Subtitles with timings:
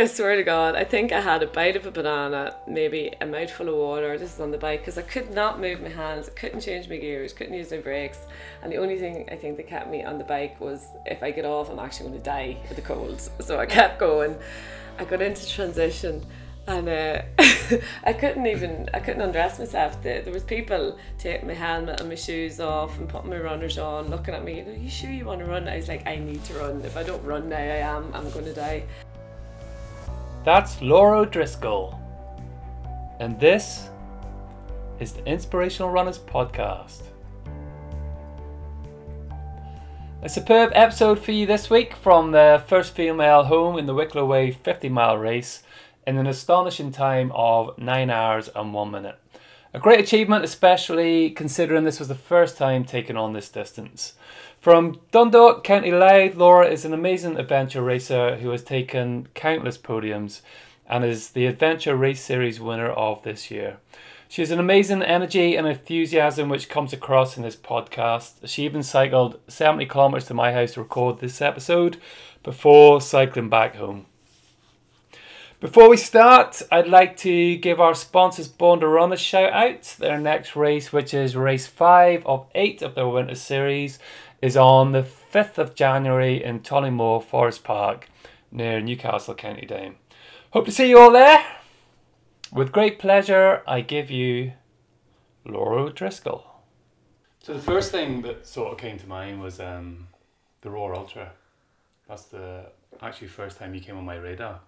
[0.00, 3.26] I swear to God, I think I had a bite of a banana, maybe a
[3.26, 4.16] mouthful of water.
[4.16, 6.88] This is on the bike because I could not move my hands, I couldn't change
[6.88, 8.20] my gears, couldn't use my brakes,
[8.62, 11.32] and the only thing I think that kept me on the bike was if I
[11.32, 13.20] get off, I'm actually going to die with the cold.
[13.40, 14.36] So I kept going.
[15.00, 16.24] I got into transition,
[16.68, 17.22] and uh,
[18.04, 20.00] I couldn't even I couldn't undress myself.
[20.00, 23.78] There, there was people taking my helmet and my shoes off and putting my runners
[23.78, 24.60] on, looking at me.
[24.60, 25.66] Are you sure you want to run?
[25.66, 26.82] I was like, I need to run.
[26.82, 28.14] If I don't run now, I am.
[28.14, 28.84] I'm going to die.
[30.48, 32.00] That's Laura O'Driscoll.
[33.20, 33.90] And this
[34.98, 37.02] is the Inspirational Runners Podcast.
[40.22, 44.24] A superb episode for you this week from the first female home in the Wicklow
[44.24, 45.64] Way 50 mile race
[46.06, 49.18] in an astonishing time of 9 hours and 1 minute.
[49.74, 54.14] A great achievement, especially considering this was the first time taking on this distance.
[54.68, 60.42] From Dundalk, County Louth, Laura is an amazing adventure racer who has taken countless podiums
[60.86, 63.78] and is the Adventure Race Series winner of this year.
[64.28, 68.46] She has an amazing energy and enthusiasm which comes across in this podcast.
[68.46, 71.96] She even cycled 70 kilometres to my house to record this episode
[72.42, 74.04] before cycling back home.
[75.60, 79.96] Before we start, I'd like to give our sponsors Run a shout out.
[79.98, 83.98] Their next race, which is race 5 of 8 of their winter series,
[84.40, 88.08] is on the 5th of January in Tollymore Forest Park
[88.50, 89.96] near Newcastle, County Down.
[90.52, 91.44] Hope to see you all there.
[92.52, 94.52] With great pleasure, I give you
[95.44, 96.44] Laura O'Driscoll.
[97.42, 100.08] So the first thing that sort of came to mind was um,
[100.62, 101.28] the RawUltra.
[102.08, 102.66] That's the
[103.02, 104.60] actually first time you came on my radar.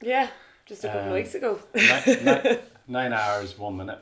[0.00, 0.28] Yeah,
[0.66, 1.58] just a couple Um, of weeks ago.
[1.74, 3.98] nine, nine, nine hours, one minute.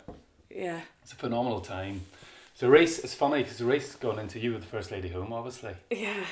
[0.51, 0.81] yeah.
[1.03, 2.03] It's a phenomenal time.
[2.59, 4.91] So the race, is funny because the race has gone into you with the First
[4.91, 5.75] Lady home, obviously.
[5.93, 6.25] Yeah.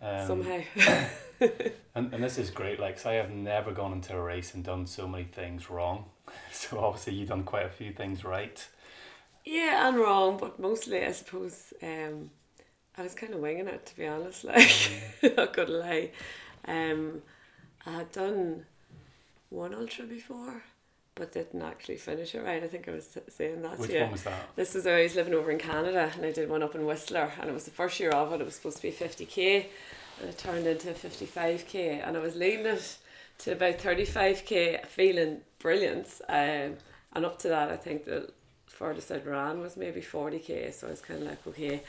[0.00, 0.60] Um, somehow.
[1.96, 4.62] And, and this is great, like, 'cause I have never gone into a race and
[4.62, 6.04] done so many things wrong.
[6.52, 8.64] So obviously you've done quite a few things right.
[9.44, 12.30] yeah, and wrong, but mostly I suppose um,
[12.96, 14.44] I was kind of winging it to be honest.
[15.24, 16.10] Like, not gonna lie.
[16.68, 17.22] Um,
[17.84, 18.66] I had done
[19.50, 20.62] one ultra before,
[21.14, 22.62] but didn't actually finish it right.
[22.62, 23.78] I think I was saying that.
[23.78, 24.02] Which yeah.
[24.02, 24.48] one was that?
[24.56, 27.30] This was I was living over in Canada and I did one up in Whistler
[27.40, 28.40] and it was the first year of it.
[28.40, 29.66] It was supposed to be 50k
[30.20, 32.96] and it turned into 55k and I was leading it
[33.38, 36.20] to about 35k feeling brilliant.
[36.28, 36.76] Um,
[37.14, 38.30] and up to that, I think the
[38.72, 40.72] furthest I'd ran was maybe 40k.
[40.72, 41.82] So I was kind of like, okay,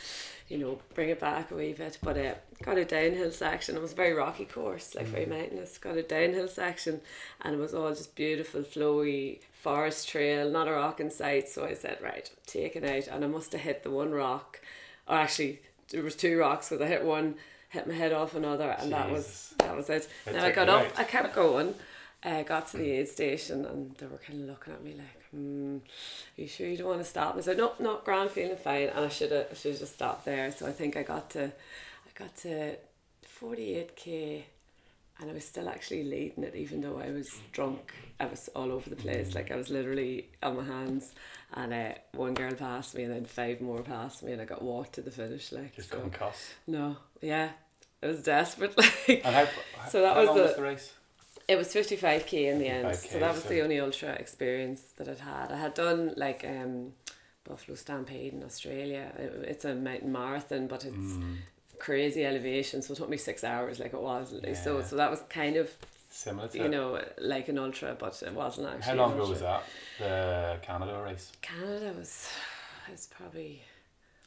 [0.50, 1.98] you know, bring it back a wee bit.
[2.02, 3.76] But uh, got a downhill section.
[3.76, 5.78] It was a very rocky course, like very mountainous.
[5.78, 7.02] Got a downhill section
[7.42, 11.48] and it was all just beautiful, flowy forest trail, not a rock in sight.
[11.50, 13.14] So I said, right, take it out.
[13.14, 14.60] And I must have hit the one rock,
[15.08, 17.36] or actually, there was two rocks because I hit one,
[17.70, 20.10] hit my head off another, and that was that was it.
[20.26, 20.88] It now I got up.
[20.98, 21.76] I kept going.
[22.26, 25.23] I got to the aid station and they were kind of looking at me like,
[25.34, 25.78] hmm,
[26.38, 27.36] are you sure you don't want to stop?
[27.38, 28.90] I said, no, no, grand, feeling fine.
[28.90, 30.52] And I should have, I should have just stopped there.
[30.52, 32.76] So I think I got to, I got to
[33.42, 34.44] 48k
[35.20, 37.94] and I was still actually leading it even though I was drunk.
[38.20, 39.36] I was all over the place.
[39.36, 41.14] Like I was literally on my hands
[41.54, 44.62] and uh, one girl passed me and then five more passed me and I got
[44.62, 45.96] walked to the finish like Just so.
[45.98, 46.54] couldn't cuss.
[46.68, 47.50] No, yeah.
[48.02, 48.78] It was desperate
[49.08, 49.48] like And how,
[49.90, 50.94] So that how was the- was the race?
[51.48, 55.08] It was 55k in the end so that was so- the only ultra experience that
[55.10, 56.94] I'd had I had done like um
[57.44, 61.38] Buffalo Stampede in Australia It- it's a mountain marathon but it's Mm,
[61.80, 64.30] crazy elevation so it took me six hours like it was
[64.64, 64.84] so Yeah.
[64.86, 65.70] so that was kind of
[66.10, 69.42] similar to you know like an ultra but it wasn't actually How long ago was
[69.42, 69.64] that?
[70.00, 71.32] The Canada race?
[71.42, 72.30] Canada was
[72.92, 73.64] it's probably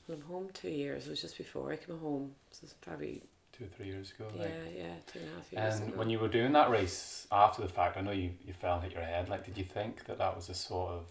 [0.07, 3.23] well, I'm home two years it was just before I came home so it's probably
[3.57, 4.27] Two or three years ago.
[4.35, 4.53] yeah Like.
[4.77, 5.99] yeah two and a half years And ago.
[5.99, 8.85] when you were doing that race after the fact, I know you, you fell and
[8.85, 9.29] hit your head.
[9.29, 11.07] Like, did you think that that was a sort of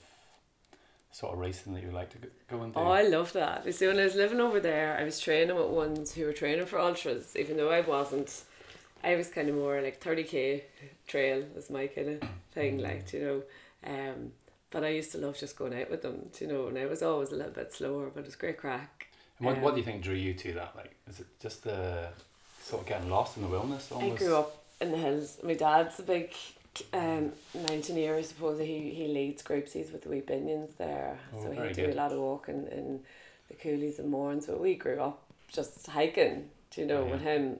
[1.11, 2.17] sort of racing that you like to
[2.49, 2.79] go- and do?
[2.79, 3.65] Oh, I love that.
[3.65, 6.33] You see, when I was living over there, I was training with ones who were
[6.33, 8.43] training for ultras, even though I wasn't.
[9.03, 10.63] I was kind of more like 30k
[11.07, 13.43] trail was my kind of thing, like, you know.
[13.91, 14.31] Um,
[14.71, 17.01] but I used to love just going out with them, you know, and I was
[17.01, 19.07] always a little bit slower, but it was great crack.
[19.39, 20.73] and what, what um, do you think drew you to that?
[20.75, 22.09] Like, is it just the
[22.65, 24.21] sort of getting lost in the wilderness almost?
[24.21, 25.37] I grew up in the hills.
[25.43, 26.33] My dad's a big
[26.93, 28.59] um, mountaineer, I suppose.
[28.59, 31.19] He, he leads groups, he's with the wee binions there.
[31.33, 31.93] Oh, so he do good.
[31.93, 33.01] a lot of walking in
[33.49, 34.47] the Cooleys and Mournes.
[34.47, 35.21] But we grew up
[35.51, 37.59] just hiking, do you know, with him.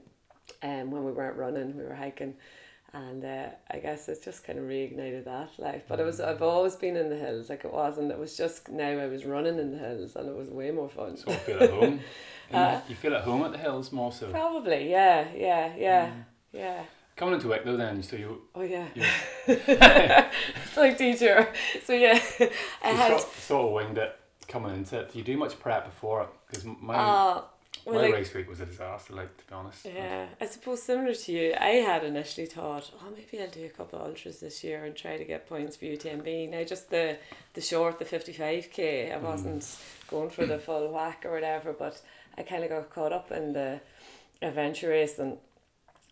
[0.63, 2.35] Um, when we weren't running, we were hiking.
[2.93, 5.83] And uh, I guess it just kind of reignited that life.
[5.87, 7.49] But it was I've always been in the hills.
[7.49, 8.11] Like it wasn't.
[8.11, 10.89] It was just now I was running in the hills, and it was way more
[10.89, 11.17] fun.
[11.17, 11.99] Sort of feel at home.
[12.51, 14.29] And Uh, you feel at home at the hills more so.
[14.31, 16.23] Probably, yeah, yeah, yeah, Mm.
[16.53, 16.83] yeah.
[17.15, 19.03] Coming into Wicklow then, so you, Oh yeah, you,
[19.47, 21.47] it's like detour.
[21.85, 22.19] So yeah,
[22.83, 23.19] I you had.
[23.19, 24.15] sort, sort of winged it
[24.47, 25.11] coming into it.
[25.13, 26.29] Do you do much prep before it?
[26.47, 27.41] Because my, Uh,
[27.85, 29.85] well, my like, race week was a disaster, like, to be honest.
[29.85, 33.69] Yeah, I suppose similar to you, I had initially thought, oh, maybe I'll do a
[33.69, 36.49] couple of ultras this year and try to get points for UTMB.
[36.49, 37.17] Now, just the
[37.53, 39.65] the short, the fifty five k, I wasn't
[40.09, 42.01] going for the full whack or whatever, but
[42.37, 43.79] I kind of got caught up in the
[44.41, 45.37] adventure race and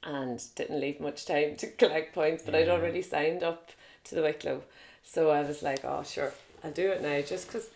[0.06, 2.44] and didn't leave much time to collect points.
[2.44, 3.72] But I'd already signed up
[4.06, 4.64] to the Wicklow,
[5.02, 6.34] so I was like, oh, sure,
[6.64, 7.70] I'll do it now, just because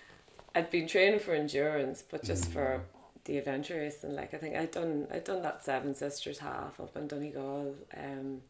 [0.54, 2.82] I'd been training for endurance, but just for
[3.28, 6.80] the adventure race and like I think I'd done I'd done that Seven Sisters half
[6.80, 8.42] up in Donegal um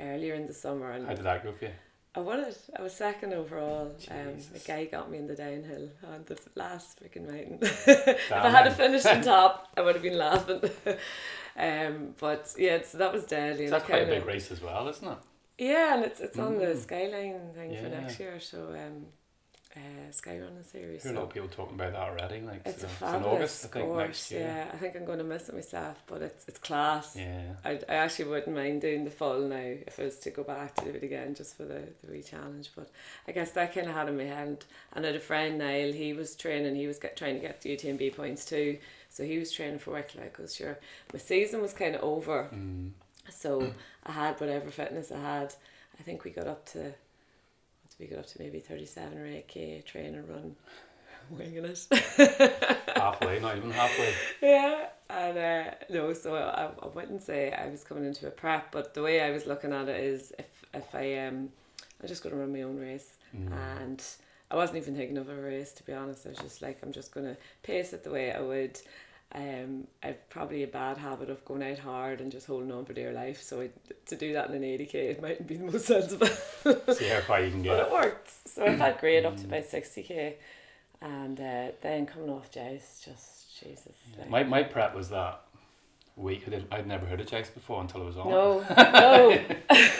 [0.00, 1.70] earlier in the summer and How did that go for you?
[2.14, 2.56] I won it.
[2.76, 3.94] I was second overall.
[4.10, 7.58] Um, the guy got me in the downhill on the last freaking mountain.
[7.62, 8.74] if I had Damn.
[8.74, 10.60] finished on top, I would have been laughing.
[11.56, 13.66] um, but yeah, so that was deadly.
[13.66, 15.18] So that's quite a kinda- big race as well, isn't it?
[15.58, 16.78] Yeah, and it's it's on the Mm.
[16.82, 18.40] Skyline thing for next year.
[18.40, 19.06] So um,
[19.76, 19.80] uh,
[20.10, 21.04] Skyrunning series.
[21.04, 22.40] A so- lot of people talking about that already.
[22.40, 24.06] Like, it's so a it's in fabulous August, I think, course.
[24.06, 24.40] next year.
[24.40, 27.14] Yeah, I think I'm going to miss it myself, but it's it's class.
[27.16, 27.42] Yeah.
[27.64, 30.74] I, I actually wouldn't mind doing the full now if I was to go back
[30.76, 32.70] to do it again just for the, the wee challenge.
[32.74, 32.90] But
[33.28, 34.64] I guess that kind of had in my head.
[34.92, 37.76] I had a friend, Niall, he was training, he was get, trying to get the
[37.76, 38.78] UTMB points too.
[39.08, 40.78] So he was training for Wicklow because sure,
[41.12, 42.48] my season was kind of over.
[42.54, 42.90] Mm.
[43.30, 43.72] So
[44.04, 45.54] I had whatever fitness I had.
[45.98, 46.92] I think we got up to,
[48.00, 50.56] we got up to maybe 37 or 8k train and run,
[51.30, 51.86] winging it.
[52.96, 54.12] halfway, not even halfway.
[54.42, 58.72] Yeah, and uh, no, so I, I wouldn't say I was coming into a prep,
[58.72, 61.50] but the way I was looking at it is if if I um,
[62.00, 63.52] I'm just going to run my own race, Mm.
[63.80, 64.02] and
[64.50, 66.26] I wasn't even thinking of a race to be honest.
[66.26, 68.80] I was just like I'm just going to pace it the way I would.
[69.32, 72.92] Um, I've probably a bad habit of going out hard and just holding on for
[72.92, 73.40] dear life.
[73.42, 73.70] So I,
[74.06, 76.26] to do that in an eighty k, it mightn't be the most sensible.
[76.94, 77.76] See how far you can get.
[77.78, 78.48] But it worked.
[78.48, 80.34] So I felt great up to about 60k.
[81.02, 83.94] And uh, then coming off Djouce, just Jesus.
[84.18, 85.40] like- My, my prep was that
[86.16, 86.42] week.
[86.46, 88.34] I did, I'd never heard of Djouce before until I was on it.
[88.34, 88.64] no,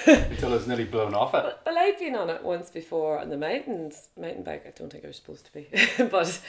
[0.09, 0.13] no.
[0.31, 1.43] Until I was nearly blown off it.
[1.45, 4.65] Well, well, I'd been on it once before on the mountains, mountain bike.
[4.67, 5.69] I don't think I was supposed to be,
[6.11, 6.41] but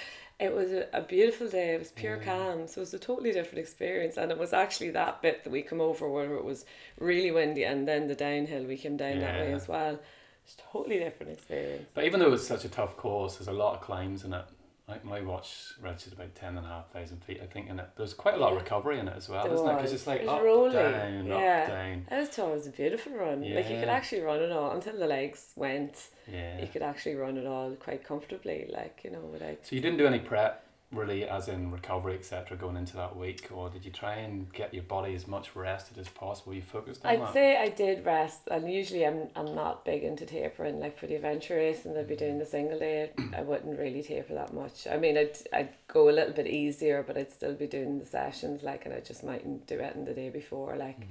[0.41, 1.75] it was a, a beautiful day.
[1.75, 4.17] It was pure calm, so it was a totally different experience.
[4.17, 6.65] And it was actually that bit that we come over where it was
[6.99, 9.99] really windy, and then the downhill we came down that way as well.
[10.43, 11.89] It's totally different experience.
[11.93, 14.33] But even though it was such a tough course, there's a lot of climbs in
[14.33, 14.45] it.
[14.91, 17.87] Like my watch registered about ten and a half thousand feet, I think, and it.
[17.95, 19.75] There's quite a lot of recovery in it as well, There isn't it?
[19.77, 20.73] Because it's like It was up, rolling.
[20.73, 21.61] down, Yeah.
[21.63, 22.07] up, down.
[22.11, 23.41] I was thought it was a beautiful run.
[23.41, 26.09] Like you could actually run it all until the legs went.
[26.31, 26.59] Yeah.
[26.59, 29.59] You could actually run it all quite comfortably, like you know, without.
[29.63, 33.47] So you didn't do any prep, really, as in recovery, etc., going into that week,
[33.51, 36.53] or did you try and get your body as much rested as possible?
[36.53, 37.33] You focused on I'd that.
[37.33, 40.79] say I did rest, and usually I'm I'm not big into tapering.
[40.79, 44.03] Like for the adventure race, and I'd be doing the single day, I wouldn't really
[44.03, 44.87] taper that much.
[44.87, 48.05] I mean, I'd I'd go a little bit easier, but I'd still be doing the
[48.05, 50.75] sessions, like, and I just mightn't do it in the day before.
[50.75, 51.07] Like,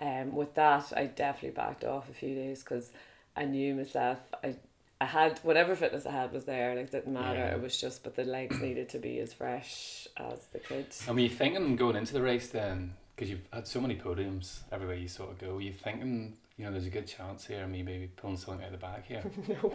[0.00, 2.90] um, with that, I definitely backed off a few days because
[3.36, 4.18] I knew myself.
[4.42, 4.56] I
[5.04, 6.74] I had whatever fitness I had was there.
[6.74, 7.38] Like, it didn't matter.
[7.38, 7.54] Yeah.
[7.54, 10.86] It was just, but the legs needed to be as fresh as they could.
[11.06, 14.60] And were you thinking going into the race then, because you've had so many podiums
[14.72, 17.66] everywhere you sort of go, were you thinking, you know, there's a good chance here,
[17.66, 19.22] me maybe pulling something out of the bag here?
[19.48, 19.74] no.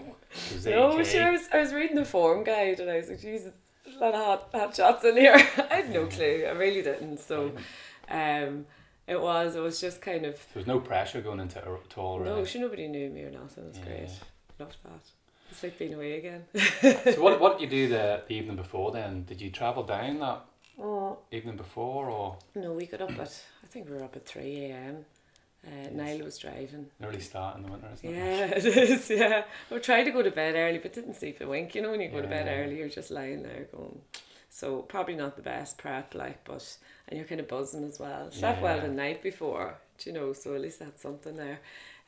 [0.66, 1.28] No, sure.
[1.28, 3.54] I was, I was reading the form guide and I was like, Jesus,
[3.86, 5.36] a lot of hot, hot shots in here.
[5.70, 6.46] I had no clue.
[6.48, 7.20] I really didn't.
[7.20, 7.52] So,
[8.10, 8.66] um,
[9.06, 9.56] it was.
[9.56, 10.38] It was just kind of.
[10.38, 12.62] So was no pressure going into it at all, No, sure.
[12.62, 13.66] Nobody knew me or nothing.
[13.66, 14.10] It was great.
[14.60, 15.02] Loved that.
[15.52, 16.46] It's like being away again.
[16.82, 19.24] so what, what did you do the, the evening before then?
[19.26, 20.42] Did you travel down that
[20.82, 21.18] Oh.
[21.30, 23.44] evening before or No, we got up at.
[23.64, 25.04] I think we were up at three a.m.
[25.68, 26.86] Uh, Niall was driving.
[27.04, 28.16] early start in the winter, isn't it?
[28.16, 29.10] Yeah, it is.
[29.10, 31.76] Yeah, we tried to go to bed early, but didn't sleep a wink.
[31.76, 34.00] You know, when you go to bed early, you're just lying there going.
[34.50, 36.78] So probably not the best prep, like, but
[37.10, 38.32] and you're kind of buzzing as well.
[38.32, 40.32] Slept well the night before, do you know.
[40.32, 41.60] So at least that's something there.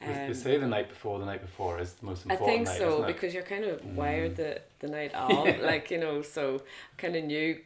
[0.01, 2.49] They- they Um, say the night before, the night before is the most important.
[2.49, 3.93] I think night, so because you're kind of Mm.
[3.95, 6.21] wired the the night of, like you know.
[6.23, 6.63] So
[6.97, 7.59] kind of knew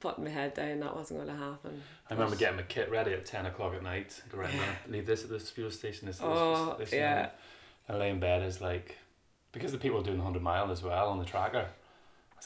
[0.00, 1.82] putting my head down that wasn't going to happen.
[2.10, 4.50] I remember getting my kit ready at 10 o'clock at night, go there,
[4.88, 7.30] leave this at this fuel station, this, Oh, this, this yeah.
[7.88, 8.98] and lay in bed is like,
[9.52, 11.68] because the people are doing 100 mile as well on the tracker,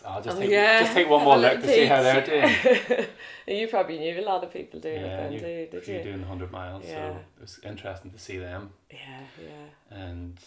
[0.06, 0.80] I'll just, Oh, take, yeah.
[0.80, 3.06] just take one more look to see how they're doing.
[3.60, 5.96] you probably knew a lot of people doing yeah, it then you, too, did you're
[5.98, 6.02] you?
[6.04, 6.94] doing 100 miles, Yeah.
[7.12, 8.70] so it was interesting to see them.
[8.90, 9.96] Yeah, yeah.
[9.98, 10.38] And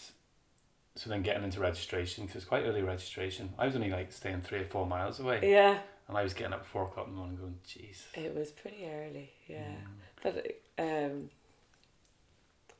[0.94, 3.52] so then getting into registration, because it's quite early registration.
[3.58, 5.78] I was only like staying three or four miles away, Yeah,
[6.08, 8.04] and I was getting up at four o'clock in the morning going, jeez.
[8.14, 9.30] it was pretty early.
[9.48, 9.86] Yeah, Mm.
[10.22, 10.46] but
[10.78, 11.30] um,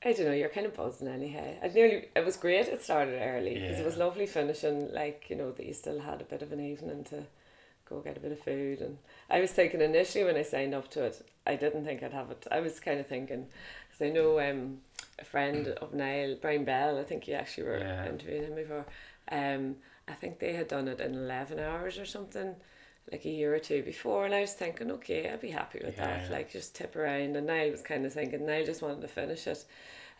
[0.04, 0.32] I don't know.
[0.32, 1.54] You're kind of buzzing anyhow.
[1.62, 2.08] I nearly.
[2.16, 2.66] It was great.
[2.68, 4.92] It started early because it was lovely finishing.
[4.92, 7.22] Like you know that you still had a bit of an evening to
[7.88, 8.80] go get a bit of food.
[8.80, 8.98] And
[9.30, 12.30] I was thinking initially when I signed up to it, I didn't think I'd have
[12.30, 12.46] it.
[12.50, 13.46] I was kind of thinking
[13.90, 14.78] because I know um
[15.20, 16.98] a friend of Niall, Brian Bell.
[16.98, 18.06] I think you actually were Yeah.
[18.08, 18.86] interviewing him before.
[19.30, 19.76] Um,
[20.08, 22.56] I think they had done it in eleven hours or something.
[23.10, 25.96] Like a year or two before, and I was thinking, okay, I'd be happy with
[25.96, 26.30] that.
[26.30, 29.46] Like just tip around, and Niall was kind of thinking, Niall just wanted to finish
[29.46, 29.64] it,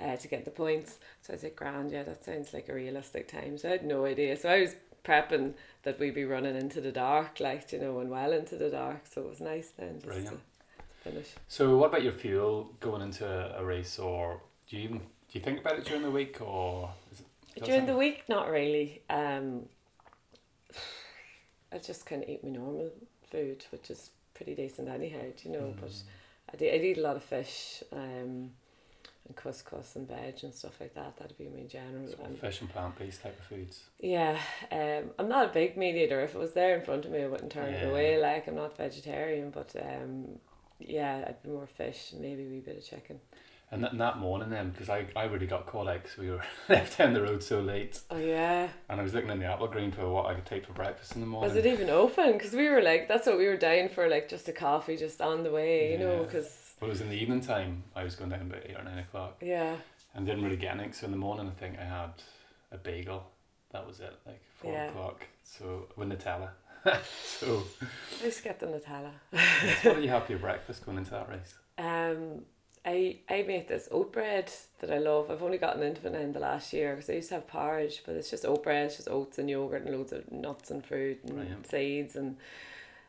[0.01, 0.99] uh, to get the points.
[1.23, 3.57] So I was like, grand, yeah, that sounds like a realistic time.
[3.57, 4.37] So I had no idea.
[4.37, 4.75] So I was
[5.05, 8.71] prepping that we'd be running into the dark, like you know, and well into the
[8.71, 9.07] dark.
[9.07, 10.41] So it was nice then just Brilliant.
[11.05, 11.29] to finish.
[11.49, 15.41] So, what about your fuel going into a race, or do you even do you
[15.41, 19.03] think about it during the week, or is it, During the week, not really.
[19.11, 19.63] Um,
[21.73, 22.91] I just kind of eat my normal
[23.31, 25.75] food, which is pretty decent anyhow, do you know.
[25.81, 26.03] But Mm.
[26.53, 28.51] I do, I'd eat a lot of fish um,
[29.27, 31.17] and couscous and veg and stuff like that.
[31.17, 32.13] That'd be my general.
[32.13, 33.85] of and- fish and plant based type of foods?
[34.01, 34.39] yeah,
[34.71, 36.21] um, I'm not a big meat eater.
[36.21, 38.19] If it was there in front of me, I wouldn't turn it away.
[38.21, 40.39] Like I'm not vegetarian, but um,
[40.79, 43.21] yeah, I'd be more fish maybe a wee bit of chicken.
[43.73, 46.43] And that, that morning then, because I, I really got caught out 'cause we were
[46.69, 49.95] left down the road so late, Oh yeah, and I was looking in the Applegreen
[49.95, 51.49] for what I could take for breakfast in the morning.
[51.55, 52.33] was it even open?
[52.35, 55.23] Because we were like, that's what we were dying for, like just a coffee just
[55.23, 56.23] on the way, you know.
[56.23, 57.85] Because Well, it was in the evening time.
[57.97, 59.77] I was going down about eight or nine o'clock, yeah,
[60.15, 60.93] and didn't really get anything.
[60.93, 62.13] So in the morning, I think I had
[62.73, 63.25] a bagel.
[63.73, 64.89] That was it, like four Yeah.
[64.91, 65.25] o'clock.
[65.45, 66.51] So with Nutella.
[67.41, 67.63] so,
[68.21, 69.13] I just get the Nutella.
[69.81, 71.55] so what do you have for your breakfast going into that race?
[71.79, 72.43] Um,
[72.85, 75.31] I I make this oat bread that I love.
[75.31, 78.03] I've only gotten into it in the last year because I used to have porridge,
[78.05, 80.85] but it's just oat bread, it's just oats and yogurt and loads of nuts and
[80.85, 81.67] fruit and Brilliant.
[81.71, 82.37] seeds and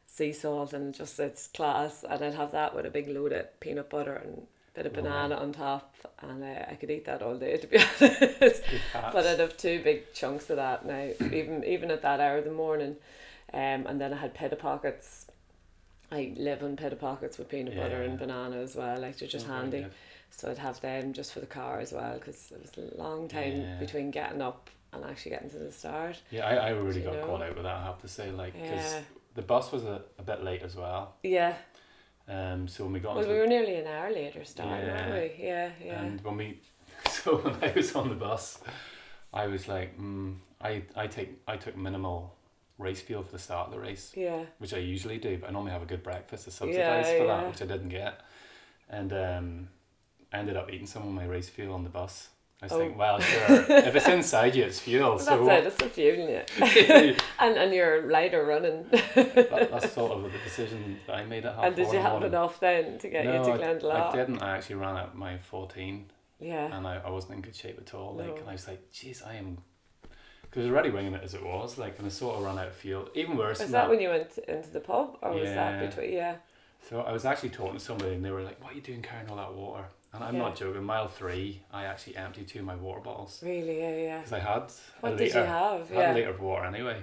[0.06, 2.04] sea salt and just it's class.
[2.08, 4.94] And I'd have that with a big load of peanut butter and a bit of
[4.94, 8.62] banana on top, and uh, I could eat that all day to be honest.
[8.94, 12.46] But I'd have two big chunks of that now, even even at that hour of
[12.46, 12.98] the morning.
[13.52, 15.28] Um, and then I had pita pockets.
[16.14, 18.10] I live in on pita pockets with peanut butter Yeah.
[18.10, 19.00] and banana as well.
[19.00, 19.82] Like they're just Oh, handy.
[19.82, 19.92] good.
[20.30, 23.28] So I'd have them just for the car as well because it was a long
[23.28, 23.80] time Yeah.
[23.80, 26.22] between getting up and actually getting to the start.
[26.30, 27.26] Yeah, I, I really got know?
[27.26, 27.76] caught out with that.
[27.78, 29.02] I have to say, like, because Yeah.
[29.36, 31.16] the bus was a, a bit late as well.
[31.24, 31.56] Yeah.
[32.28, 35.10] Um, so when we got Well, we were nearly an hour later starting, Yeah.
[35.10, 35.44] weren't we?
[35.46, 36.02] Yeah, yeah.
[36.02, 36.60] And when we,
[37.10, 38.60] so when I was on the bus,
[39.34, 42.36] I was like, mm, I I take I took minimal
[42.78, 44.44] race fuel for the start of the race, yeah.
[44.58, 46.56] which I usually do, but I normally have a good breakfast to Yeah,
[47.04, 47.38] subsidize for yeah.
[47.38, 48.20] that, which I didn't get,
[48.90, 49.70] and um,
[50.32, 52.30] I ended up eating some of my race fuel on the bus.
[52.62, 52.78] I was Oh.
[52.80, 55.10] thinking, well, sure, if it's inside you, it's fuel.
[55.16, 57.22] Well, so that's it, it's the fueling it.
[57.40, 58.86] And and you're lighter running.
[59.16, 62.30] that's sort of the decision that I made at half and did you have morning.
[62.30, 64.42] enough then to get you no, to I, I didn't.
[64.42, 66.06] I actually ran at my 14
[66.40, 66.76] Yeah.
[66.78, 68.16] and I, I wasn't in good shape at all.
[68.16, 68.36] Like, No.
[68.38, 69.58] and I was like, "Jeez, I am,"
[70.54, 71.80] because already winging it as it was.
[71.80, 73.10] Like, and I sort of ran out of fuel.
[73.16, 73.90] Even worse Was that that.
[73.90, 75.88] when you went into the pub or was that Yeah.
[75.88, 76.14] between?
[76.14, 76.36] Yeah.
[76.90, 79.02] so I was actually talking to somebody, and they were like, "What are you doing
[79.02, 80.42] carrying all that water?" And I'm Yeah.
[80.42, 80.84] not joking.
[80.84, 83.80] Mile three, I actually emptied two of my water bottles Really?
[83.80, 84.18] Yeah, yeah.
[84.18, 84.64] because I had
[85.00, 85.40] What a did liter.
[85.40, 85.92] you have?
[85.92, 86.14] I had a Yeah.
[86.14, 87.02] liter of water anyway.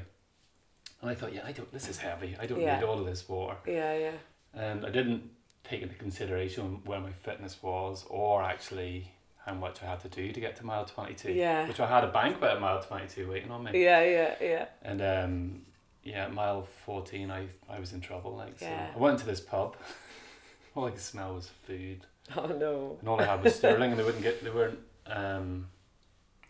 [1.00, 1.72] And I thought, yeah, I don't.
[1.72, 2.36] This is heavy.
[2.38, 2.76] I don't Yeah.
[2.78, 3.56] need all of this water.
[3.66, 4.12] Yeah, yeah.
[4.54, 5.30] And I didn't
[5.64, 9.10] take into consideration where my fitness was, or actually
[9.46, 11.32] how much I had to do to get to mile twenty two.
[11.32, 11.66] Yeah.
[11.66, 13.82] Which I had a banquet at mile twenty two waiting on me.
[13.82, 14.66] Yeah, yeah, yeah.
[14.82, 15.62] And um,
[16.02, 18.36] yeah, mile fourteen, I I was in trouble.
[18.36, 18.90] Like, so Yeah.
[18.94, 19.76] I went to this pub.
[20.74, 22.06] all I could smell was food,
[22.36, 22.96] Oh no.
[23.00, 25.66] and all I had was sterling, and they wouldn't get they weren't um,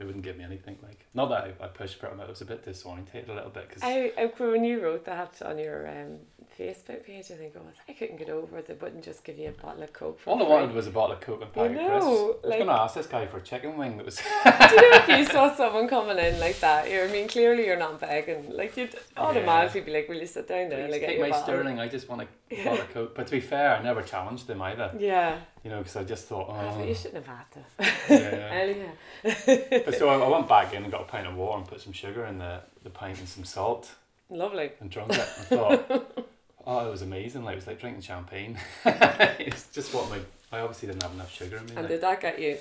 [0.01, 0.79] they wouldn't give me anything.
[0.83, 3.35] Like, not that I, I pushed for it, but I was a bit disorientated a
[3.35, 6.17] little bit because I, I when you wrote that on your um,
[6.59, 9.51] Facebook page, I think it was I couldn't get over they wouldn't just give you
[9.51, 10.19] a bottle of coke.
[10.19, 10.49] For all I free.
[10.55, 12.07] wanted was a bottle of coke and packet You of crisps.
[12.07, 14.17] know, I was like- gonna ask this guy for a chicken wing that was.
[14.45, 16.91] Do you know if you saw someone coming in like that?
[16.91, 18.51] You, I mean, clearly you're not begging.
[18.57, 21.45] Like you'd automatically be like, "Will you sit down there?" Please Like, take my bottle?"
[21.45, 21.79] sterling.
[21.79, 23.15] I just want a of coke.
[23.15, 24.93] But to be fair, I never challenged them either.
[24.99, 27.65] Yeah, You know, because I just thought, oh, you shouldn't have had
[28.09, 28.61] yeah.
[28.63, 29.83] Earlier.
[29.85, 31.81] but so I, I went back in and got a pint of water and put
[31.81, 33.91] some sugar in the, the pint and some salt
[34.29, 34.73] Lovely.
[34.81, 35.21] and drunk it.
[35.21, 36.27] I thought,
[36.67, 37.45] oh, it was amazing.
[37.45, 38.59] Like it was like drinking champagne.
[38.85, 40.19] it's just what my
[40.53, 41.71] I obviously didn't have enough sugar in me.
[41.73, 41.89] And like.
[41.89, 42.59] did that get you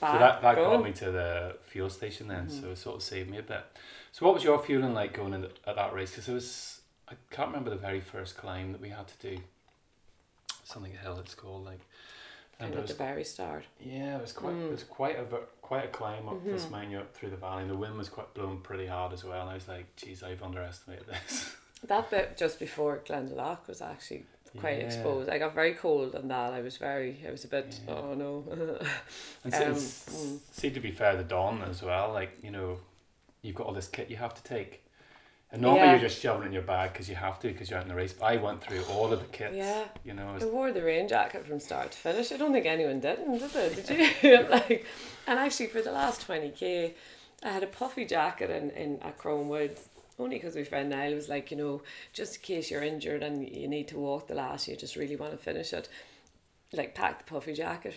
[0.00, 0.12] back?
[0.12, 2.60] so that, that got me to the fuel station then, Mhm.
[2.62, 3.64] so it sort of saved me a bit.
[4.12, 6.10] So what was your fueling like going in at that race?
[6.12, 6.73] Because it was
[7.08, 9.42] I can't remember the very first climb that we had to do.
[10.64, 11.80] Something hill it's called like.
[12.58, 13.64] Kind of at the very start.
[13.80, 14.66] yeah, it was quite Mm.
[14.68, 15.24] it was quite a
[15.60, 16.70] quite a climb up this Mhm.
[16.70, 17.62] mountain up through the valley.
[17.62, 19.40] And the wind was quite blowing pretty hard as well.
[19.42, 21.56] And I was like, geez, I've underestimated this.
[21.84, 24.24] That bit just before Glendalough was actually
[24.58, 24.84] quite Yeah.
[24.86, 25.28] exposed.
[25.28, 26.54] I got very cold on that.
[26.54, 27.94] I was very, I was a bit, Yeah.
[27.94, 28.44] oh no.
[29.44, 30.38] And Um, it's, mm.
[30.52, 32.80] see, to be fair, the Dawn as well, like, you know,
[33.42, 34.82] you've got all this kit you have to take.
[35.54, 35.90] And normally Yeah.
[35.92, 37.88] you're just shoving it in your bag because you have to because you're out in
[37.88, 38.12] the race.
[38.12, 39.54] But I went through all of the kits.
[39.54, 39.84] Yeah.
[40.02, 42.32] You know, it I wore the rain jacket from start to finish.
[42.32, 43.68] I don't think anyone didn't, did they?
[43.74, 43.88] Did
[44.24, 44.42] you?
[44.50, 44.84] like,
[45.28, 46.94] and actually, for the last twenty k,
[47.44, 49.88] I had a puffy jacket in in at Crone Woods.
[50.18, 51.82] Only because my friend Niall was like, you know,
[52.12, 55.14] just in case you're injured and you need to walk the last, you just really
[55.16, 55.88] want to finish it.
[56.72, 57.94] Like, pack the puffy jacket.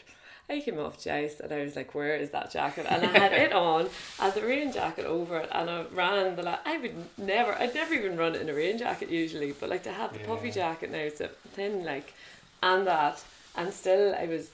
[0.49, 2.85] I came off Djouce and I was like, where is that jacket?
[2.89, 6.43] And I had it on, had the rain jacket over it, and I ran the
[6.43, 9.83] la- I would never, I'd never even run in a rain jacket usually, but like
[9.83, 12.13] to have the puffy jacket now, it's a thin, like,
[12.63, 13.23] and that,
[13.57, 14.49] and still I was,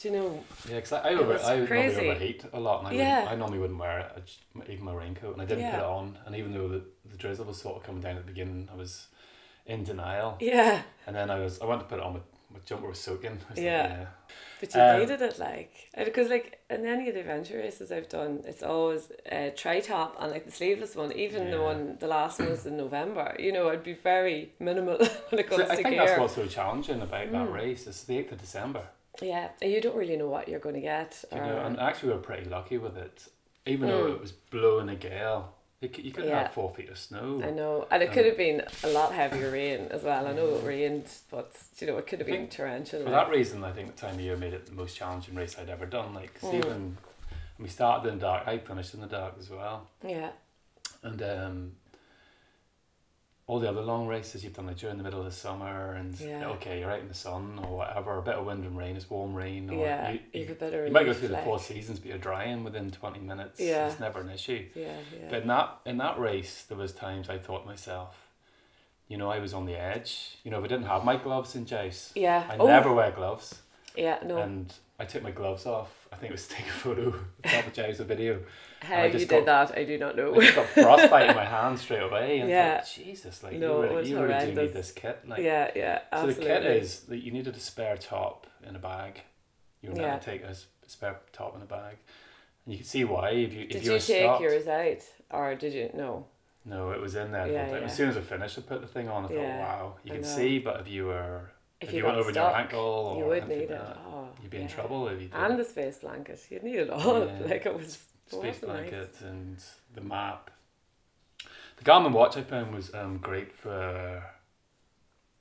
[0.00, 2.80] do you know, yeah, because I, I, over, I would normally overheat a lot.
[2.80, 3.20] And I, Yeah.
[3.20, 5.32] wouldn't, I normally wouldn't wear it, just, even my raincoat.
[5.32, 6.18] And I didn't put it on.
[6.26, 8.76] And even though the, the drizzle was sort of coming down at the beginning, I
[8.76, 9.06] was
[9.64, 10.36] in denial.
[10.40, 12.20] yeah, And then I was, I went to put it on, my,
[12.64, 13.30] jumper was soaking.
[13.48, 13.88] I was like, Yeah.
[13.88, 14.06] yeah.
[14.60, 18.08] but you Um, needed it like, because like in any of the adventure races I've
[18.08, 22.06] done, it's always a tri top and like the sleeveless one, even the one, the
[22.06, 23.34] last one was in November.
[23.38, 26.06] You know, I'd be very minimal when it comes So comes I think gear.
[26.06, 27.52] that's what's so challenging about that Mm.
[27.52, 27.86] race.
[27.86, 28.82] It's the 8th of December.
[29.20, 31.22] Yeah, and you don't really know what you're going to get.
[31.32, 33.28] You know, and actually we were pretty lucky with it.
[33.66, 34.14] Even though Mm.
[34.14, 36.42] it was blowing a gale, it, you could Yeah.
[36.44, 37.42] have four feet of snow.
[37.44, 40.26] I know, and it Um, could have been a lot heavier rain as well.
[40.26, 43.02] I know it rained, but you know it could have I been torrential.
[43.02, 45.58] For that reason, I think the time of year made it the most challenging race
[45.58, 46.14] I'd ever done.
[46.14, 46.54] Like, Mm.
[46.54, 46.96] even
[47.58, 49.88] we started in the dark, I finished in the dark as well.
[50.06, 50.30] Yeah,
[51.02, 51.76] And um,
[53.52, 56.18] all the other long races you've done like during the middle of the summer, and
[56.18, 56.48] Yeah.
[56.52, 59.10] okay, you're out in the sun or whatever, a bit of wind and rain, it's
[59.10, 59.68] warm rain.
[59.68, 60.86] Or yeah, you, you, you, better.
[60.86, 63.60] you might go through the four seasons, but you're drying within 20 minutes.
[63.60, 63.88] Yeah.
[63.88, 64.64] It's never an issue.
[64.74, 65.28] Yeah, yeah.
[65.28, 68.16] But in that in that race, there was times I thought myself,
[69.06, 70.38] you know, I was on the edge.
[70.44, 72.46] You know, if I didn't have my gloves in Djouce, yeah.
[72.48, 73.60] I oh, never wear gloves,
[73.94, 74.18] yeah.
[74.24, 74.38] No.
[74.38, 76.01] and I took my gloves off.
[76.12, 77.14] I think it was take a photo,
[77.44, 78.40] Jace a video.
[78.80, 80.34] How I you did got- that, I do not know.
[80.34, 82.78] I just got frostbite in my hand straight away, and Yeah.
[82.80, 85.20] Thought, Jesus, like No, you really, you really do need this kit.
[85.26, 86.00] Like, yeah, yeah.
[86.12, 86.44] Absolutely.
[86.44, 89.22] so the kit is that you needed a spare top in a bag.
[89.80, 90.18] You were Yeah.
[90.18, 90.54] to take a
[90.86, 91.96] spare top in a bag,
[92.66, 94.42] and you can see why if you if Did you you were take stopped.
[94.42, 95.90] yours out, or did you?
[95.94, 96.26] No.
[96.64, 97.46] No, it was in there.
[97.50, 97.76] Yeah, yeah.
[97.78, 99.24] As soon as I finished, I put the thing on.
[99.24, 100.28] I thought, Yeah, wow, you I can know.
[100.36, 101.50] see, but if you were
[101.82, 103.96] If, if you, you, went over stuck, your ankle or you would need like it.
[104.06, 105.34] Oh, you'd be in trouble if you did.
[105.34, 107.26] And the space blanket, you'd need it all.
[107.26, 107.38] Yeah.
[107.46, 107.98] like it was.
[108.26, 108.88] space wasn't nice.
[108.90, 109.62] blanket and
[109.94, 110.50] the map.
[111.78, 114.22] The Garmin watch I found was um, great for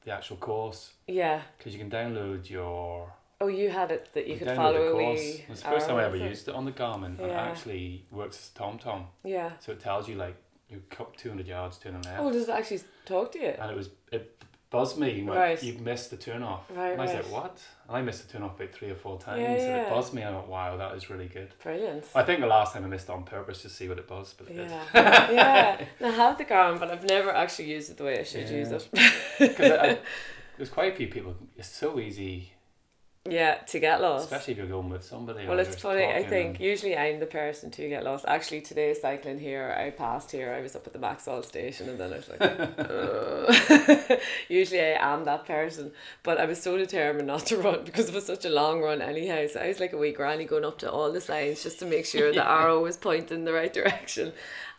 [0.04, 1.41] the actual course Yeah.
[1.58, 3.13] because you can download your.
[3.39, 5.19] Oh, you had it that you could follow the a course.
[5.19, 5.45] wee.
[5.49, 8.38] It's the first time I ever used it on the Garmin, and it actually works
[8.38, 9.06] as TomTom.
[9.23, 9.51] Yeah.
[9.60, 10.36] So it tells you like
[10.69, 13.54] you cut two hundred yards, turn left, Oh, does it actually talk to you?
[13.60, 15.21] and it was it buzzed me.
[15.21, 15.62] went, Right.
[15.63, 16.63] You've missed the turn off.
[16.73, 17.23] Right, and I was right.
[17.23, 17.62] like, what?
[17.88, 19.81] And I missed the turn off about three or four times, Yeah, and yeah.
[19.84, 20.23] it buzzed me.
[20.23, 21.49] And I went, wow, that is really good.
[21.62, 22.05] Brilliant.
[22.15, 24.38] I think the last time I missed it on purpose to see what it buzzed,
[24.38, 24.71] but it did.
[24.71, 25.86] Yeah, yeah.
[25.99, 28.49] And I have the Garmin, but I've never actually used it the way I should
[28.49, 28.89] use it.
[29.38, 29.97] Because
[30.57, 31.36] there's quite a few people.
[31.57, 32.53] It's so easy,
[33.29, 34.25] yeah, to get lost.
[34.25, 35.45] especially if you're going with somebody.
[35.45, 36.05] Well, it's funny.
[36.05, 38.25] I think usually I'm the person to get lost.
[38.27, 40.51] Actually, today cycling here, I passed here.
[40.51, 42.29] I was up at the Maxol station, and then I was
[44.10, 45.91] like, usually I am that person,
[46.23, 49.03] but I was so determined not to run because it was such a long run
[49.03, 49.45] anyhow.
[49.45, 51.86] So I was like a wee granny going up to all the signs just to
[51.86, 54.34] make sure the arrow was pointing the right direction.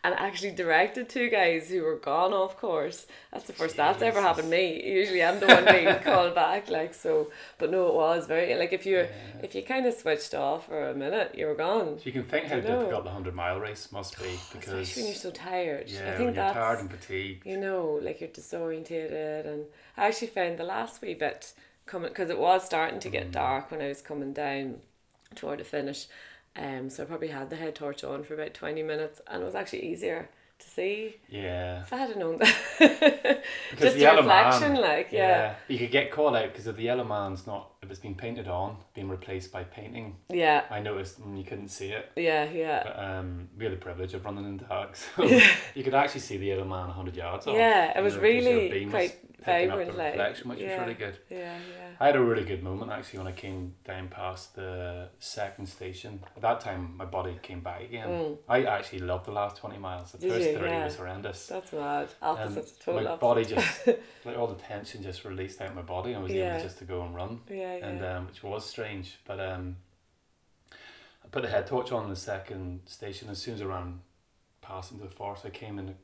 [0.05, 3.07] And actually directed two guys who were gone off course.
[3.31, 4.83] That's the first that's ever happened to me.
[4.85, 7.31] Usually I'm the one being called back, like so.
[7.57, 9.07] But no, it was very like if you Yeah.
[9.41, 11.99] if you kind of switched off for a minute, you were gone.
[11.99, 15.11] So you can think how difficult the hundred mile race must be because Especially when
[15.13, 15.89] you're so tired.
[15.89, 17.45] yeah, I when think you're that's tired and fatigued.
[17.45, 21.53] you know, like you're disorientated, and I actually found the last wee bit
[21.85, 23.31] coming because it was starting to get Mm.
[23.31, 24.81] dark when I was coming down
[25.35, 26.07] toward the finish.
[26.55, 29.45] Um, so I probably had the head torch on for about twenty minutes, and it
[29.45, 31.15] was actually easier to see.
[31.29, 32.55] Yeah, If I had known that,
[33.71, 34.81] because just the reflection, man.
[34.81, 37.99] like yeah, you could get caught out because of the yellow man's not if it's
[37.99, 40.15] been painted on, being replaced by painting.
[40.29, 42.11] yeah, I noticed and you couldn't see it.
[42.15, 42.83] yeah, yeah.
[42.83, 45.23] But um, we had the privilege of running in the dark, so
[45.75, 47.55] you could actually see the yellow man hundred yards off.
[47.55, 50.59] Yeah, it was know, 'cause your really was quite up vibrant, the like, reflection, which
[50.59, 50.71] yeah.
[50.71, 51.17] was really good.
[51.29, 51.83] Yeah, yeah.
[51.99, 56.23] I had a really good moment actually when I came down past the second station.
[56.35, 58.07] At that time, my body came back again.
[58.07, 58.37] Mm.
[58.47, 60.11] I actually loved the last 20 miles.
[60.11, 60.57] The Did first you?
[60.57, 60.85] 30 Yeah.
[60.85, 61.47] was horrendous.
[61.47, 62.09] That's mad.
[62.21, 63.19] Total my opposite.
[63.19, 63.87] body just,
[64.25, 66.15] like all the tension just released out of my body.
[66.15, 66.53] I was Yeah.
[66.55, 67.87] able just to go and run, Yeah, yeah.
[67.87, 69.17] and um, which was strange.
[69.25, 69.77] But um,
[70.71, 73.99] I put the head torch on the second station as soon as I ran
[74.61, 75.45] past into the forest.
[75.45, 75.95] I came in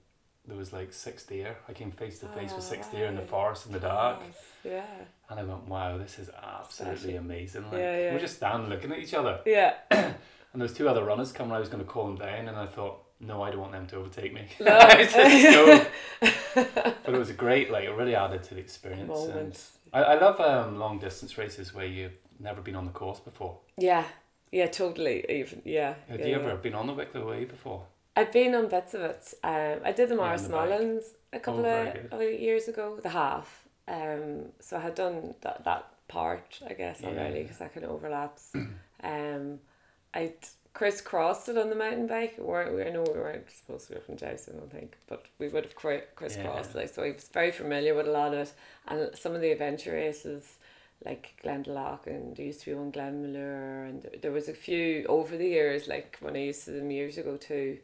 [0.47, 1.57] there was like six deer.
[1.67, 4.21] I came face to face Oh, with six deer in the forest in the dark,
[4.63, 4.83] Yeah.
[5.29, 8.13] and I went, "Wow, this is absolutely amazing!" Like Yeah, yeah.
[8.13, 9.75] we're just standing looking at each other, Yeah.
[9.91, 10.15] and
[10.55, 11.53] there was two other runners coming.
[11.53, 13.85] I was going to call them down, and I thought, "No, I don't want them
[13.87, 14.75] to overtake me." No.
[16.55, 17.71] But it was great.
[17.71, 19.07] Like it really added to the experience.
[19.07, 19.77] Moments.
[19.93, 23.57] I, I love um, long distance races where you've never been on the course before.
[23.77, 24.03] Yeah.
[24.51, 25.25] Yeah, totally.
[25.29, 25.93] Even yeah.
[26.09, 26.39] Have yeah, you yeah.
[26.39, 27.85] ever been on the Wicklow Way before?
[28.15, 29.33] I've been on bits of it.
[29.43, 30.69] Um, I did the Yeah, Maurice bike.
[30.69, 33.67] Mullins a couple very of, years ago, the half.
[33.87, 37.09] Um, so I had done that, that part, I guess, Yeah.
[37.09, 38.51] already because that kind of overlaps.
[39.03, 39.59] um,
[40.13, 40.33] I
[40.79, 42.35] crisscrossed it on the mountain bike.
[42.37, 45.25] We're, we I know we weren't supposed to go from Djouce, I don't think, but
[45.37, 46.71] we would have cri- crisscrossed.
[46.73, 46.81] Yeah.
[46.81, 48.53] Like so, I was very familiar with a lot of it,
[48.87, 50.57] and some of the adventure races.
[51.05, 55.05] Like Glendalough and there used to be one Glenmalure and there- there was a few
[55.07, 57.77] over the years like when I used to them years ago too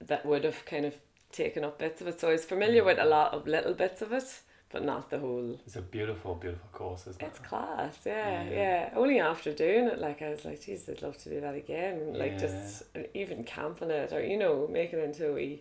[0.00, 0.94] that would have kind of
[1.30, 2.18] taken up bits of it.
[2.20, 2.86] So I was familiar mm.
[2.86, 5.58] with a lot of little bits of it, but not the whole.
[5.66, 7.44] It's a beautiful, beautiful course, isn't It's it?
[7.44, 8.50] class, yeah, Yeah.
[8.50, 8.90] yeah.
[8.94, 12.14] Only after doing it, like I was like, geez, I'd love to do that again.
[12.14, 12.38] Like Yeah.
[12.38, 12.82] just
[13.14, 15.60] even camping it, or you know, make it into a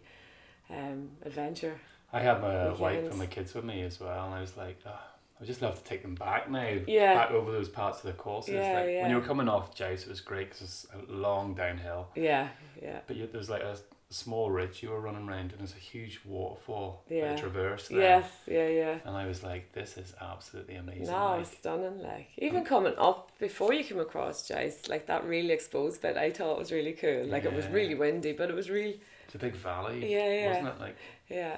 [0.70, 1.80] um, adventure.
[2.12, 4.80] I had my wife and my kids with me as well, and I was like,
[4.86, 7.14] oh, I would just love to take them back now, Yeah.
[7.16, 8.56] back over those parts of the courses.
[8.56, 9.02] Yeah, like yeah.
[9.04, 12.50] when you were coming off Djouce, it was great because it's a long downhill, Yeah,
[12.82, 13.78] yeah, but you, there was like a
[14.10, 17.36] small ridge you were running around, and there's a huge waterfall Yeah.
[17.36, 18.00] traverse there.
[18.00, 18.98] yes, yeah, yeah.
[19.06, 21.08] And I was like, this is absolutely amazing.
[21.08, 22.02] No, like, stunning.
[22.02, 26.32] Like even coming up before you came across Djouce, like that really exposed bit, I
[26.32, 27.26] thought it was really cool.
[27.26, 30.48] Like it was really windy, but it was really, it's a big valley, Yeah, yeah.
[30.50, 30.80] wasn't it?
[30.80, 30.96] Like,
[31.30, 31.58] yeah.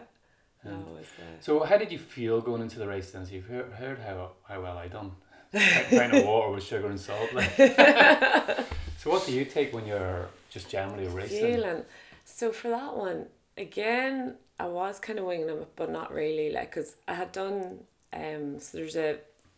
[0.66, 1.06] No, it was.
[1.20, 3.26] Uh, so how did you feel going into the race then?
[3.26, 5.12] So you've heard, heard how how well I done.
[5.54, 7.32] Pint of water with sugar and salt.
[7.34, 7.50] Like.
[8.98, 11.46] so what do you take when you're just generally racing?
[11.56, 11.86] feeling.
[12.32, 13.26] So for that one,
[13.58, 16.52] again, I was kind of winging them, but not really.
[16.52, 17.80] Like, cause I had done.
[18.14, 19.18] Um, so there's a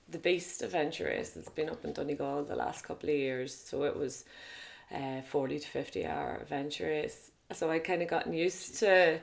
[0.09, 3.55] the Beast Adventure race that's been up in Donegal the last couple of years.
[3.55, 4.25] So it was,
[4.93, 7.31] uh, forty to fifty hour adventure race.
[7.53, 9.19] So I kind of gotten used to,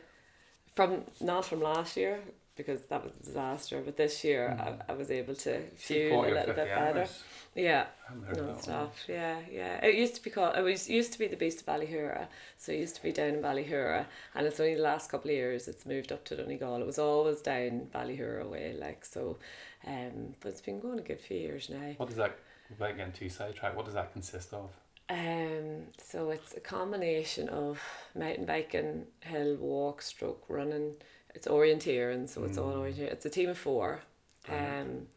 [0.75, 2.21] from not from last year
[2.55, 6.27] because that was a disaster, but this year I, I was able to feel a
[6.27, 7.01] little 50 bit better.
[7.01, 7.23] hours.
[7.59, 8.55] Yeah, I haven't heard of that one.
[8.77, 8.94] non-stop.
[9.09, 9.85] Yeah, yeah.
[9.85, 10.57] It used to be called.
[10.57, 13.31] It was used to be the Beast of Ballyhoura, so it used to be down
[13.31, 16.81] in Ballyhoura, and it's only the last couple of years it's moved up to Donegal.
[16.81, 19.38] It was always down Ballyhoura way, like so.
[19.87, 21.94] Um, but it's been going a good few years now.
[21.97, 22.37] What does that,
[22.71, 24.71] without getting too sidetracked, what does that consist of?
[25.11, 27.81] Um, so it's a combination of
[28.14, 30.94] mountain biking, hill walk, stroke running.
[31.35, 32.81] It's orienteering, so it's all Mm.
[32.94, 33.12] orienteering.
[33.12, 34.03] It's a team of four.
[34.47, 34.90] Brilliant.
[34.90, 35.09] Um,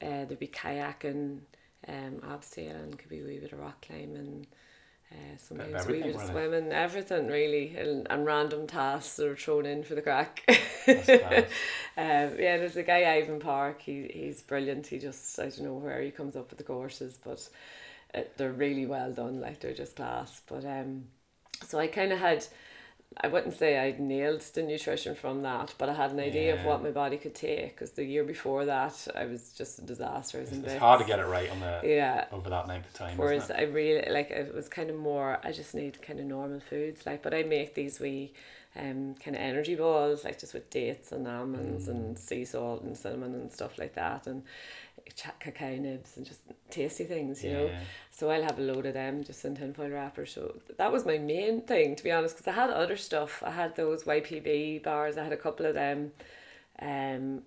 [0.00, 1.40] uh, there'd be kayaking,
[1.88, 4.46] um, abseiling, could be a wee bit of rock climbing,
[5.12, 6.32] uh, sometimes a wee everything, bit of really.
[6.32, 10.42] swimming, everything really, and, and random tasks that are thrown in for the crack.
[11.98, 13.80] Um, yeah, there's a guy Ivan Park.
[13.80, 14.86] He he's brilliant.
[14.86, 17.48] He just I don't know where he comes up with the courses, but
[18.14, 19.40] uh, they're really well done.
[19.40, 20.42] Like they're just class.
[20.46, 21.04] But um,
[21.66, 22.46] so I kind of had.
[23.18, 26.64] I wouldn't say I nailed the nutrition from that, but I had an idea of
[26.64, 27.74] what my body could take.
[27.74, 30.38] Because the year before that, I was just a disaster.
[30.40, 33.16] It's, it's hard to get it right on the Yeah, over that length of time.
[33.16, 33.50] Whereas?
[33.50, 35.40] I really like it was kind of more.
[35.42, 37.22] I just need kind of normal foods, like.
[37.22, 38.34] But I make these wee,
[38.78, 41.90] um, kind of energy balls, like just with dates and almonds Mm.
[41.90, 44.42] and sea salt and cinnamon and stuff like that, and
[45.40, 47.66] cacao nibs and just tasty things, you know.
[48.10, 50.32] So I'll have a load of them just in tinfoil wrappers.
[50.32, 53.42] So that was my main thing, to be honest, because I had other stuff.
[53.46, 55.16] I had those YPB bars.
[55.16, 56.12] I had a couple of them,
[56.80, 57.42] um,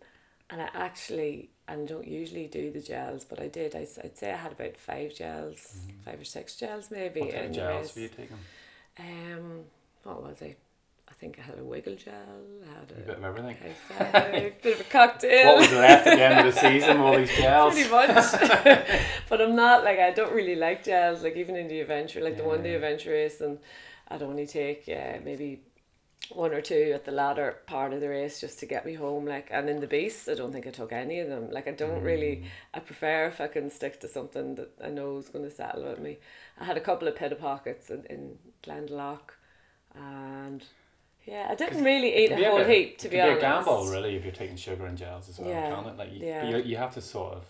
[0.52, 3.76] and I actually and don't usually do the gels, but I did.
[3.76, 7.22] I, I'd say I had about five gels, five or six gels maybe.
[7.22, 8.38] What type of gels were you taking?
[8.98, 9.62] Um,
[10.04, 10.56] what was I?
[11.20, 12.14] I think I had a wiggle gel.
[12.64, 13.58] I had A a, bit of everything.
[14.00, 15.48] a bit of a cocktail.
[15.48, 16.96] What was left at the end of the season?
[16.98, 17.74] All these gels.
[17.74, 18.08] Pretty much.
[19.30, 21.22] but I'm not like I don't really like gels.
[21.22, 22.76] Like even in the adventure, like the one day Yeah.
[22.78, 23.60] adventure race, and
[24.08, 25.60] I'd only take yeah maybe
[26.32, 29.26] one or two at the latter part of the race just to get me home.
[29.26, 31.52] Like and in the beast, I don't think I took any of them.
[31.52, 32.06] Like I don't Mm.
[32.06, 32.44] really.
[32.74, 35.84] I prefer if I can stick to something that I know is going to settle
[35.84, 36.20] with me.
[36.58, 39.20] I had a couple of pita pockets in in Glendalough,
[39.96, 40.64] and.
[41.30, 43.42] Yeah, I didn't really eat a be whole bit- heap to be can honest.
[43.42, 45.98] be a gamble, really, if you're taking sugar and gels as well, Yeah, can't it?
[45.98, 46.46] Like, you, yeah.
[46.50, 47.44] you, you have to sort of.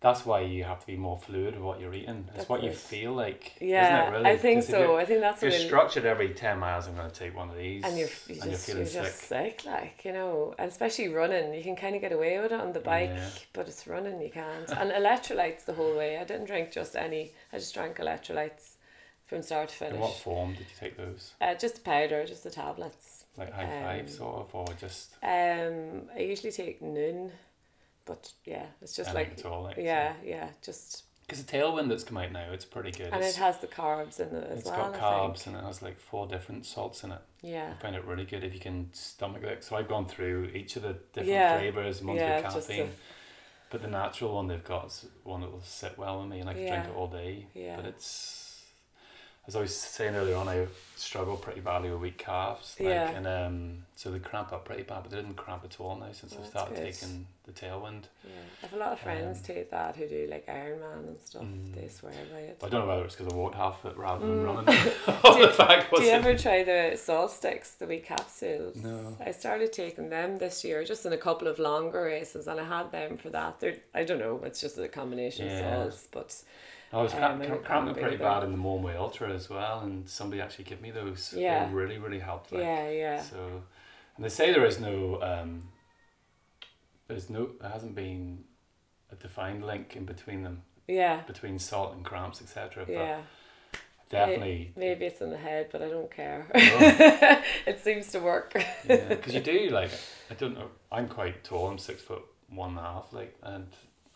[0.00, 2.26] That's why you have to be more fluid with what you're eating.
[2.28, 3.54] It's That's what you feel like.
[3.60, 4.30] Yeah, isn't it, really?
[4.30, 4.78] I think so.
[4.78, 7.50] you're- I think that's If you're structured every 10 miles, I'm going to take one
[7.50, 7.82] of these.
[7.82, 9.02] and you're, you and you're just feeling you're sick.
[9.02, 12.52] just sick like you know and especially running you can kind of get away with
[12.52, 13.28] it on the bike Yeah.
[13.52, 17.32] but it's running you can't and electrolytes the whole way I didn't drink just any
[17.52, 18.74] I just drank electrolytes
[19.28, 19.94] from start to finish.
[19.94, 21.32] In what form did you take those?
[21.40, 23.24] Uh, just powder, just the tablets.
[23.36, 27.30] Like high five, Um, sort of, or just Um, I usually take Nuun,
[28.04, 29.62] but yeah, it's just like all?
[29.62, 33.12] Like, yeah, yeah, just Because the tailwind that's come out now, it's pretty good.
[33.12, 34.90] and it's, it has the carbs in it as it's well.
[34.90, 37.20] got carbs and it has like four different salts in it.
[37.42, 39.62] Yeah, I find it really good if you can stomach it.
[39.62, 41.58] So I've gone through each of the different Yeah.
[41.58, 42.86] flavors, ones Yeah, with caffeine.
[42.86, 42.92] the-
[43.70, 46.48] But the natural one they've got is one that will sit well with me and
[46.48, 47.46] I can drink it all day.
[47.54, 47.76] Yeah.
[47.76, 48.47] But it's
[49.48, 52.76] as I was saying earlier on, I struggle pretty badly with weak calves.
[52.78, 53.10] Like, Yeah.
[53.10, 56.12] And um, so they cramp up pretty bad, but they didn't cramp at all now
[56.12, 56.84] since Oh, I've started good.
[56.92, 58.02] taking the tailwind.
[58.24, 58.30] yeah.
[58.62, 61.42] I have a lot of friends Um, take that who do like Ironman and stuff.
[61.44, 61.74] Mm.
[61.74, 62.60] They swear by it.
[62.62, 64.46] I don't know whether it's because I walked half it rather than Mm.
[64.46, 64.66] running.
[65.34, 68.76] Do you- fact Do you ever try the salt sticks, the wee capsules?
[68.76, 69.16] No.
[69.24, 72.64] I started taking them this year, just in a couple of longer races, and I
[72.64, 73.60] had them for that.
[73.60, 75.58] They're, I don't know, it's just a combination Yeah.
[75.84, 76.42] of salts, but
[76.92, 79.30] I was Um, cramp, I cramp, would cramping pretty bad in the Mourne Way Ultra
[79.30, 81.34] as well, and somebody actually gave me those.
[81.36, 81.66] Yeah.
[81.66, 82.50] They really, really helped.
[82.52, 83.22] Like, yeah, yeah.
[83.22, 83.62] So,
[84.16, 85.68] and they say there is no, um,
[87.06, 88.44] there's no, there hasn't been
[89.12, 92.86] a defined link in between them, Yeah, between salt and cramps, etc.
[92.88, 93.20] Yeah.
[94.08, 96.46] definitely, Maybe it's in the head, but I don't care.
[96.54, 97.42] Oh.
[97.66, 98.52] it seems to work.
[98.88, 99.90] yeah, because you do like,
[100.30, 101.68] I don't know, I'm quite tall.
[101.68, 103.66] I'm six foot one and a half, like, and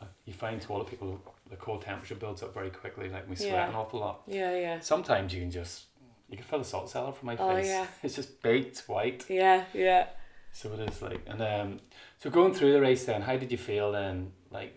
[0.00, 1.20] uh, you find taller people,
[1.52, 3.10] the core temperature builds up very quickly.
[3.10, 3.68] Like we sweat Yeah.
[3.68, 4.22] an awful lot.
[4.26, 4.80] Yeah, yeah.
[4.80, 5.84] Sometimes you can just,
[6.30, 7.66] you can feel the salt cellar from my Oh, face.
[7.66, 7.86] yeah.
[8.02, 9.26] It's just baked white.
[9.28, 10.06] Yeah, yeah.
[10.52, 11.80] So it is like, and um,
[12.18, 14.32] so going through the race then, how did you feel then?
[14.50, 14.74] Like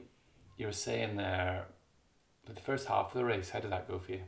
[0.57, 1.65] you were saying there,
[2.45, 4.21] the first half of the race, how did that go for you?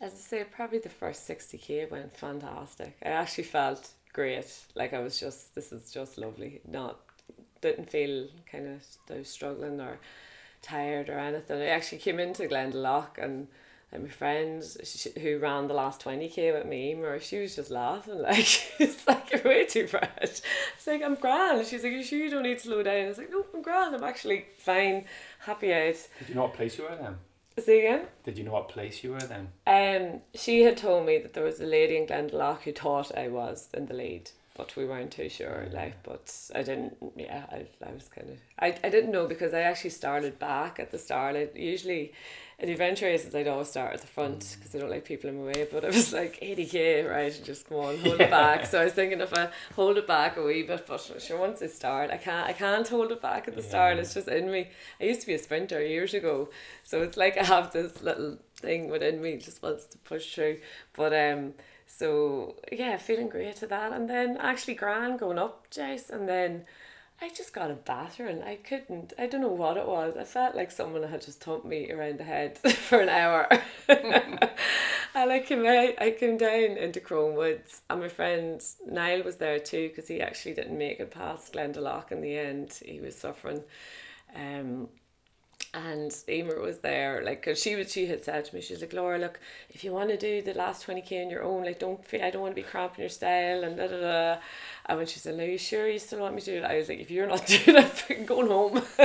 [0.00, 2.96] As I say, probably the first 60k went fantastic.
[3.04, 4.50] I actually felt great.
[4.74, 6.60] Like I was just, this is just lovely.
[6.66, 6.98] Not,
[7.60, 10.00] didn't feel kind of struggling or
[10.62, 11.60] tired or anything.
[11.60, 13.48] I actually came into Glendalough and
[13.92, 14.64] and my friend
[15.20, 19.30] who ran the last 20k with me, Emer, she was just laughing like, she's like,
[19.30, 20.08] you're way too fresh.
[20.22, 21.66] It's like, I'm grand.
[21.66, 23.04] She's like, you sure you don't need to slow down?
[23.04, 23.94] I was like, no, I'm grand.
[23.94, 25.04] I'm actually fine,
[25.40, 25.96] happy out.
[26.18, 27.16] Did you know what place you were then?
[27.62, 28.06] See again?
[28.24, 29.48] Did you know what place you were then?
[29.66, 33.28] Um, she had told me that there was a lady in Glendalough who thought I
[33.28, 35.66] was in the lead, but we weren't too sure.
[35.72, 36.96] Like, but I didn't.
[37.16, 38.38] Yeah, I, I was kind of.
[38.58, 41.36] I, I didn't know because I actually started back at the start.
[41.36, 42.12] I usually,
[42.58, 45.30] in the adventure races, I'd always start at the front because I don't like people
[45.30, 45.66] in my way.
[45.70, 47.40] But I was like eighty k, right?
[47.44, 48.66] Just go on, hold it back.
[48.66, 51.62] So I was thinking if I hold it back a wee bit, but sure, once
[51.62, 52.46] I start, I can't.
[52.46, 53.98] I can't hold it back at the start.
[53.98, 54.68] It's just in me.
[55.00, 56.50] I used to be a sprinter years ago,
[56.84, 60.58] so it's like I have this little thing within me just wants to push through.
[60.94, 61.54] But um,
[61.94, 66.64] so yeah, feeling great to that, and then actually grand going up, Djouce, and then
[67.20, 68.42] I just got a battering.
[68.42, 69.12] I couldn't.
[69.18, 70.16] I don't know what it was.
[70.16, 73.46] I felt like someone had just thumped me around the head for an hour.
[73.88, 74.48] and
[75.14, 75.94] I came out.
[76.00, 80.22] I came down into Crone Woods, and my friend Niall was there too because he
[80.22, 82.80] actually didn't make it past Glendalough in the end.
[82.84, 83.62] He was suffering.
[84.34, 84.88] Um,
[85.74, 88.92] and Emer was there, like, cause she was, she had said to me, she's like,
[88.92, 91.78] Laura, look, if you want to do the last twenty k on your own, like,
[91.78, 94.40] don't feel, I don't want to be cramping your style, and da da da.
[94.86, 96.76] And when she said, "Are you sure you still want me to do it?" I
[96.76, 98.82] was like, "If you're not doing it, I'm going home."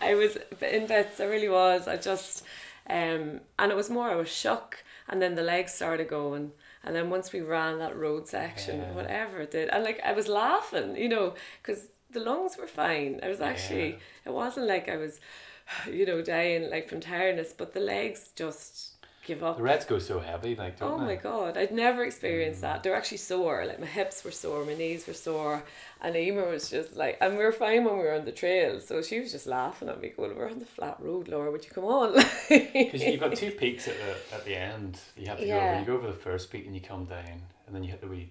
[0.00, 1.20] I was in bits.
[1.20, 1.86] I really was.
[1.86, 2.42] I just,
[2.88, 4.08] um, and it was more.
[4.10, 6.52] I was shook, and then the legs started going.
[6.84, 8.92] And then once we ran that road section, Yeah.
[8.92, 13.20] whatever it did, and like I was laughing, you know, because the lungs were fine.
[13.22, 13.96] I was actually, Yeah.
[14.26, 15.20] it wasn't like I was,
[15.92, 18.94] you know, dying like from tiredness, but the legs just
[19.26, 19.56] give up.
[19.58, 21.04] The Reds go so heavy, like don't Oh they?
[21.04, 22.62] my god, I'd never experienced Mm.
[22.62, 22.82] that.
[22.82, 23.64] They're actually sore.
[23.66, 25.62] Like my hips were sore, my knees were sore,
[26.00, 28.80] and Emer was just like, and we were fine when we were on the trail.
[28.80, 31.50] So she was just laughing at me, going, "We're on the flat road, Laura.
[31.50, 32.14] Would you come on?"
[32.48, 34.98] Because you've got two peaks at the at the end.
[35.16, 35.58] You have to go.
[35.60, 38.00] Over, you go over the first peak and you come down, and then you hit
[38.00, 38.30] the wee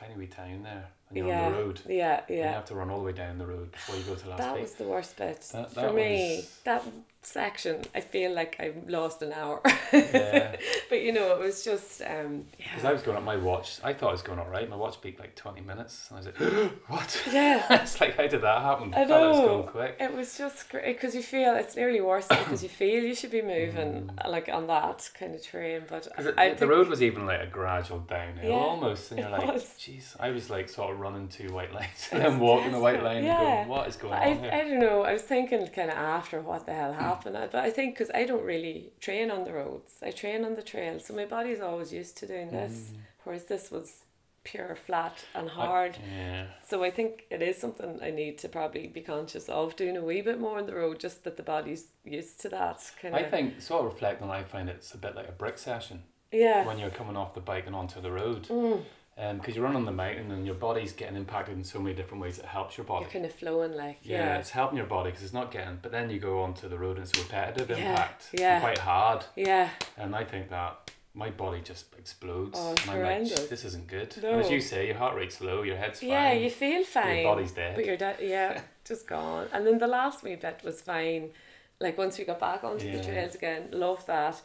[0.00, 1.80] tiny wee town there, and you're yeah, on the road.
[1.88, 4.14] yeah, And you have to run all the way down the road before you go
[4.14, 4.62] to the last That peak.
[4.62, 6.36] was the worst bit That- for that me.
[6.36, 6.84] was- That
[7.22, 9.60] section, I feel like I lost an hour.
[9.92, 10.56] Yeah.
[10.88, 13.36] but you know, it was just um, yeah Because yeah, I was going up my
[13.36, 14.68] watch, I thought it was going all right.
[14.68, 17.66] My watch beat like twenty minutes, and I was like, "What?" yeah.
[17.82, 18.94] it's like, how did that happen?
[18.94, 19.46] I thought it was know.
[19.46, 19.96] going quick.
[20.00, 23.30] It was just great because you feel it's nearly worse because you feel you should
[23.30, 25.82] be moving like on that kind of train.
[25.88, 29.22] But Because I the road was even like a gradual downhill Yeah, almost, and it
[29.22, 29.46] you're like.
[29.78, 32.92] "Jeez!" I was like sort of running two white lines and then walking the white
[32.94, 33.40] desperate, line, yeah.
[33.40, 35.02] going, "What is going I, on here?" I don't know.
[35.02, 37.09] I was thinking kind of after what the hell happened,
[37.52, 40.62] but I think because I don't really train on the roads, I train on the
[40.62, 42.90] trail, so my body's always used to doing this,
[43.24, 44.02] whereas this was
[44.42, 45.52] pure flat and Mm.
[45.52, 45.98] I- hard.
[46.16, 46.46] yeah.
[46.66, 50.02] So I think it is something I need to probably be conscious of doing a
[50.02, 53.24] wee bit more on the road, just that the body's used to that kind I
[53.24, 56.04] think sort of reflecting, I find it's a bit like a brick session.
[56.32, 56.64] Yeah.
[56.64, 58.46] when you're coming off the bike and onto the road.
[58.48, 58.84] Mm.
[59.22, 61.94] Um, because you run on the mountain and your body's getting impacted in so many
[61.94, 62.38] different ways.
[62.38, 63.02] It helps your body.
[63.04, 64.38] You're kind of flowing like Yeah, yeah.
[64.38, 65.78] it's helping your body because it's not getting.
[65.82, 68.30] But then you go onto the road and it's repetitive Yeah, impact.
[68.32, 68.60] yeah.
[68.60, 69.24] quite hard.
[69.36, 69.68] Yeah.
[69.98, 72.58] And I think that my body just explodes.
[72.58, 73.46] Oh, and I'm like, horrendous.
[73.48, 74.14] this isn't good.
[74.22, 74.30] No.
[74.30, 76.08] And as you say, your heart rate's low, your head's fine.
[76.08, 77.18] Yeah, you feel fine.
[77.18, 77.76] Your body's dead.
[77.76, 78.16] But you're dead.
[78.22, 79.48] Yeah, just gone.
[79.52, 81.30] And then the last wee bit was fine.
[81.78, 82.96] Like once we got back onto Yeah.
[82.98, 84.40] the trails again, love that.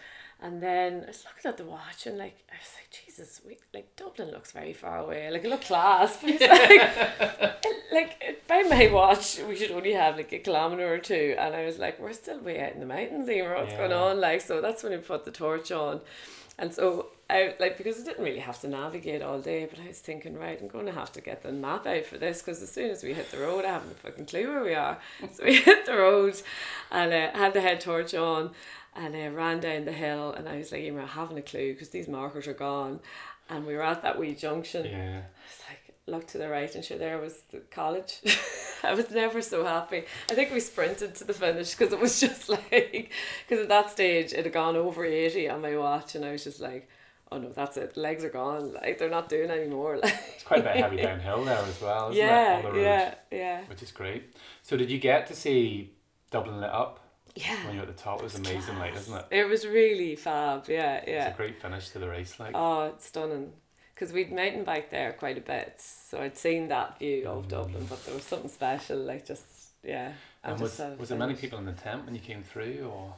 [0.46, 3.58] And then I was looking at the watch and like I was like, Jesus, we
[3.74, 5.32] like Dublin looks very far away.
[5.32, 10.18] Like it looked class, but it's like, like by my watch, we should only have
[10.18, 11.36] like a kilometer or two.
[11.40, 13.56] And I was like, we're still way out in the mountains, Emer.
[13.56, 14.22] What's going on?
[14.22, 16.02] Like so, that's when we put the torch on.
[16.60, 19.88] And so I like because I didn't really have to navigate all day, but I
[19.88, 22.62] was thinking, right, I'm going to have to get the map out for this because
[22.62, 25.00] as soon as we hit the road, I haven't a fucking clue where we are.
[25.34, 26.40] So we hit the road,
[26.92, 28.52] and uh, had the head torch on,
[28.96, 31.74] and I ran down the hill, and I was like, "Emer, I haven't a clue
[31.74, 33.00] because these markers are gone,"
[33.50, 34.86] and we were at that wee junction.
[34.86, 35.22] Yeah.
[35.22, 38.22] I was like, look to the right, and sure, there was the college.
[38.84, 40.04] I was never so happy.
[40.30, 43.12] I think we sprinted to the finish because it was just like,
[43.48, 46.44] because at that stage it had gone over 80 on my watch, and I was
[46.44, 46.90] just like,
[47.32, 47.98] oh no, that's it.
[47.98, 48.74] Legs are gone.
[48.74, 50.00] Like, they're not doing anymore.
[50.02, 52.62] Like, It's quite a bit heavy downhill there as well, isn't yeah, it?
[52.64, 53.62] The road, yeah, yeah.
[53.66, 54.36] Which is great.
[54.62, 55.94] So did you get to see
[56.32, 57.00] Dublin lit up
[57.36, 57.66] Yeah.
[57.66, 58.20] when you were at the top?
[58.20, 59.26] It was amazing, like, isn't it?
[59.30, 60.68] It was really fab.
[60.70, 61.28] Yeah, yeah.
[61.28, 62.52] It's a great finish to the race, like.
[62.56, 63.52] Oh, it's stunning.
[63.94, 67.86] Because we'd mountain biked there quite a bit, so I'd seen that view of Dublin,
[67.90, 69.44] but there was something special, like just
[69.84, 70.12] yeah.
[70.44, 73.14] I and was, was there many people in the tent when you came through, or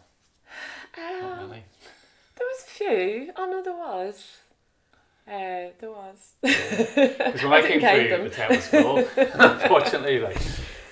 [0.98, 1.64] Um, not many?
[2.38, 3.32] There was a few.
[3.36, 4.38] Oh no, there was.
[5.28, 6.34] Uh, there was.
[6.42, 8.24] Because when I, didn't came through, them.
[8.26, 8.98] the tent was full,
[9.42, 10.20] unfortunately.
[10.20, 10.38] Like,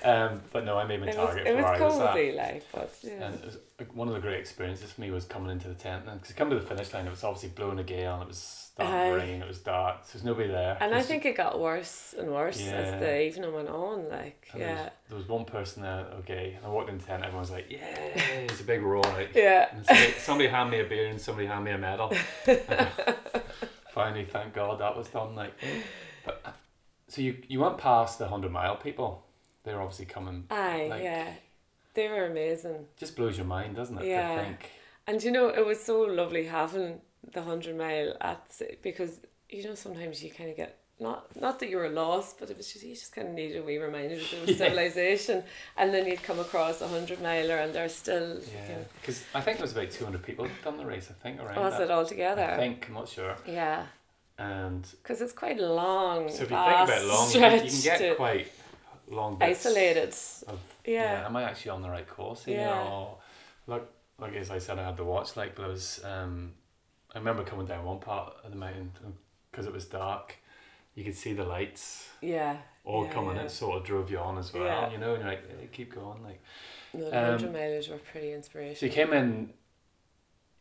[0.06, 1.98] um, but no, I made my It was, target it for was where I was
[2.00, 2.34] at.
[2.36, 3.12] like, but yeah.
[3.26, 5.74] And it was, like, one of the great experiences for me was coming into the
[5.74, 6.04] tent.
[6.08, 8.28] And because come to the finish line, it was obviously blowing a gale and it
[8.28, 9.08] was starting Aye.
[9.08, 10.76] to rain, it was dark, so there's nobody there.
[10.80, 12.72] And I think it got worse and worse Yeah.
[12.72, 14.08] as the evening went on.
[14.10, 17.02] Like, and there was- yeah, There was one person there, okay, and I walked into
[17.04, 19.02] the tent, everyone was like, yeah, it's a big roar.
[19.02, 19.68] Like, yeah.
[19.72, 22.12] And somebody, somebody hand me a beer and somebody hand me a medal.
[23.88, 25.34] Finally, thank God that was done.
[25.34, 25.54] Like,
[26.24, 26.54] but
[27.08, 29.25] so you you went past the hundred mile people.
[29.66, 30.44] They were obviously coming.
[30.50, 31.28] Aye, like- yeah.
[31.94, 32.86] They were amazing.
[32.96, 34.06] Just blows your mind, doesn't it?
[34.06, 34.36] Yeah.
[34.36, 34.70] To think.
[35.08, 37.00] And you know, it was so lovely having
[37.32, 41.68] the hundred mile at because you know sometimes you kind of get not not that
[41.70, 44.14] you were lost, but it was just you just kind of needed a wee reminder
[44.16, 44.56] that there was Yeah.
[44.56, 45.42] civilization,
[45.76, 49.56] and then you'd come across a hundred miler and there's still Yeah, because I think
[49.58, 51.08] there was about two hundred people done the race.
[51.10, 51.82] I think around was that.
[51.84, 52.44] it all together?
[52.44, 53.34] I think I'm not sure.
[53.46, 53.86] Yeah,
[54.38, 56.28] And because it's quite long.
[56.28, 58.52] so if you think about long, you, can- you can stretch get to quite
[59.08, 60.08] long isolated.
[60.48, 61.24] Of, Yeah.
[61.26, 62.60] Am I actually on the right course here?
[62.60, 62.82] Yeah.
[62.88, 63.18] Or,
[63.66, 66.00] look, like as I said, I had the watch like, but I was.
[66.04, 66.54] Um,
[67.14, 69.14] I remember coming down one part of the mountain
[69.50, 70.36] because it was dark.
[70.94, 72.56] You could see the lights Yeah.
[72.84, 73.36] all yeah, coming.
[73.36, 73.42] yeah.
[73.44, 74.64] It sort of drove you on as well.
[74.64, 74.90] Yeah.
[74.90, 76.22] You know, and you're like, hey, keep going.
[76.22, 76.42] Like,
[76.94, 78.76] No, the Um, hundred milers were pretty inspirational.
[78.76, 79.52] so you came in.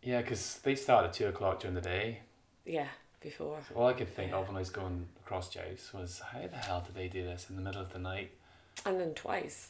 [0.01, 2.19] Yeah, because they started at two o'clock during the day.
[2.65, 2.87] Yeah,
[3.25, 3.57] before.
[3.75, 4.37] All I could think Yeah.
[4.37, 7.47] of when I was going across Djouce was, how the hell did they do this
[7.49, 8.31] in the middle of the night?
[8.85, 9.69] And then twice.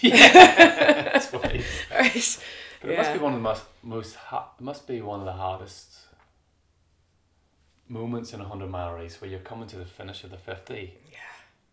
[0.00, 1.80] yeah, twice.
[1.90, 2.38] Right.
[2.80, 5.26] But it must be one of the most most ha- it must be one of
[5.26, 5.88] the hardest
[7.88, 10.94] moments in a hundred mile race where you're coming to the finish of the fifty.
[11.10, 11.18] Yeah.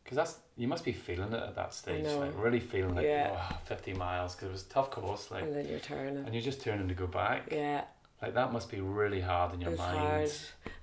[0.03, 3.31] Because that's you must be feeling it at that stage, like really feeling like Yeah.
[3.51, 6.17] oh, 50 miles because it was a tough course, like, And then you're turning.
[6.25, 7.43] and you're just turning to go back.
[7.51, 7.85] Yeah.
[8.23, 9.97] Like that must be really hard in your It's mind.
[9.97, 10.31] hard.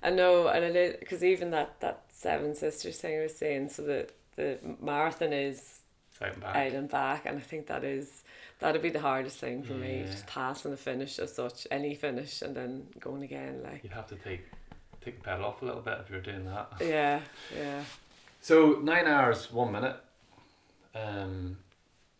[0.03, 3.69] I know, and it is because even that that Seven Sisters thing I was saying.
[3.69, 5.79] So the the marathon is
[6.21, 6.55] out and back.
[6.55, 8.23] out and back, and I think that is
[8.59, 12.43] that'd be the hardest thing for me, just passing the finish as such, any finish,
[12.43, 13.61] and then going again.
[13.63, 14.41] Like You'd have to take
[15.03, 16.73] take the pedal off a little bit if you're doing that.
[16.79, 17.21] yeah,
[17.57, 17.83] yeah.
[18.39, 19.95] So nine hours, one minute.
[20.93, 21.57] Um,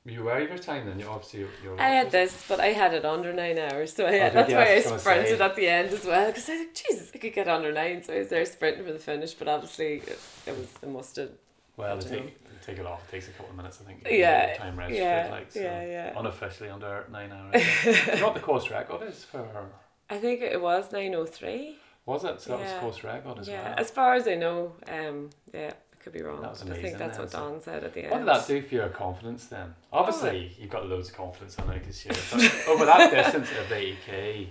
[0.05, 0.99] you of your time then?
[0.99, 1.79] You obviously you're.
[1.79, 4.55] I had this, but I had it under nine hours, so I, did that's you?
[4.55, 5.43] why I I was gonna sprinted say.
[5.43, 6.27] at the end as well.
[6.27, 8.85] Because I was like, Jesus, I could get under nine, so I was there sprinting
[8.85, 9.33] for the finish.
[9.33, 11.29] But obviously, it, it was it must have.
[11.77, 13.85] Well, to I don't take, take it off, it takes a couple of minutes, I
[13.87, 14.05] think.
[14.09, 16.19] Yeah, Time registered, yeah, like, so yeah, yeah.
[16.19, 17.63] Unofficially under nine hours.
[17.85, 19.69] You know what the course record is for
[20.09, 21.77] I think it was nine oh three.
[22.05, 22.41] Was it?
[22.41, 23.75] So that was course record as Yeah, well.
[23.77, 25.73] as far as I know, um, yeah,
[26.03, 26.41] could be wrong.
[26.41, 28.11] That was but I think that's what Don said at the end.
[28.11, 29.73] What did that do for your confidence then?
[29.91, 33.65] Obviously, you've got loads of confidence on it because you're but over that distance of
[33.67, 34.47] 80k.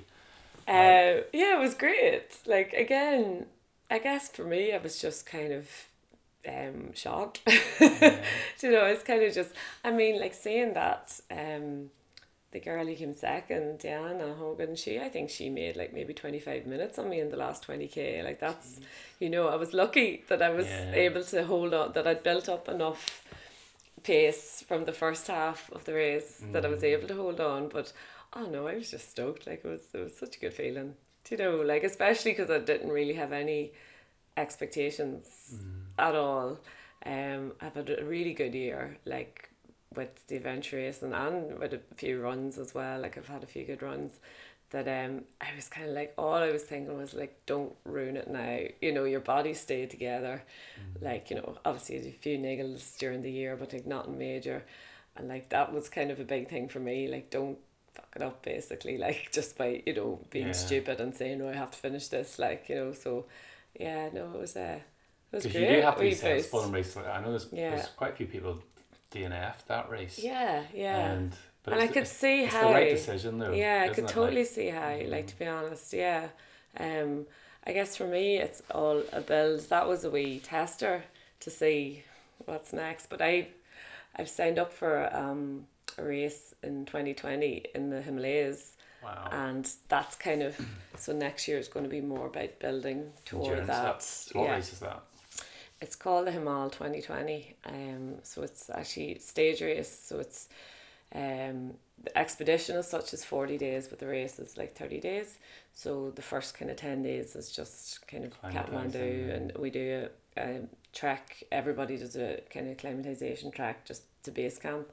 [0.68, 2.38] Uh, yeah, it was great.
[2.46, 3.46] Like again,
[3.90, 5.68] I guess for me, I was just kind of
[6.48, 7.40] um shocked.
[7.80, 8.20] Yeah.
[8.62, 9.50] You know, it's kind of just.
[9.84, 11.18] I mean, like seeing that.
[11.30, 11.90] Um,
[12.52, 16.40] the girl who came second, Diana Hogan, she I think she made like maybe twenty
[16.40, 18.22] five minutes on me in the last twenty k.
[18.22, 18.80] Like that's,
[19.20, 20.92] you know, I was lucky that I was Yeah.
[20.94, 23.22] able to hold on, that I'd built up enough
[24.02, 27.68] pace from the first half of the race that I was able to hold on.
[27.68, 27.92] But
[28.34, 29.46] oh no, I was just stoked.
[29.46, 30.94] Like it was, it was such a good feeling.
[31.24, 33.72] Do you know, like especially because I didn't really have any
[34.36, 35.54] expectations
[35.98, 36.58] at all.
[37.04, 39.49] Um, I've had a really good year, like
[39.94, 43.00] with the adventure race and, and with a few runs as well.
[43.00, 44.12] Like I've had a few good runs.
[44.70, 48.16] That um, I was kind of like all I was thinking was like, don't ruin
[48.16, 48.60] it now.
[48.80, 50.44] You know, your body stayed together.
[51.00, 54.64] Like you know, obviously a few niggles during the year, but like nothing major.
[55.16, 57.08] And like that was kind of a big thing for me.
[57.08, 57.58] Like don't
[57.94, 58.96] fuck it up basically.
[59.06, 60.52] Like just by you know being Yeah.
[60.52, 62.38] stupid and saying no, I have to finish this.
[62.38, 63.26] Like you know, so
[63.78, 64.78] yeah, no, it was uh,
[65.32, 65.68] it was Because great.
[65.70, 66.68] you do have to be wee sensible boost.
[66.68, 66.96] in races.
[66.98, 67.70] I know there's, Yeah.
[67.74, 68.62] there's quite a few people
[69.10, 70.18] DNF that race.
[70.18, 71.12] Yeah, yeah.
[71.12, 72.68] And, but and I could see it's how.
[72.68, 73.52] the right decision though.
[73.52, 74.02] yeah, I could it?
[74.02, 74.98] Like, totally see how.
[75.06, 76.28] Like to be honest, yeah.
[76.78, 77.26] Um,
[77.66, 79.60] I guess for me, it's all a build.
[79.68, 81.02] That was a wee tester
[81.40, 82.04] to see
[82.46, 83.06] what's next.
[83.06, 83.48] But I,
[84.16, 85.66] I've signed up for um
[85.98, 88.76] a race in twenty twenty in the Himalayas.
[89.02, 89.28] wow.
[89.32, 90.58] And that's kind of
[90.96, 94.38] so next year is going to be more about building toward Endurance, that.
[94.38, 94.54] What yeah.
[94.54, 95.02] race is that?
[95.80, 97.56] It's called the Himal 2020.
[97.64, 100.04] Um, so it's actually stage race.
[100.08, 100.48] So it's
[101.14, 101.72] um,
[102.04, 105.38] the expedition as such is 40 days, but the race is like 30 days.
[105.72, 110.08] So the first kind of 10 days is just kind of Kathmandu, and we do
[110.36, 110.60] a, a
[110.92, 111.42] trek.
[111.50, 114.88] Everybody does a kind of acclimatization track just to base camp,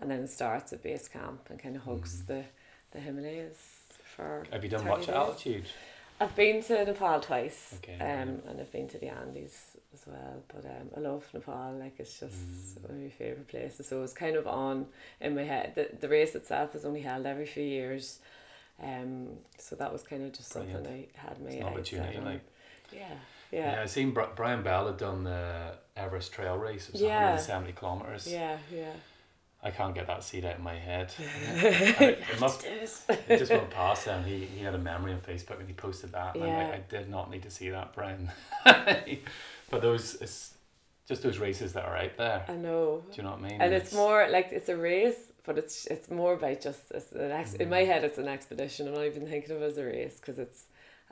[0.00, 2.26] and then it starts at base camp and kind of hugs Mm.
[2.26, 2.44] the,
[2.92, 3.58] the Himalayas
[4.16, 4.44] for.
[4.50, 5.14] Have you done 30 much days.
[5.14, 5.64] altitude?
[6.20, 10.42] I've been to Nepal twice, Okay, um, and I've been to the Andes as well.
[10.48, 11.76] But um, I love Nepal.
[11.78, 12.82] Like it's just Mm.
[12.82, 13.88] one of my favorite places.
[13.88, 14.86] So it's kind of on
[15.20, 15.72] in my head.
[15.74, 18.20] The the race itself is only held every few years,
[18.82, 19.28] um.
[19.58, 22.40] So that was kind of just something I had my It's an opportunity, like.
[22.92, 23.08] Yeah,
[23.50, 26.88] Yeah, yeah, I seen Brian Bell had done the Everest Trail race.
[26.88, 27.30] It was Yeah.
[27.32, 28.30] 170 kilometers.
[28.30, 28.92] yeah, yeah.
[29.66, 31.12] I can't get that seat out of my head.
[31.18, 32.64] I- it must.
[32.64, 34.22] It just went past him.
[34.24, 36.36] he, he had a memory on Facebook and he posted that.
[36.36, 36.44] Yeah.
[36.68, 38.30] like, I did not need to see that, Brian.
[38.64, 40.54] but those, it's
[41.08, 42.44] just those races that are out there.
[42.48, 43.02] I know.
[43.10, 43.60] Do you know what I mean?
[43.60, 47.30] and it's more like it's a race, but it's it's more about just it's an
[47.30, 47.70] ex- in Mm.
[47.70, 48.88] my head it's an expedition.
[48.88, 50.64] I'm not even thinking of it as a race because it's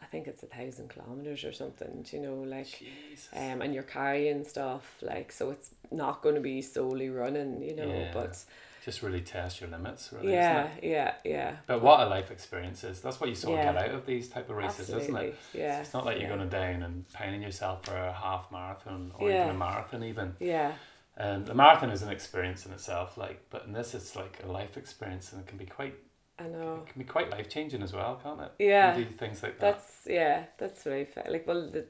[0.02, 2.02] I think it's a thousand kilometers or something.
[2.08, 3.28] do You know, like Jesus.
[3.34, 7.62] um, and you're carrying stuff like so it's not going to be solely running.
[7.62, 8.44] You know, Yeah, but
[8.84, 10.32] just really test your limits, really.
[10.32, 13.00] yeah, yeah, yeah, But what a life experience is.
[13.00, 15.36] That's what you sort of get out of these type of races, isn't it?
[15.54, 15.80] yeah.
[15.82, 16.36] It's not like you're yeah.
[16.36, 19.44] going down and pining yourself for a half marathon or Yeah.
[19.44, 20.34] even a marathon even.
[20.40, 20.72] Yeah,
[21.16, 24.50] And the marathon is an experience in itself, like, but in this it's like a
[24.50, 25.94] life experience, and it can be quite,
[26.38, 26.82] I know.
[26.86, 28.52] it can be quite life changing as well, can't it?
[28.58, 28.96] Yeah.
[28.96, 29.78] You do things like that.
[29.78, 31.46] That's yeah, that's really felt like.
[31.46, 31.84] Well, the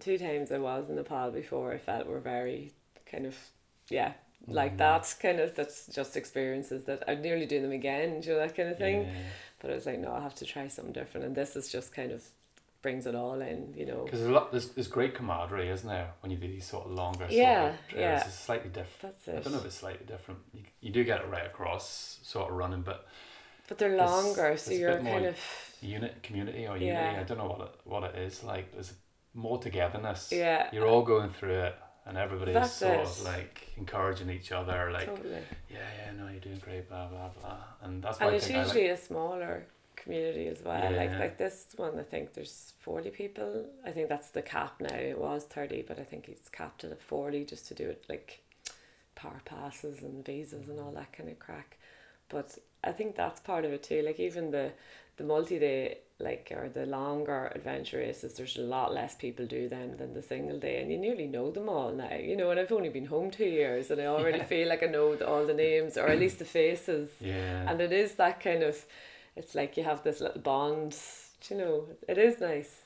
[0.00, 2.72] two times I was in Nepal before, I felt were very
[3.10, 3.36] kind of
[3.88, 4.12] yeah,
[4.46, 4.78] like Mhm.
[4.78, 5.54] that kind of.
[5.54, 8.78] That's just experiences that I'd nearly do them again, do you know, that kind of
[8.78, 9.02] thing.
[9.04, 9.12] Yeah.
[9.60, 11.94] But I was like, no, I have to try something different, and this is just
[11.94, 12.22] kind of
[12.82, 14.04] brings it all in, you know.
[14.04, 16.84] Because there's a lot, there's, there's great camaraderie, isn't there, when you do these sort
[16.86, 18.24] of longer Yeah, sort of yeah.
[18.26, 19.00] It's slightly different.
[19.00, 19.36] That's it.
[19.36, 20.40] I don't know if it's slightly different.
[20.52, 23.08] You, you do get it right across sort of running, but
[23.68, 25.36] But they're longer, so there's a you're kind of
[25.80, 27.18] unit, community or unity, Yeah.
[27.20, 28.72] I don't know what it, what it is like.
[28.72, 28.92] There's
[29.34, 30.30] more togetherness.
[30.32, 30.68] yeah.
[30.72, 31.74] You're all going through it,
[32.06, 33.00] and everybody's That's sort it.
[33.00, 35.42] of like encouraging each other, like, totally.
[35.68, 38.54] yeah, yeah, no, you're doing great, blah blah blah, and that's why And it's I
[38.54, 38.66] like.
[38.66, 40.84] usually a smaller community as well.
[40.92, 41.18] Like Yeah.
[41.18, 43.66] like this one, I think there's forty people.
[43.84, 44.94] I think that's the cap now.
[44.94, 48.40] It was thirty, but I think it's capped at forty just to do it like
[49.16, 51.76] power passes and visas and all that kind of crack.
[52.28, 52.56] But
[52.86, 54.02] I think that's part of it too.
[54.02, 54.72] Like even the
[55.16, 59.68] the multi day like or the longer adventure races, there's a lot less people do
[59.68, 62.14] them than the single day, and you nearly know them all now.
[62.14, 64.44] You know, and I've only been home two years, and I already Yeah.
[64.44, 67.80] feel like I know the, all the names or at least the faces Yeah, and
[67.80, 68.76] it is that kind of
[69.36, 70.96] it's like you have this little bond
[71.50, 72.82] you know it is nice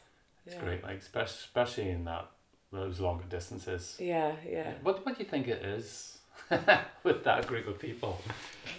[0.47, 0.61] it's yeah.
[0.65, 2.31] great, like especially especially in that
[2.73, 3.97] those longer distances.
[4.01, 6.19] yeah yeah What what do you think it is
[7.05, 8.21] with that group of people?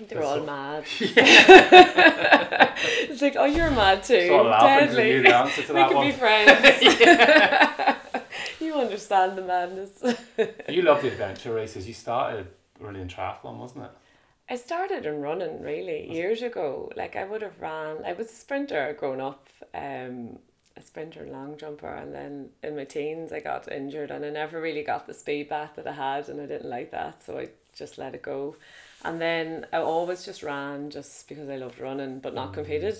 [0.07, 0.84] They're That's all so- mad
[3.09, 5.95] it's like oh you're mad too Sort of laughing to deadly you the we could
[5.95, 6.05] one.
[6.07, 6.82] be friends
[8.59, 10.03] you understand the madness
[10.69, 11.88] You love the adventure races.
[11.88, 12.47] You started
[12.80, 13.91] really in triathlon, wasn't it?
[14.49, 16.91] I started in running really years ago.
[16.95, 17.97] Like I would have ran.
[18.05, 20.39] I was a sprinter growing up, um,
[20.78, 24.30] a sprinter and long jumper and then in my teens I got injured and I
[24.30, 27.38] never really got the speed back that I had and I didn't like that so
[27.38, 28.55] I just let it go.
[29.03, 32.97] And then I always just ran just because I loved running but not competed.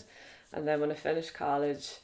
[0.54, 1.98] And then when I finished college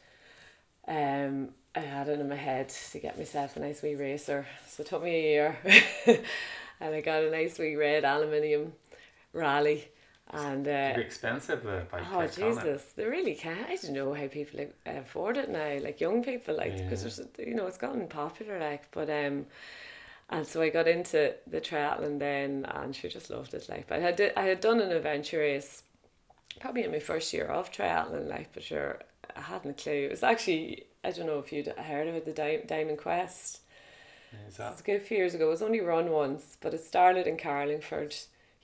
[0.88, 4.46] um I had it in my head to get myself a nice wee racer.
[4.68, 5.58] So it took me a year
[6.80, 8.74] and I got a nice wee red aluminium
[9.34, 9.90] rally
[10.32, 12.64] and uh, They're expensive, the bike Oh kits, aren't they?
[12.64, 13.66] Jesus, they really can.
[13.68, 17.10] I don't know how people like, afford it now, like young people, like because Yeah.
[17.40, 18.90] you know it's gotten popular, like.
[18.92, 19.46] But um,
[20.30, 23.88] and so I got into the triathlon then, and she just loved it, like.
[23.88, 25.84] But I had I had done an adventure race,
[26.60, 28.54] probably in my first year of triathlon, like.
[28.54, 29.00] But sure,
[29.36, 30.06] I hadn't a clue.
[30.08, 33.62] It was actually I don't know if you'd heard of it, the Di- Diamond Quest.
[34.48, 35.48] Is It was a good few years ago.
[35.48, 38.16] It was only run once, but it started in Carlingford.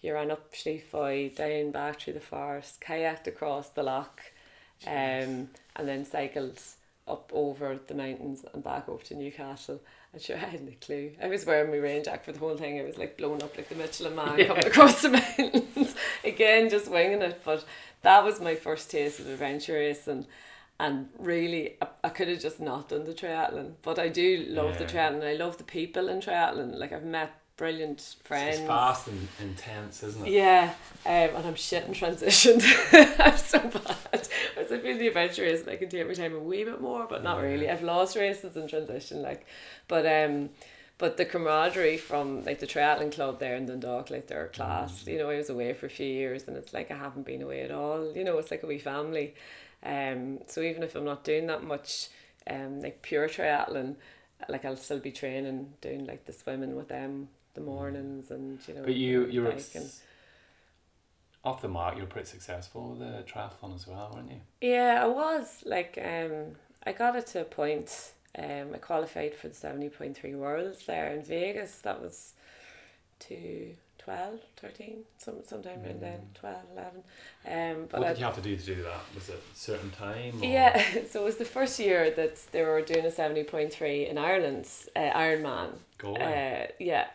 [0.04, 4.22] You ran up Slieve Foye, down back through the forest, kayaked across the loch,
[4.86, 6.60] um, and then cycled
[7.08, 9.82] up over the mountains and back over to Newcastle.
[10.12, 11.14] And sure, I hadn't a clue.
[11.22, 12.82] I was wearing my rain jacket for the whole thing.
[12.82, 15.96] I was like blown up like the Michelin man coming across the mountains.
[16.24, 17.42] Again, just winging it.
[17.46, 17.64] But
[18.02, 20.26] that was my first taste of adventure racing.
[20.82, 23.76] And really, I, I could have just not done the triathlon.
[23.82, 25.24] But I do love the triathlon.
[25.24, 26.78] I love the people in triathlon.
[26.78, 28.60] Like, I've met brilliant friends.
[28.60, 30.32] it's fast and intense, isn't it?
[30.32, 30.74] Yeah,
[31.06, 32.60] um, and I'm shit in transition.
[32.92, 34.28] I'm so bad.
[34.58, 37.24] I feel the adventure is I can take my time a wee bit more, but
[37.24, 37.44] not Yeah.
[37.44, 37.70] really.
[37.70, 39.46] I've lost races in transition, like,
[39.88, 40.50] but um,
[40.98, 45.06] but the camaraderie from like the triathlon club there in Dundalk, like their class.
[45.06, 47.42] You know, I was away for a few years, and it's like I haven't been
[47.42, 48.14] away at all.
[48.16, 49.36] You know, it's like a wee family.
[49.84, 52.08] Um, so even if I'm not doing that much,
[52.50, 53.96] um, like pure triathlon,
[54.48, 58.74] like I'll still be training, doing like the swimming with them the mornings, and you
[58.76, 58.84] know.
[58.84, 60.02] But you you were ex-
[61.44, 61.96] off the mark.
[61.96, 64.42] You were pretty successful with the triathlon as well, weren't you?
[64.62, 68.14] Yeah, I was like um I got it to a point.
[68.38, 71.80] Um I qualified for the seventy point three worlds there in Vegas.
[71.80, 72.34] That was
[73.20, 76.92] to 12, 13, some sometime around then, 12, 11.
[77.80, 79.00] Um but what did you have to do to do that?
[79.16, 80.42] Was it a certain time?
[80.42, 80.46] Or?
[80.46, 84.08] yeah, so it was the first year that they were doing a seventy point three
[84.08, 85.70] in Ireland, uh, Ironman.
[85.98, 86.70] Galway.
[86.70, 87.06] Uh yeah.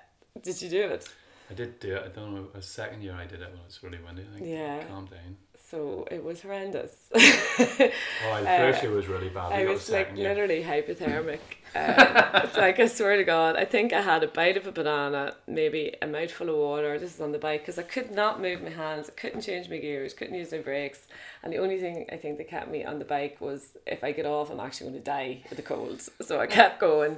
[0.43, 1.09] Did you do it?
[1.51, 2.03] I did do it.
[2.05, 2.49] I don't know.
[2.55, 4.23] A second year I did it when it was really windy.
[4.23, 4.47] I think.
[4.49, 4.83] Yeah.
[4.85, 5.37] Calm down.
[5.71, 6.93] So it was horrendous.
[7.61, 9.53] Oh, the first Uh, year was really bad.
[9.53, 10.29] I got was like year.
[10.29, 11.41] literally hypothermic.
[11.75, 14.73] Um, it's like I swear to God, I think I had a bite of a
[14.73, 16.99] banana, maybe a mouthful of water.
[16.99, 19.69] This is on the bike because I could not move my hands, I couldn't change
[19.69, 21.01] my gears, couldn't use my brakes,
[21.43, 24.13] and the only thing I think that kept me on the bike was if I
[24.13, 26.01] get off, I'm actually going to die with the cold.
[26.23, 27.17] So I kept going.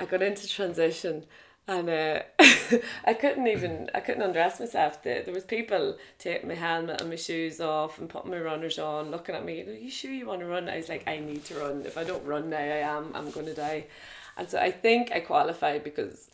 [0.00, 1.24] I got into transition.
[1.68, 2.22] And uh,
[3.04, 5.02] I couldn't even I couldn't undress myself.
[5.02, 8.78] There, there was people taking my helmet and my shoes off and putting my runners
[8.78, 9.60] on, looking at me.
[9.60, 10.68] Are you sure you want to run?
[10.68, 11.84] I was like, I need to run.
[11.84, 13.84] If I don't run now, I am I'm going to die.
[14.38, 16.30] And so I think I qualified because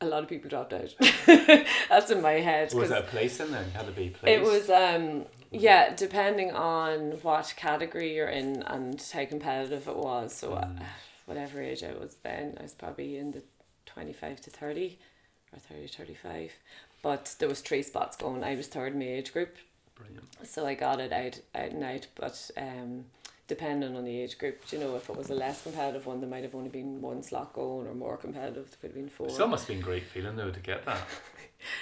[0.00, 0.94] a lot of people dropped out.
[1.26, 2.72] That's in my head.
[2.72, 3.64] Was it a place in there?
[3.64, 4.40] You had to be placed.
[4.40, 10.34] it was um yeah, depending on what category you're in and how competitive it was.
[10.34, 10.68] So uh,
[11.26, 13.42] whatever age I was then, I was probably in the
[13.98, 14.96] 25 to 30
[15.52, 16.52] or 30 to 35.
[17.02, 18.44] But there was three spots going.
[18.44, 19.56] I was third in my age group.
[19.96, 20.24] brilliant.
[20.44, 22.06] So I got it out, out and out.
[22.14, 23.06] But um,
[23.48, 26.30] depending on the age group, you know, if it was a less competitive one, there
[26.30, 29.26] might have only been one slot going or more competitive, there could have been four.
[29.26, 31.00] It still must have been great feeling though to get that.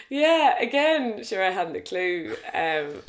[0.08, 2.34] Yeah, again, sure, I hadn't a clue.
[2.54, 3.02] Um,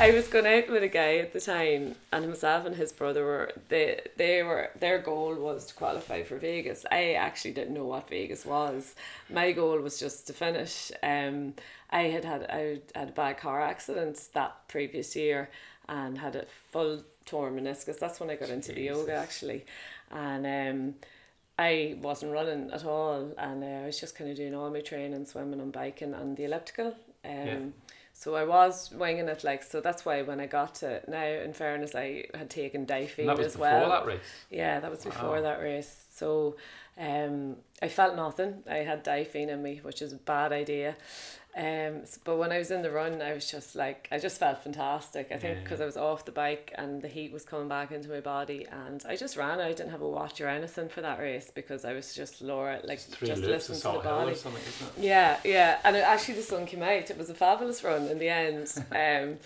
[0.00, 3.24] I was going out with a guy at the time, and himself and his brother
[3.24, 6.84] were they they were their goal was to qualify for Vegas.
[6.90, 8.94] I actually didn't know what Vegas was.
[9.30, 10.92] My goal was just to finish.
[11.02, 11.54] Um,
[11.90, 15.50] I had had I had a bad car accident that previous year,
[15.88, 17.98] and had a full torn meniscus.
[17.98, 19.64] That's when I got into the yoga actually,
[20.10, 20.94] and um.
[21.58, 24.80] I wasn't running at all, and uh, I was just kind of doing all my
[24.80, 26.88] training, swimming and biking, and the elliptical.
[27.24, 27.58] Um, Yeah.
[28.18, 29.82] So I was winging it, like so.
[29.82, 33.36] That's why when I got to now, in fairness, I had taken And Difene that
[33.36, 33.88] was as before well.
[33.90, 34.20] that race.
[34.50, 35.42] Yeah, that was before Wow.
[35.42, 36.06] that race.
[36.14, 36.56] So,
[36.98, 38.62] um, I felt nothing.
[38.70, 40.96] I had Difene in me, which is a bad idea.
[41.56, 44.62] Um, but when I was in the run, I was just like, I just felt
[44.62, 45.28] fantastic.
[45.32, 45.62] I think Yeah.
[45.62, 48.66] because I was off the bike and the heat was coming back into my body,
[48.70, 49.58] and I just ran.
[49.58, 52.80] I didn't have a watch or anything for that race because I was just Laura,
[52.84, 54.34] like just loops listen of to the body.
[54.34, 55.04] something, isn't it?
[55.04, 57.10] Yeah, yeah, and it, actually the sun came out.
[57.10, 58.72] It was a fabulous run in the end.
[58.94, 59.38] Um,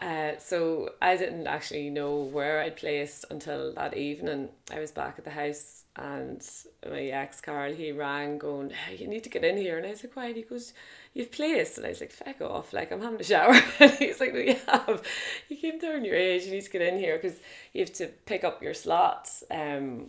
[0.00, 4.48] uh, so I didn't actually know where I'd placed until that evening.
[4.72, 6.40] I was back at the house and
[6.88, 9.90] my ex Carl he rang going hey, you need to get in here and I
[9.90, 10.72] was like why and he goes
[11.14, 12.72] you've placed and I was like feck off.
[12.72, 13.54] Like I'm having a shower.
[13.80, 15.02] And he's like no you have.
[15.48, 17.38] You came down your age you need to get in here because
[17.72, 20.06] you have to pick up your slots um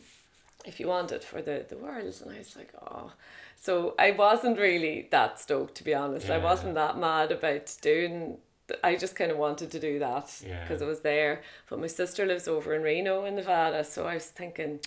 [0.66, 3.12] if you want it for the the worlds and I was like oh
[3.56, 6.30] so I wasn't really that stoked to be honest.
[6.30, 8.38] I wasn't that mad about doing
[8.84, 10.62] I just kind of wanted to do that Yeah.
[10.64, 11.42] because it was there.
[11.70, 14.80] But my sister lives over in Reno in Nevada, so I was thinking,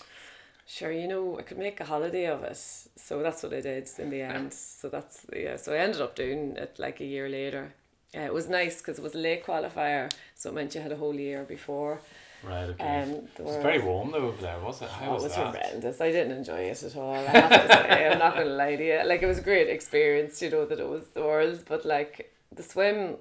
[0.66, 2.56] sure, you know, I could make a holiday of it.
[2.56, 4.52] So that's what I did in the end.
[4.52, 5.56] So that's yeah.
[5.56, 7.72] So I ended up doing it like a year later.
[8.12, 10.92] Yeah, it was nice because it was a late qualifier, so it meant you had
[10.92, 12.00] a whole year before.
[12.44, 12.68] Right.
[12.70, 13.02] Okay.
[13.02, 14.88] Um, it was very warm though over there, was it?
[14.88, 15.46] How Oh, was, it was that?
[15.56, 16.00] horrendous.
[16.00, 17.14] I didn't enjoy it at all.
[17.14, 19.00] I have to say, I'm not going to lie to you.
[19.04, 22.32] Like it was a great experience, you know, that it was the world, but like
[22.54, 23.16] the swim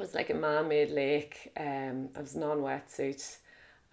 [0.00, 1.52] was like a man-made lake.
[1.56, 3.36] Um, I was non-wetsuit,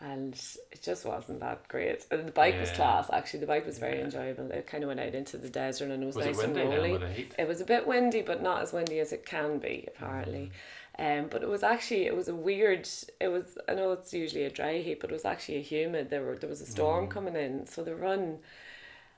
[0.02, 0.34] and
[0.72, 2.06] it just wasn't that great.
[2.12, 2.76] And the bike was Yeah.
[2.76, 3.10] class.
[3.14, 4.06] Actually, the bike was very Yeah.
[4.06, 4.52] enjoyable.
[4.52, 6.62] It kind of went out into the desert, and it was, Was nice it windy
[6.62, 6.92] and then rolling.
[6.94, 7.36] with the heat?
[7.38, 10.52] It was a bit windy, but not as windy as it can be, apparently.
[11.00, 12.88] Um, but it was actually it was a weird.
[13.20, 16.10] It was I know it's usually a dry heat, but it was actually a humid.
[16.10, 18.40] There were there was a storm coming in, so the run.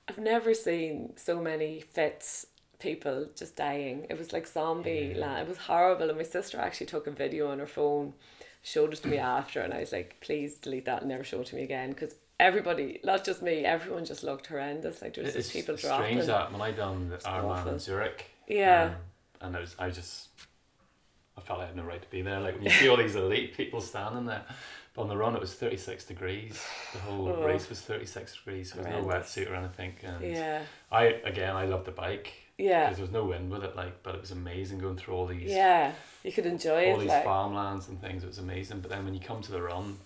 [0.07, 2.45] I've never seen so many fit
[2.79, 4.05] people just dying.
[4.09, 5.43] It was like zombie land.
[5.43, 8.13] It was horrible, and my sister actually took a video on her phone,
[8.63, 11.41] showed it to me after, and I was like, please delete that and never show
[11.41, 12.15] it to me again because.
[12.39, 15.01] Everybody, not just me, everyone just looked horrendous.
[15.01, 16.05] Like there was It's just people dropping.
[16.07, 18.25] strange that when I done the Ironman in Zurich.
[18.47, 18.85] Yeah.
[18.85, 18.95] um,
[19.47, 20.29] and I was I just
[21.37, 22.41] I felt I had no right to be there.
[22.41, 24.41] Like when you see all these elite people standing there.
[24.93, 26.61] But on the run it was thirty six degrees.
[26.91, 27.43] The whole Oh.
[27.45, 28.71] race was thirty six degrees.
[28.73, 29.35] There was no Horrendous.
[29.35, 29.93] wetsuit or anything.
[30.03, 32.33] And Yeah, I again I loved the bike.
[32.57, 35.13] Yeah, Because there was no wind with it, like, but it was amazing going through
[35.15, 35.93] all these yeah.
[36.23, 36.99] You could enjoy all it.
[37.01, 38.23] these Like, farmlands and things.
[38.23, 38.79] It was amazing.
[38.81, 39.97] But then when you come to the run,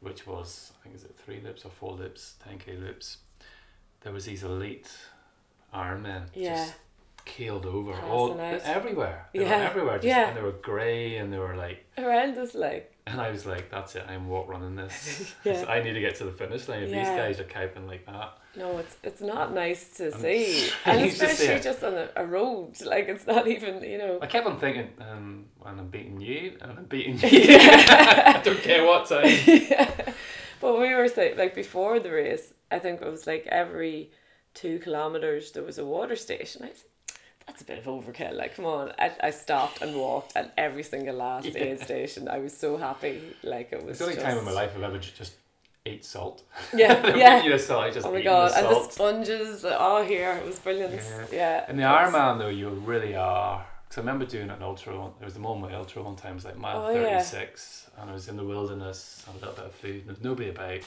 [0.00, 3.18] which was I think is it three loops or four loops, ten k loops,
[4.02, 4.88] there was these elite
[5.74, 6.56] Ironmen Yeah.
[6.56, 6.74] just
[7.24, 8.60] keeled over Passing all out.
[8.62, 9.26] everywhere.
[9.34, 9.58] They Yeah.
[9.58, 9.94] were everywhere.
[9.96, 10.28] Just, Yeah.
[10.28, 12.54] and they were grey and they were like, horrendous.
[12.54, 14.04] Like, and I was like, that's it.
[14.08, 15.34] I'm walk running this.
[15.44, 15.64] Yeah.
[15.68, 16.82] I need to get to the finish line.
[16.82, 20.70] If these guys are coping like that, no, it's it's not nice to And see,
[20.84, 22.80] and especially just on a, a road.
[22.84, 24.18] Like, it's not even you know.
[24.20, 27.56] I kept on thinking, um, when I'm beating you, and I'm beating you.
[27.58, 29.26] I don't care what time.
[29.46, 30.12] yeah.
[30.60, 34.10] But we were saying, like before the race, I think it was like every
[34.54, 36.62] two kilometers there was a water station.
[36.64, 36.90] I said,
[37.48, 38.34] that's a bit of overkill.
[38.36, 38.92] Like, come on.
[38.98, 41.64] I, I stopped and walked at every single last Yeah.
[41.64, 42.28] aid station.
[42.28, 43.20] I was so happy.
[43.42, 44.26] Like, it was It's the only just...
[44.26, 45.32] time in my life I've ever just
[45.86, 46.42] ate salt.
[46.74, 47.42] Yeah, yeah.
[47.42, 47.56] you I
[47.90, 50.94] just Oh my god, the and the sponges, oh here, it was brilliant.
[50.94, 51.26] Yeah.
[51.32, 51.70] Yeah.
[51.70, 53.64] In the it Ironman though, you really are.
[53.88, 54.98] Because I remember doing an ultra.
[55.00, 56.32] one- There was the moment ultra one time.
[56.32, 57.20] It was like mile Oh, yeah.
[57.22, 60.04] thirty six, and I was in the wilderness, had a little bit of food, and
[60.06, 60.80] there was nobody about.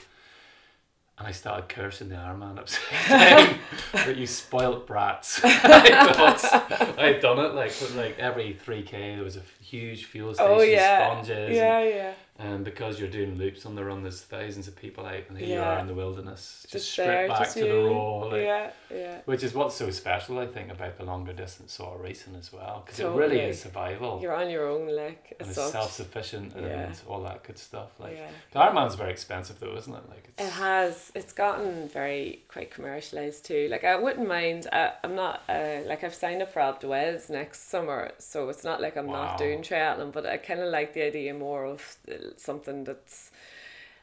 [1.22, 3.60] And I started cursing the Ironman upside down
[3.94, 5.40] that you spoilt brats.
[5.44, 10.30] I thought I'd done it like like every three k there was a huge fuel
[10.30, 11.06] oh, station, Oh yeah.
[11.06, 12.14] sponges, Yeah, yeah.
[12.42, 15.38] And, and because you're doing loops on the run, there's thousands of people out, and
[15.38, 18.42] here you are in the wilderness, just, Just stripped back just to the raw, like,
[18.44, 19.18] yeah, yeah.
[19.26, 22.52] which is what's so special, I think, about the longer distance sort of racing as
[22.52, 26.54] well, because it really is survival You're on your own, like, and it's self sufficient
[26.56, 26.94] and Yeah.
[27.08, 27.90] all that good stuff.
[28.00, 28.28] Like yeah.
[28.52, 30.10] the Ironman's very expensive though, isn't it?
[30.10, 31.12] Like it's It has.
[31.16, 33.68] It's gotten very quite commercialized too.
[33.70, 34.68] Like I wouldn't mind.
[34.72, 35.44] I, I'm not.
[35.50, 39.26] Uh, like I've signed up for d'Huez next summer, so it's not like I'm Wow.
[39.26, 40.12] not doing triathlon.
[40.12, 41.98] But I kind of like the idea more of
[42.38, 43.32] something that's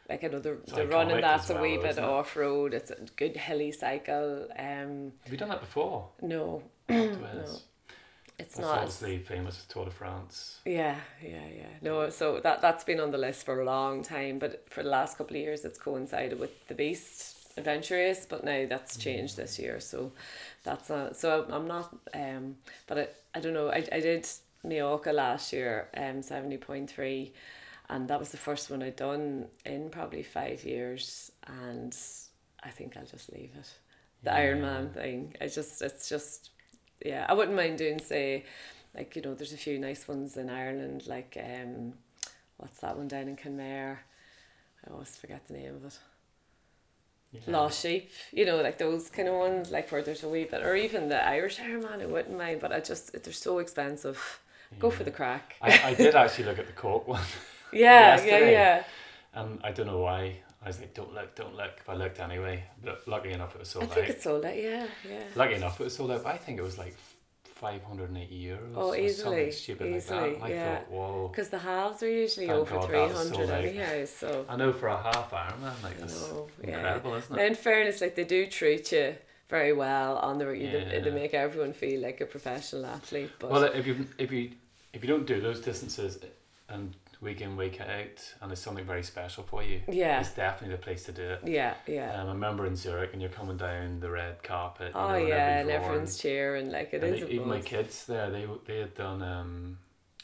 [0.09, 2.75] like I know the It's the running that's as a wee bit off road.
[2.75, 4.49] It's a good hilly cycle.
[4.59, 6.09] Um, have you done that before?
[6.23, 7.63] no, Afterwards?
[8.39, 8.79] it's That's not.
[8.79, 10.61] obviously famous Tour de France.
[10.65, 11.67] Yeah, yeah, yeah.
[11.83, 14.89] No, so that that's been on the list for a long time, but for the
[14.89, 19.37] last couple of years, it's coincided with the Beast Adventure Race, but now that's changed
[19.37, 20.13] this year, so
[20.65, 21.17] that's not.
[21.17, 21.95] So I'm not.
[22.15, 22.57] Um,
[22.87, 23.71] but I, I don't know.
[23.71, 24.27] I I did
[24.65, 27.33] Mallorca last year, um, seventy point three,
[27.91, 31.97] and that was the first one I'd done in probably five years, and
[32.63, 33.71] I think I'll just leave it.
[34.23, 34.41] The Yeah.
[34.41, 35.35] Ironman thing.
[35.41, 36.51] I just it's just
[37.05, 37.25] yeah.
[37.29, 38.45] I wouldn't mind doing say
[38.95, 41.93] like you know there's a few nice ones in Ireland like um
[42.57, 43.99] what's that one down in Kenmare
[44.87, 45.99] I always forget the name of it
[47.33, 47.41] Yeah.
[47.47, 50.63] Lost Sheep you know like those kind of ones like where there's a wee bit
[50.65, 54.41] or even the Irish Ironman I wouldn't mind but I just they're so expensive
[54.79, 57.23] go for the crack I, I did actually look at the Cork one,
[57.73, 58.53] yeah yeah yesterday.
[58.53, 58.85] yeah
[59.35, 60.41] and I don't know why.
[60.65, 61.71] I was like, don't look, don't look.
[61.87, 62.65] But I looked anyway.
[62.83, 65.81] But lucky enough, it was I sold think it's sold out yeah yeah Lucky enough,
[65.81, 66.23] it was sold out.
[66.25, 66.97] But I think it was like
[67.45, 68.73] five hundred and eighty euros.
[68.75, 70.45] Oh, or easily, something stupid easily, like that.
[70.45, 70.77] I yeah.
[70.79, 71.29] thought, whoa.
[71.29, 73.65] Because the halves are usually Thank over God three that was sold hundred out.
[73.65, 74.05] anyhow.
[74.07, 76.75] So I know for a half Ironman, like I that's know, yeah.
[76.77, 77.47] incredible, isn't Now, it?
[77.47, 79.15] in fairness, like they do treat you
[79.49, 80.61] very well on the route.
[80.61, 81.01] Yeah.
[81.01, 83.31] They make everyone feel like a professional athlete.
[83.39, 84.51] But Well, if you if you
[84.93, 86.19] if you don't do those distances
[86.69, 90.77] and week in week out, and it's something very special for you, yeah, it's definitely
[90.77, 91.41] the place to do it.
[91.45, 92.15] yeah, yeah.
[92.21, 94.93] Um, I remember in Zurich, and you're coming down the red carpet.
[94.95, 97.23] You oh know, yeah, and everyone's everyone's cheering like it and is.
[97.23, 99.79] a even my kids there, they they had done um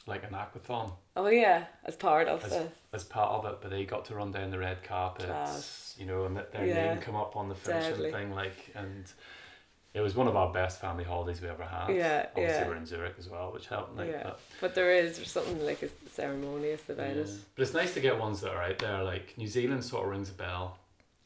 [0.07, 3.71] like an aquathon Oh yeah, as part of As- the as part of it, but
[3.71, 5.97] they got to run down the red carpet, Class.
[5.99, 6.75] you know, and their Yeah.
[6.95, 8.13] name come up on the finishing Deadly.
[8.13, 9.11] thing, like, and
[9.95, 11.89] it was one of our best family holidays we ever had.
[11.95, 12.69] Yeah, Obviously, yeah.
[12.69, 13.97] we're in Zurich as well, which helped.
[13.97, 14.23] Like, Yeah.
[14.25, 17.23] but, But there is something like a ceremonious about yeah.
[17.23, 17.31] it.
[17.55, 19.03] but it's nice to get ones that are out there.
[19.05, 20.79] Like New Zealand sort of rings a bell,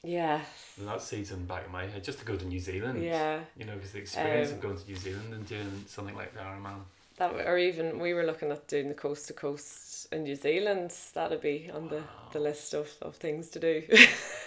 [0.02, 0.40] Yeah,
[0.78, 3.02] and that season back in my head just to go to New Zealand.
[3.02, 3.40] yeah.
[3.56, 6.34] You know, because the experience Um, of going to New Zealand and doing something like
[6.34, 6.80] the Ironman.
[7.16, 10.92] That or even we were looking at doing the coast to coast in New Zealand.
[11.14, 12.00] That'd be on the,
[12.32, 13.82] the list of, of things to do.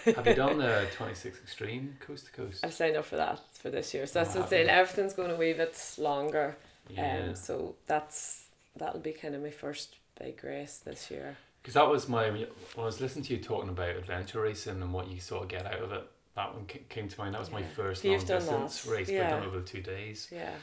[0.06, 2.64] Have you done the 26 Extreme coast to coast?
[2.64, 4.06] I've signed up for that for this year.
[4.06, 4.68] So that's Oh, what I'm saying.
[4.68, 6.56] Everything's going a wee bit longer.
[6.88, 7.26] Yeah.
[7.28, 8.46] Um, so that's
[8.76, 11.36] that'll be kind of my first big race this year.
[11.62, 12.46] Because that was my when
[12.76, 15.64] I was listening to you talking about adventure racing and what you sort of get
[15.64, 16.04] out of it.
[16.34, 17.34] That one came to mind.
[17.34, 19.30] That was my first You've long distance race, but I'd Yeah.
[19.30, 20.54] done over two days, Yeah.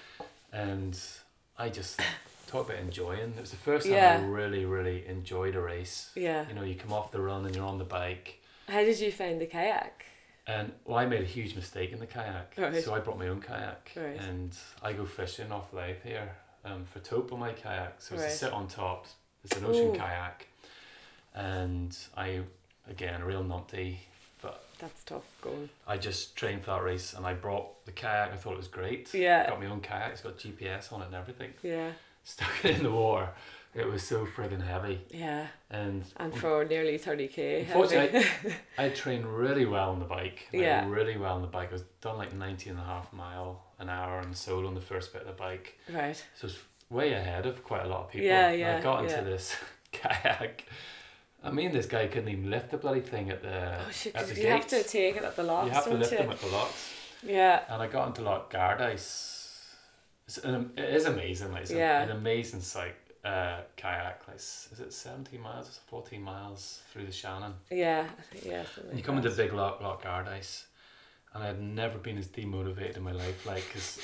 [0.51, 0.99] and
[1.57, 1.99] I just
[2.47, 3.35] talk about enjoying.
[3.37, 4.19] It was the first time Yeah.
[4.19, 6.09] I really, really enjoyed a race.
[6.15, 6.47] Yeah.
[6.49, 9.11] You know, you come off the run and you're on the bike, How did you
[9.11, 10.05] find the kayak?
[10.49, 12.83] And well, I made a huge mistake in the kayak, Right.
[12.83, 14.19] so I brought my own kayak, Right.
[14.19, 16.29] and I go fishing off Louth here
[16.65, 18.01] um, for tope on my kayak.
[18.01, 18.31] So it's Right.
[18.31, 19.05] to sit on top.
[19.43, 19.99] It's an ocean Ooh.
[19.99, 20.47] kayak,
[21.35, 22.41] and I
[22.89, 23.97] again a real numpty,
[24.41, 25.69] but That's tough going.
[25.87, 28.31] I just trained for that race, and I brought the kayak.
[28.33, 29.13] I thought it was great.
[29.13, 29.47] Yeah.
[29.49, 30.11] Got my own kayak.
[30.13, 31.53] It's got GPS on it and everything.
[31.61, 31.91] Yeah.
[32.23, 33.29] Stuck it in the water.
[33.75, 35.45] It was so friggin' heavy, Yeah.
[35.69, 37.61] and And for nearly 30k.
[37.67, 38.55] Unfortunately, heavy.
[38.79, 40.47] I trained really well on the bike.
[40.51, 40.89] Like, Yeah.
[40.89, 41.69] Really well on the bike.
[41.69, 44.81] I was done like 90 and a half mile an hour and solo on the
[44.81, 45.77] first bit of the bike.
[45.93, 46.21] right.
[46.35, 46.57] So it's
[46.89, 48.25] way ahead of quite a lot of people.
[48.27, 49.21] Yeah, And yeah, I got into yeah.
[49.21, 49.55] this
[49.91, 50.65] kayak.
[51.43, 54.27] I mean, this guy couldn't even lift the bloody thing at the, Oh shit, at
[54.27, 56.17] the you have to take it at the locks, you have to lift you?
[56.17, 56.89] them at the locks.
[57.23, 57.61] Yeah.
[57.69, 59.35] And I got into Loch Garadice.
[60.27, 61.51] It's an, it is amazing.
[61.51, 62.01] Like, it's Yeah.
[62.01, 62.95] an amazing sight.
[63.23, 67.53] Uh, kayak, like, is it 17 miles or 14 miles through the Shannon?
[67.69, 68.07] Yeah.
[68.31, 68.63] Think- Yeah.
[68.89, 69.29] And you come into.
[69.31, 70.63] Big Lock, Lock Garadice,
[71.33, 73.45] and I'd never been as demotivated in my life.
[73.45, 73.99] Like, because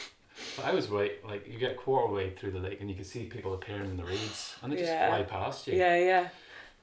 [0.63, 3.05] I was right, like, you get a quarter way through the lake and you can
[3.05, 5.07] see people appearing in the reeds, and they just Yeah.
[5.09, 5.75] fly past you.
[5.75, 6.29] Yeah, yeah.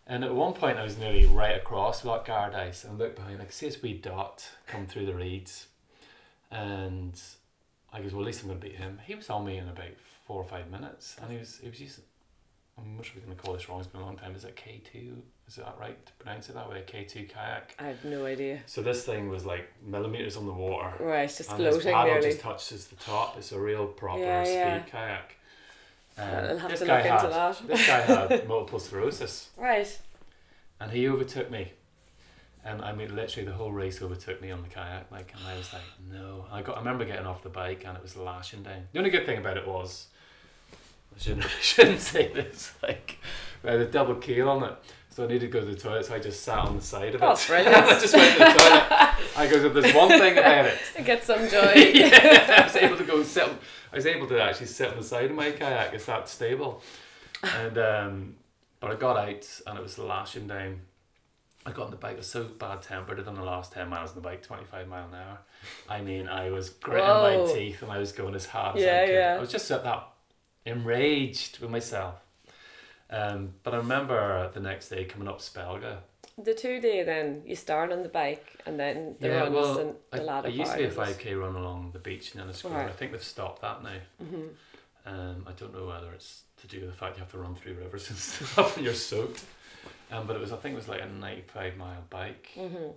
[0.07, 3.45] And at one point, I was nearly right across Loch Garadice and looked behind, I
[3.45, 5.67] could see this wee dot come through the reeds.
[6.51, 7.21] And
[7.93, 9.01] I goes, well, at least I'm going to beat him.
[9.07, 9.95] He was on me in about
[10.27, 12.05] four or five minutes, and he was, he was using,
[12.79, 14.35] I'm not sure we're going to call this wrong, it's been a long time.
[14.35, 15.13] Is it K2?
[15.47, 16.83] Is that right to pronounce it that way?
[16.87, 17.75] K2 kayak?
[17.79, 18.61] I have no idea.
[18.67, 20.93] So this thing was like millimeters on the water.
[21.03, 22.31] Right, it's just and floating paddle nearly.
[22.31, 23.37] just touches the top.
[23.37, 24.83] It's a real proper Yeah, speed yeah.
[24.91, 25.37] kayak.
[26.19, 27.63] Um, this to guy had that.
[27.67, 29.99] this guy had multiple sclerosis, Right.
[30.81, 31.73] and he overtook me.
[32.65, 35.11] And I mean, literally, the whole race overtook me on the kayak.
[35.11, 36.45] Like, and I was like, no.
[36.53, 36.77] I got.
[36.77, 38.87] I remember getting off the bike, and it was lashing down.
[38.93, 40.09] The only good thing about it was,
[41.17, 42.75] I shouldn't, I shouldn't say this.
[42.83, 43.19] Like,
[43.65, 44.75] I had a double keel on it,
[45.11, 46.05] so I needed to go to the toilet.
[46.07, 47.25] So I just sat on the side of it.
[47.25, 47.75] Oh, brilliant.
[47.77, 49.37] I just went to the toilet.
[49.37, 51.73] I goes, if there's one thing about it, Get some joy.
[51.95, 53.49] yeah, I was able to go sit.
[53.93, 55.95] I was able to actually sit on the side of my kayak.
[55.95, 56.83] It's that stable,
[57.43, 58.35] and um,
[58.81, 60.81] but I got out and it was lashing down.
[61.65, 62.15] I got on the bike.
[62.15, 63.21] I was so bad tempered.
[63.21, 65.39] I'd done the last ten miles on the bike, twenty five mile an hour.
[65.89, 69.03] I mean, I was gritting my teeth and I was going as hard as Yeah,
[69.03, 69.15] I could.
[69.15, 69.35] yeah.
[69.37, 70.09] I was just at that
[70.65, 72.15] enraged with myself.
[73.11, 75.99] Um, but I remember the next day coming up Spelga.
[76.43, 79.95] The two day then, you start on the bike and then the runs well, and
[80.13, 82.41] I, the ladder I used to be a five k run along the beach and
[82.43, 82.71] then a score.
[82.73, 82.89] Right.
[82.89, 83.99] I think they've stopped that now.
[84.23, 84.49] Mhm.
[85.05, 87.55] Um, I don't know whether it's to do with the fact you have to run
[87.55, 89.45] through rivers and stuff and you're soaked.
[90.11, 92.49] Um, but it was I think it was like a ninety five mile bike.
[92.57, 92.93] Mhm.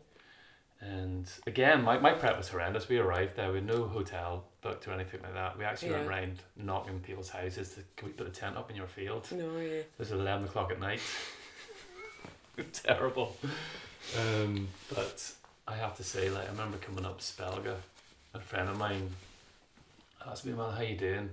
[0.88, 2.88] And again, my, my prep was horrendous.
[2.88, 5.57] We arrived there, with no hotel booked or anything like that.
[5.57, 8.75] We actually went around knocking people's houses to can we put the tent up in
[8.75, 9.27] your field.
[9.31, 9.79] No, yeah.
[9.79, 11.01] It was eleven o'clock at night.
[12.73, 13.36] Terrible.
[14.19, 15.31] Um, but
[15.67, 17.77] I have to say, like I remember coming up Spelga,
[18.33, 19.09] a friend of mine
[20.27, 21.31] asked me, "Well, how you doing?"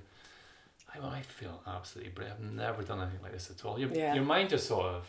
[0.94, 2.40] I "I feel absolutely brilliant.
[2.40, 3.78] I've never done anything like this at all.
[3.78, 4.14] Your Yeah.
[4.14, 5.08] your mind just sort of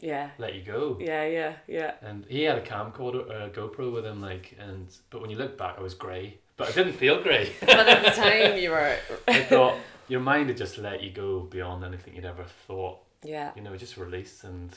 [0.00, 0.30] Yeah.
[0.38, 1.92] let you go." Yeah, yeah, yeah.
[2.02, 5.36] And he had a camcorder, or a GoPro with him, like, and but when you
[5.36, 7.52] look back, I was grey, but I didn't feel grey.
[7.60, 8.96] But at the time you were
[9.28, 9.76] I thought,
[10.08, 12.98] your mind had just let you go beyond anything you'd ever thought.
[13.22, 13.52] Yeah.
[13.54, 14.74] You know, just released and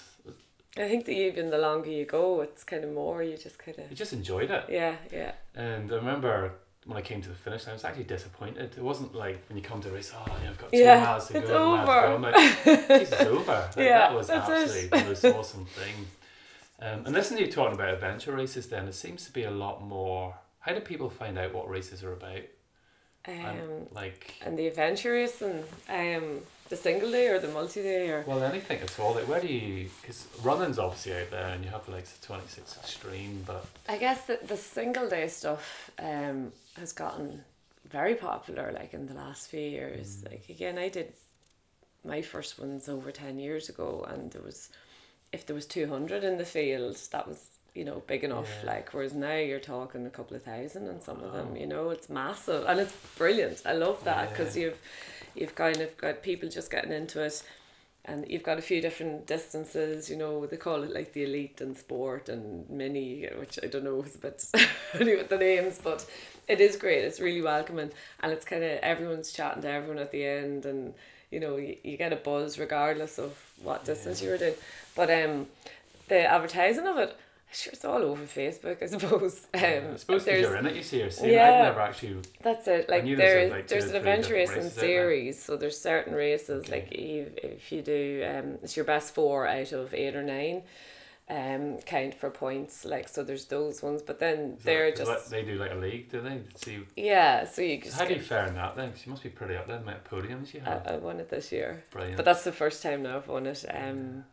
[0.75, 3.21] I think that even the longer you go, it's kind of more.
[3.21, 4.65] You just kind of you just enjoyed it.
[4.69, 5.33] Yeah, yeah.
[5.55, 6.53] And I remember
[6.85, 8.75] when I came to the finish, I was actually disappointed.
[8.77, 10.99] It wasn't like when you come to a race, oh, yeah, I've got two Yeah,
[10.99, 11.73] miles to it's go.
[11.73, 12.21] and I have to go." I'm
[12.89, 13.69] like, it's over.
[13.75, 14.53] Like, Yeah, that was that's it.
[14.53, 16.07] absolutely the most awesome thing.
[16.81, 19.51] Um, and listening to you talking about adventure races, then it seems to be a
[19.51, 20.35] lot more.
[20.59, 22.41] How do people find out what races are about?
[23.25, 27.81] And, Um, like, and the adventure race and um, the single day or the multi
[27.81, 28.23] day or.
[28.27, 29.13] well, anything at all.
[29.15, 29.89] Like, where do you?
[30.01, 33.97] Because running's obviously out there, and you have like the twenty six extreme, but I
[33.97, 37.43] guess that the single day stuff um, has gotten
[37.89, 40.17] very popular like in the last few years.
[40.17, 40.31] Mm.
[40.31, 41.13] Like again, I did
[42.03, 44.69] my first ones over ten years ago, and there was
[45.31, 47.39] if there was two hundred in the field, that was
[47.73, 48.49] you know big enough.
[48.63, 48.71] Yeah.
[48.71, 51.55] Like whereas now you're talking a couple of thousand and some of them.
[51.55, 53.61] You know, it's massive and it's brilliant.
[53.65, 54.65] I love that because Yeah.
[54.65, 54.81] you've
[55.35, 57.43] you've kind of got people just getting into it.
[58.05, 61.61] And you've got a few different distances, you know, they call it like the elite
[61.61, 64.41] and sport and mini, which I don't know is a bit
[64.91, 66.05] funny with the names, but
[66.49, 67.05] it is great.
[67.05, 70.93] It's really welcoming and it's kind of everyone's chatting to everyone at the end and,
[71.31, 74.55] you know, you, you get a buzz regardless of what distance you were doing.
[74.97, 75.47] But um,
[76.09, 77.17] the advertising of it,
[77.53, 79.47] sure, it's all over Facebook, I suppose.
[79.53, 81.33] Um, I suppose because there's- you're in it, you see, you're seeing.
[81.33, 81.49] Yeah.
[81.51, 82.17] I've never actually.
[82.41, 82.89] that's it.
[82.89, 84.89] Like there there, was, like, there's an three adventure different racing races out there.
[84.89, 86.71] series, so there's certain races Okay.
[86.71, 90.63] like if, if you do um, it's your best four out of eight or nine,
[91.29, 92.83] um, count for points.
[92.85, 95.75] Like so, there's those ones, but then is they're that- just they do like a
[95.75, 96.41] league, do they?
[96.55, 97.45] See, yeah.
[97.45, 98.91] So you just how do you fare in that then?
[98.91, 99.77] 'Cause you must be pretty up there.
[99.77, 100.87] The amount of podiums you I, have.
[100.87, 102.17] I won it this year, Brilliant.
[102.17, 103.63] but that's the first time now I've won it.
[103.73, 104.25] Um,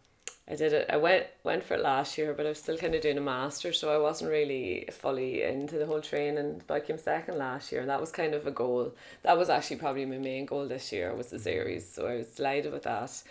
[0.51, 0.90] I did it.
[0.90, 3.20] I went went for it last year, but I was still kind of doing a
[3.20, 6.62] master, so I wasn't really fully into the whole training.
[6.66, 8.92] But I came second last year, and that was kind of a goal.
[9.22, 12.26] That was actually probably my main goal this year was the series, so I was
[12.28, 13.22] delighted with that.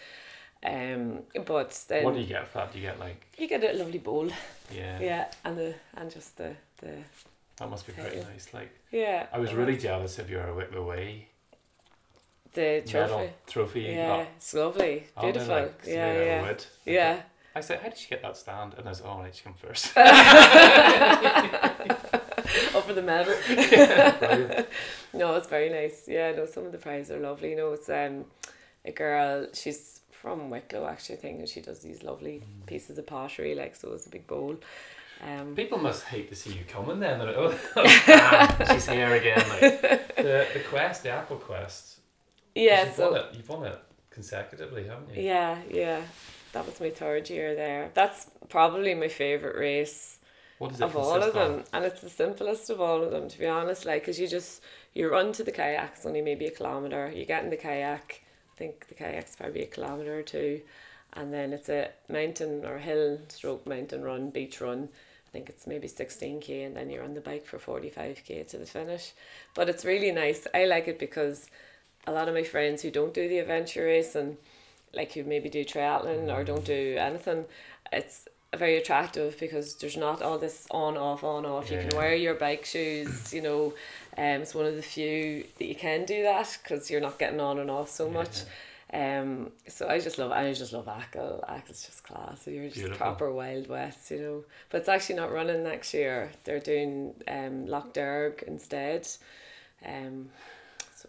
[0.65, 2.73] Um, but then what do you get for that?
[2.73, 4.29] Do you get like, you get a lovely bowl,
[4.73, 6.91] yeah, yeah, and the and just the the
[7.57, 8.23] that must be pretty Yeah.
[8.23, 8.53] nice.
[8.53, 9.27] Like, yeah.
[9.33, 11.28] I was really jealous of your Wicklow Way
[12.53, 13.11] the trophy.
[13.13, 13.81] medal trophy.
[13.81, 14.27] Yeah, got.
[14.37, 15.55] it's lovely, Oh, beautiful.
[15.55, 16.65] like yeah, made out of yeah, wood.
[16.85, 17.21] yeah.
[17.55, 18.75] I said, how did she get that stand?
[18.77, 19.91] And I was, oh, right, she come first.
[22.75, 23.35] Up for the medal.
[23.47, 24.67] Brilliant.
[25.13, 26.03] No, it's very nice.
[26.07, 27.49] Yeah, no, some of the prizes are lovely.
[27.51, 28.25] You know, it's um
[28.85, 29.47] a girl.
[29.53, 32.65] She's from Wicklow, actually, I think, and she does these lovely Mm.
[32.67, 33.55] pieces of pottery.
[33.55, 34.55] Like, so it's a big bowl.
[35.27, 37.17] Um, People must hate to see you coming then.
[37.19, 39.43] They're like, oh, ah, she's here again.
[39.49, 39.81] Like,
[40.15, 41.97] the, the quest, the Achill Quest.
[42.55, 43.25] Yeah, you've so won it.
[43.33, 43.79] You've won it
[44.09, 45.23] consecutively, haven't you?
[45.23, 46.01] yeah, yeah,
[46.53, 47.91] that was my third year there.
[47.93, 50.17] That's probably my favorite race.
[50.59, 53.39] What it of all of them and it's the simplest of all of them to
[53.39, 54.61] be honest like because you just
[54.93, 58.21] you run to the kayak it's only maybe a kilometer you get in the kayak
[58.53, 60.59] I think the kayak's probably a kilometer or two
[61.13, 64.89] and then it's a mountain or hill stroke mountain run beach run
[65.29, 68.65] I think it's maybe 16k and then you're on the bike for 45k to the
[68.65, 69.13] finish
[69.55, 71.49] but it's really nice I like it because
[72.07, 74.37] a lot of my friends who don't do the adventure race and
[74.93, 77.45] like who maybe do triathlon or don't do anything,
[77.91, 81.69] it's very attractive because there's not all this on off on off.
[81.69, 83.33] You can wear your bike shoes.
[83.33, 83.73] You know,
[84.17, 87.39] um, it's one of the few that you can do that because you're not getting
[87.39, 88.41] on and off so much.
[88.91, 91.43] Um, so I just love I just love Achill.
[91.47, 92.41] Achill's just class.
[92.43, 92.97] So you're just Beautiful.
[92.97, 94.43] proper Wild West, you know.
[94.71, 96.31] But it's actually not running next year.
[96.43, 99.07] They're doing um Loch Derg instead.
[99.85, 100.29] Um,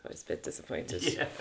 [0.05, 1.03] I was a bit disappointed.
[1.03, 1.27] Yeah.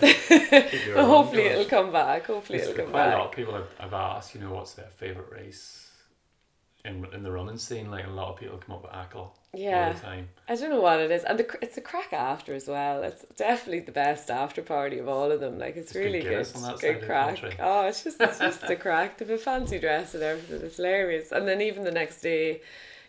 [0.94, 2.26] But hopefully it'll come back.
[2.26, 4.74] Hopefully There's it'll come quite a lot of people have, have asked, you know, what's
[4.74, 5.90] their favourite race
[6.84, 7.90] in in the running scene.
[7.90, 10.28] Like a lot of people come up with Achill all Yeah, the time.
[10.48, 13.02] I don't know what it is, and the, it's a crack after as well.
[13.02, 15.58] It's definitely the best after party of all of them.
[15.58, 17.56] Like it's It's really good, that good crack.
[17.60, 19.18] Oh, it's just it's just the crack.
[19.18, 20.62] They have a fancy dress and everything.
[20.66, 21.32] It's hilarious.
[21.32, 22.62] And then even the next day,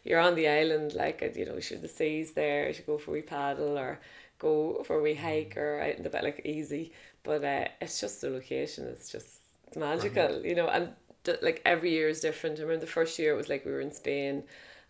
[0.03, 0.93] you're on the island.
[0.93, 2.67] Like you know, should the seas there?
[2.67, 3.99] You should go for a wee paddle or
[4.41, 6.91] go for a wee hike or out in the bit like easy.
[7.23, 8.87] But uh, it's just the location.
[8.87, 9.27] It's just
[9.67, 10.67] it's magical, you know.
[10.67, 10.89] And
[11.23, 12.57] d- like every year is different.
[12.59, 14.43] I remember the first year it was like we were in Spain,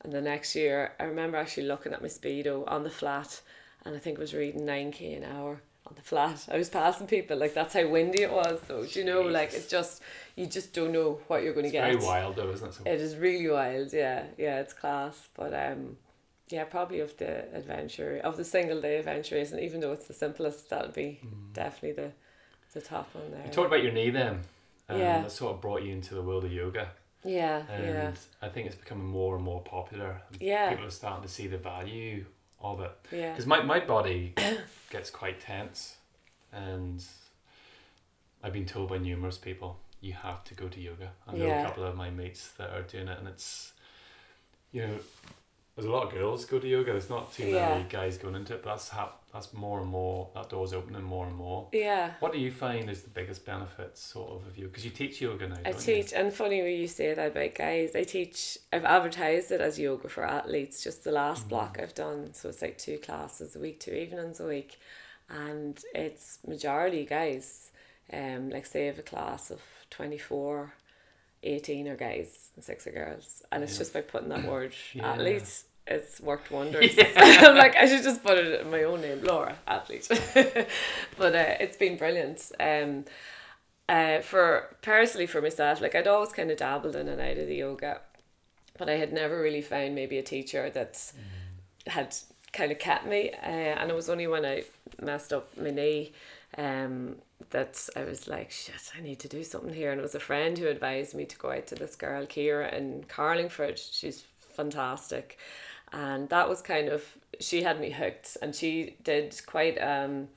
[0.03, 3.41] and the next year I remember actually looking at my speedo on the flat,
[3.85, 6.47] and I think I was reading nine k an hour on the flat.
[6.49, 8.59] I was passing people like that's how windy it was.
[8.67, 10.01] So do you know, like it's just
[10.37, 11.91] you just don't know what you're going to get.
[11.91, 12.73] very wild though, isn't it?
[12.75, 15.27] So It is really wild, yeah, yeah, it's class.
[15.35, 15.97] But um,
[16.51, 20.13] yeah, probably of the adventure of the single day adventures, and even though it's the
[20.13, 21.19] simplest, that would be
[21.53, 22.11] definitely the
[22.73, 23.45] the top one there.
[23.45, 24.39] you talked about your knee then.
[24.89, 25.21] Um, Yeah.
[25.23, 26.91] That sort of brought you into the world of yoga.
[27.23, 30.21] yeah, And yeah, I think it's becoming more and more popular.
[30.39, 30.69] Yeah.
[30.69, 32.25] People are starting to see the value
[32.61, 32.91] of it.
[33.11, 33.31] yeah.
[33.31, 34.33] Because my, my body
[34.89, 35.97] gets quite tense
[36.53, 37.03] and
[38.43, 41.11] I've been told by numerous people you have to go to yoga.
[41.27, 41.61] I know Yeah.
[41.61, 43.73] a couple of my mates that are doing it, and it's
[44.71, 44.95] you know
[45.81, 46.91] there's a lot of girls go to yoga.
[46.91, 47.69] There's not too Yeah.
[47.69, 50.29] many guys going into it, but that's hap- that's more and more.
[50.35, 51.69] That door's opening more and more.
[51.71, 52.13] Yeah.
[52.19, 54.67] What do you find is the biggest benefits, sort of, of you?
[54.67, 55.55] Because you teach yoga now.
[55.65, 55.95] I don't you?
[56.03, 59.79] teach, and funny when you say that about guys, I teach, I've advertised it as
[59.79, 62.33] yoga for athletes, just the last block I've done.
[62.33, 64.77] So it's like two classes a week, two evenings a week.
[65.29, 67.71] And it's majority guys.
[68.13, 69.61] Um, like say have a class of
[69.91, 70.73] 24,
[71.43, 73.41] 18 are guys and six are girls.
[73.51, 73.79] And it's Yeah.
[73.79, 75.13] just by putting that word Yeah.
[75.13, 76.95] athlete, it's worked wonders.
[77.15, 80.07] I'm like, I should just put it in my own name, Laura, athlete.
[81.17, 82.51] but uh, it's been brilliant.
[82.59, 83.05] Um,
[83.89, 87.47] uh, for personally for myself, like I'd always kind of dabbled in and out of
[87.47, 88.01] the yoga,
[88.77, 91.11] but I had never really found maybe a teacher that
[91.87, 92.15] had
[92.53, 93.31] kind of kept me.
[93.31, 94.63] Uh, and it was only when I
[95.01, 96.13] messed up my knee
[96.57, 97.15] um,
[97.49, 99.91] that I was like, shit, I need to do something here.
[99.91, 102.73] And it was a friend who advised me to go out to this girl, Kira,
[102.73, 103.79] in Carlingford.
[103.79, 105.37] She's fantastic.
[105.91, 107.03] And that was kind of,
[107.39, 110.29] she had me hooked and she did quite, um,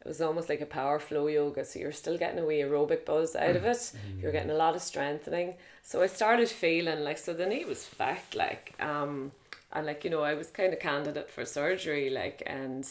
[0.00, 1.64] it was almost like a power flow yoga.
[1.64, 3.92] So you're still getting a wee aerobic buzz out of it.
[4.20, 5.54] You're getting a lot of strengthening.
[5.82, 9.32] So I started feeling like, so the knee was fact, like, um,
[9.72, 12.86] and like, you know, I was kind of candidate for surgery, like, and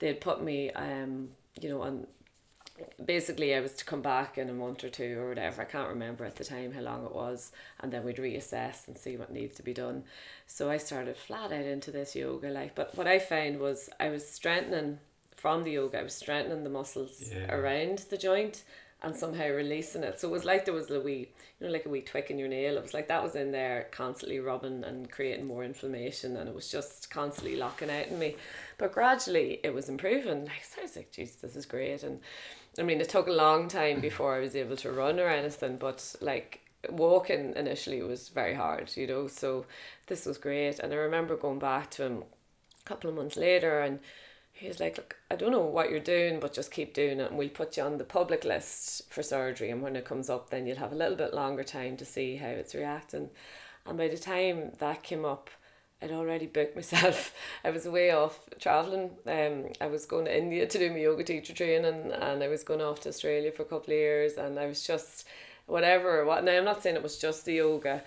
[0.00, 1.30] they'd put me, um,
[1.60, 2.06] you know, on
[3.04, 5.62] basically I was to come back in a month or two or whatever.
[5.62, 8.96] I can't remember at the time how long it was, and then we'd reassess and
[8.96, 10.04] see what needs to be done.
[10.46, 12.72] So I started flat out into this yoga, life.
[12.74, 14.98] But what I found was I was strengthening
[15.36, 16.00] from the yoga.
[16.00, 17.52] I was strengthening the muscles Yeah.
[17.54, 18.64] around the joint
[19.00, 20.18] and somehow releasing it.
[20.18, 21.28] So it was like there was a wee,
[21.60, 22.76] you know, like a wee twick in your nail.
[22.76, 26.54] It was like that was in there constantly rubbing and creating more inflammation, and it
[26.54, 28.34] was just constantly locking out in me.
[28.76, 30.46] But gradually it was improving.
[30.46, 32.02] Like so I was like, geez, this is great.
[32.02, 32.18] And
[32.78, 35.76] I mean, it took a long time before I was able to run or anything,
[35.76, 39.26] but like walking initially was very hard, you know.
[39.26, 39.66] So
[40.06, 42.22] this was great, and I remember going back to him
[42.80, 43.98] a couple of months later, and
[44.52, 47.30] he was like, "Look, I don't know what you're doing, but just keep doing it,
[47.30, 49.70] and we'll put you on the public list for surgery.
[49.70, 52.36] And when it comes up, then you'll have a little bit longer time to see
[52.36, 53.30] how it's reacting."
[53.86, 55.50] And by the time that came up,
[56.00, 57.34] I'd already booked myself.
[57.64, 59.10] I was away off traveling.
[59.26, 62.62] Um, I was going to India to do my yoga teacher training, and I was
[62.62, 64.34] going off to Australia for a couple of years.
[64.34, 65.26] And I was just
[65.66, 66.24] whatever.
[66.24, 66.56] What now?
[66.56, 68.02] I'm not saying it was just the yoga.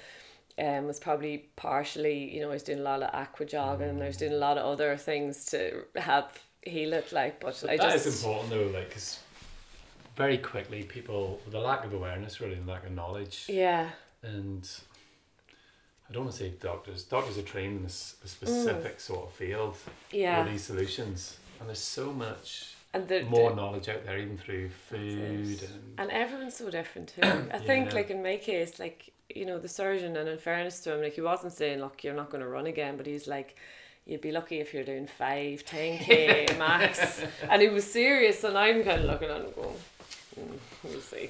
[0.60, 3.90] Um, was probably partially, you know, I was doing a lot of aqua jogging.
[3.90, 6.32] and I was doing a lot of other things to help
[6.62, 7.12] heal it.
[7.12, 9.20] Like, but I That is just important though, like, because
[10.16, 13.90] very quickly people, the lack of awareness, really, and lack of knowledge, yeah,
[14.24, 14.70] and
[16.12, 17.04] I don't want to say doctors.
[17.04, 19.78] Doctors are trained in a, s- a specific sort of field
[20.12, 24.36] yeah, with these solutions, and there's so much and the, more knowledge out there, even
[24.36, 27.22] through food and And everyone's so different too.
[27.54, 30.94] I think, like in my case, like you know, the surgeon, and in fairness to
[30.96, 33.56] him, like he wasn't saying, "Look, you're not going to run again," but he's like,
[34.06, 38.58] "You'd be lucky if you're doing five, ten k max," and he was serious, and
[38.58, 39.76] I'm kind of looking at him going,
[40.38, 41.30] mm, "We'll see,"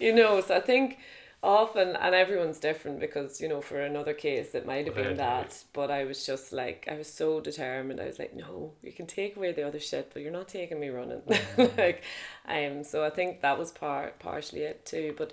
[0.04, 0.40] you know.
[0.40, 0.98] So I think
[1.42, 5.62] often, and everyone's different because you know, for another case, it might have been that,
[5.72, 8.00] but I was just like, I was so determined.
[8.00, 10.80] I was like, "No, you can take away the other shit, but you're not taking
[10.80, 11.22] me running."
[11.76, 12.02] like,
[12.46, 15.14] um, so I think that was part partially it too.
[15.16, 15.32] But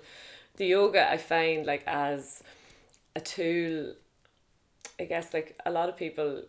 [0.56, 2.42] the yoga I find like as
[3.14, 3.94] a tool,
[5.00, 6.42] I guess like a lot of people,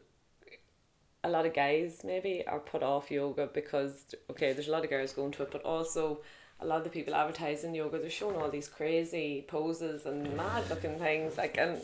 [1.24, 4.90] a lot of guys maybe are put off yoga because okay, there's a lot of
[4.90, 6.20] girls going to it, but also
[6.60, 10.70] a lot of the people advertising yoga, they're showing all these crazy poses and mad
[10.70, 11.80] looking things like and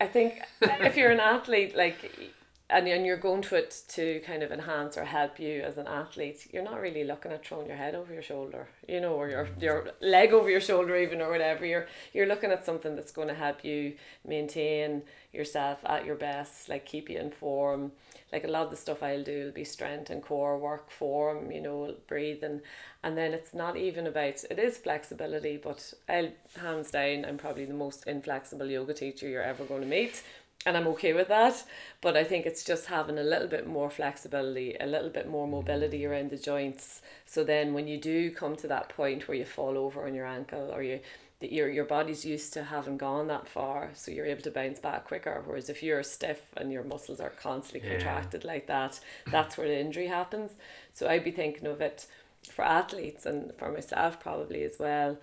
[0.00, 2.32] I think if you're an athlete like
[2.70, 5.86] and, and you're going to it to kind of enhance or help you as an
[5.86, 9.28] athlete, you're not really looking at throwing your head over your shoulder, you know, or
[9.28, 11.66] your, your leg over your shoulder even or whatever.
[11.66, 13.94] You're you're looking at something that's going to help you
[14.26, 15.02] maintain
[15.32, 17.92] yourself at your best, like keep you in form.
[18.32, 21.50] Like a lot of the stuff I'll do will be strength and core work, form,
[21.50, 22.60] you know, breathing.
[23.02, 27.64] And then it's not even about it is flexibility, but I'll hands down I'm probably
[27.64, 30.22] the most inflexible yoga teacher you're ever going to meet
[30.66, 31.64] and I'm okay with that.
[32.00, 35.46] But I think it's just having a little bit more flexibility, a little bit more
[35.48, 37.02] mobility around the joints.
[37.26, 40.26] So then when you do come to that point where you fall over on your
[40.26, 41.00] ankle or you
[41.40, 44.78] that your your body's used to having gone that far, so you're able to bounce
[44.78, 45.42] back quicker.
[45.46, 47.88] Whereas if you're stiff and your muscles are constantly Yeah.
[47.88, 49.00] contracted like that,
[49.30, 50.52] that's where the injury happens.
[50.92, 52.06] So I'd be thinking of it
[52.50, 55.18] for athletes and for myself probably as well.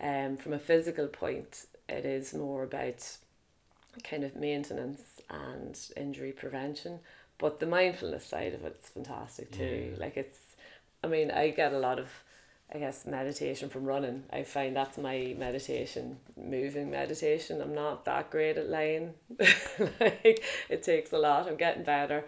[0.00, 3.18] Um, from a physical point, it is more about
[4.04, 7.00] kind of maintenance and injury prevention.
[7.38, 9.92] But the mindfulness side of it's fantastic too.
[9.92, 10.00] Yeah.
[10.00, 10.38] Like it's
[11.02, 12.08] I mean, I get a lot of,
[12.74, 14.24] I guess, meditation from running.
[14.32, 17.60] I find that's my meditation, moving meditation.
[17.60, 19.14] I'm not that great at lying.
[20.00, 21.48] like it takes a lot.
[21.48, 22.24] I'm getting better.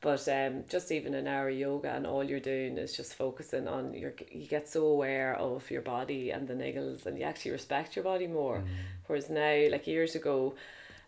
[0.00, 3.68] But um, just even an hour of yoga and all you're doing is just focusing
[3.68, 7.52] on your you get so aware of your body and the niggles and you actually
[7.52, 8.58] respect your body more.
[8.58, 8.66] Mm.
[9.06, 10.54] Whereas now, like years ago,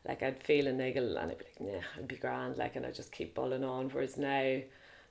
[0.06, 2.86] like I'd feel a niggle and I'd be like, nah, I'd be grand, like and
[2.86, 3.88] I'd just keep bulling on.
[3.90, 4.60] Whereas now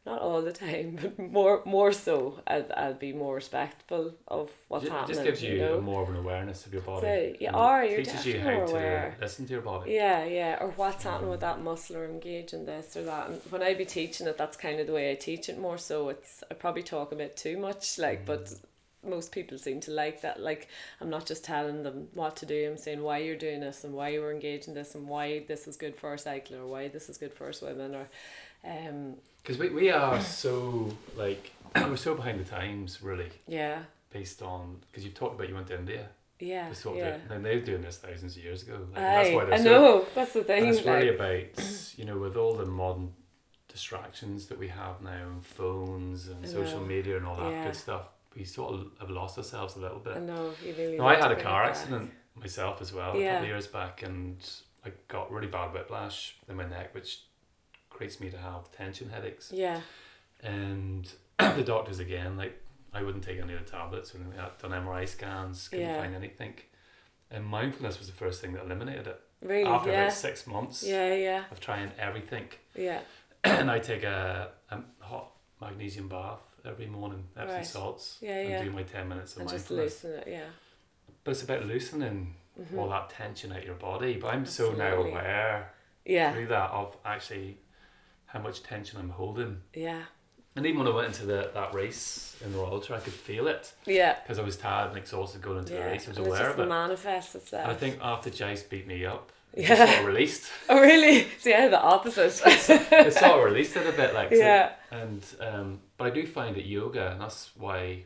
[0.05, 4.83] not all the time, but more more so, I'll, I'll be more respectful of what's
[4.83, 5.15] Ju- it happening.
[5.15, 5.81] just gives you, know?
[5.81, 7.07] more of an awareness of your body.
[7.07, 9.93] So, you and are, you're teaches you how more to listen to your body.
[9.93, 10.57] Yeah, yeah.
[10.59, 13.29] Or what's um, happening with that muscle or engage in this or that.
[13.29, 15.77] And when I be teaching it, that's kind of the way I teach it more.
[15.77, 18.59] So it's I probably talk a bit too much, like, but mm.
[19.07, 20.39] Most people seem to like that.
[20.39, 20.67] Like
[21.01, 22.69] I'm not just telling them what to do.
[22.69, 25.67] I'm saying why you're doing this and why you're engaging in this and why this
[25.67, 28.07] is good for a cycler or why this is good for us women or,
[28.63, 33.79] um, Because we, we are so like we're so behind the times really yeah,
[34.11, 36.07] based on because you've talked about you went to India
[36.39, 37.15] yeah, to sort yeah.
[37.15, 38.79] of and they're doing this thousands of years ago.
[38.93, 40.63] Like, Aye, that's why they're I so know that's the thing.
[40.63, 43.13] And it's like, really about, you know, with all the modern
[43.67, 47.63] distractions that we have now, and phones and social media and all that Yeah.
[47.65, 50.17] good stuff, we sort of have lost ourselves a little bit.
[50.17, 50.97] I know you really.
[50.97, 51.75] No, I had a car it back.
[51.75, 54.37] accident myself as well a couple of years back, and
[54.85, 57.21] I got really bad whiplash in my neck, which
[57.89, 59.51] creates me to have tension headaches.
[59.53, 59.81] Yeah,
[60.41, 61.07] And
[61.39, 62.59] the doctors again, like
[62.93, 64.39] I wouldn't take any of the tablets or anything.
[64.39, 65.99] I'd done MRI scans, couldn't Yeah.
[66.01, 66.55] find anything.
[67.31, 69.19] And mindfulness was the first thing that eliminated it.
[69.41, 69.63] really.
[69.65, 73.01] After yeah, about six months yeah, yeah, of trying everything, yeah.
[73.43, 75.31] and I take a, a hot
[75.61, 77.65] magnesium bath every morning, Epsom Right.
[77.65, 78.63] salts, Yeah, and yeah.
[78.63, 80.03] do my ten minutes of And just mindfulness.
[80.03, 80.27] loosen it.
[80.27, 80.49] Yeah.
[81.23, 82.77] But it's about loosening Mhm.
[82.77, 84.17] all that tension out your body.
[84.17, 85.11] But I'm so now Absolutely.
[85.11, 85.73] aware
[86.05, 87.57] Yeah, through that of actually
[88.25, 89.61] how much tension I'm holding.
[89.73, 90.03] yeah,
[90.55, 93.47] And even when I went into the, that race in the RawUltra, I could feel
[93.47, 94.19] it yeah.
[94.21, 96.05] because I was tired and exhausted going into the race.
[96.05, 96.69] I was and it's aware just of it.
[96.69, 97.63] manifests itself.
[97.63, 99.75] And I think after Djouce beat me up, Yeah.
[99.85, 100.49] sort of released.
[100.69, 101.27] Oh really?
[101.39, 102.41] See, I the opposite.
[102.45, 106.25] it sort of released it a bit, like so- yeah, And um, but I do
[106.25, 108.03] find that yoga, and that's why,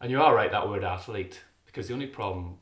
[0.00, 2.58] and you are right that word athlete, because the only problem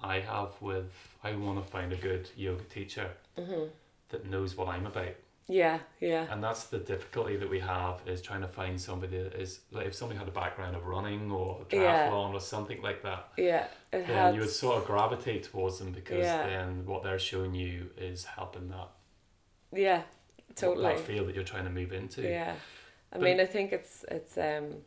[0.00, 0.92] I have with
[1.24, 3.64] I want to find a good yoga teacher hmm
[4.10, 5.14] that knows what I'm about,
[5.48, 9.34] yeah, yeah, and that's the difficulty that we have is trying to find somebody that
[9.34, 12.08] is like if somebody had a background of running or Yeah.
[12.10, 13.64] triathlon or something like that, yeah.
[13.92, 14.34] It then helps.
[14.34, 16.46] you would sort of gravitate towards them because Yeah.
[16.46, 18.88] then what they're showing you is helping that
[19.72, 20.02] Yeah,
[20.54, 20.84] totally.
[20.94, 22.22] that field that you're trying to move into.
[22.22, 22.54] Yeah,
[23.12, 24.84] I But- mean, I think it's it's um,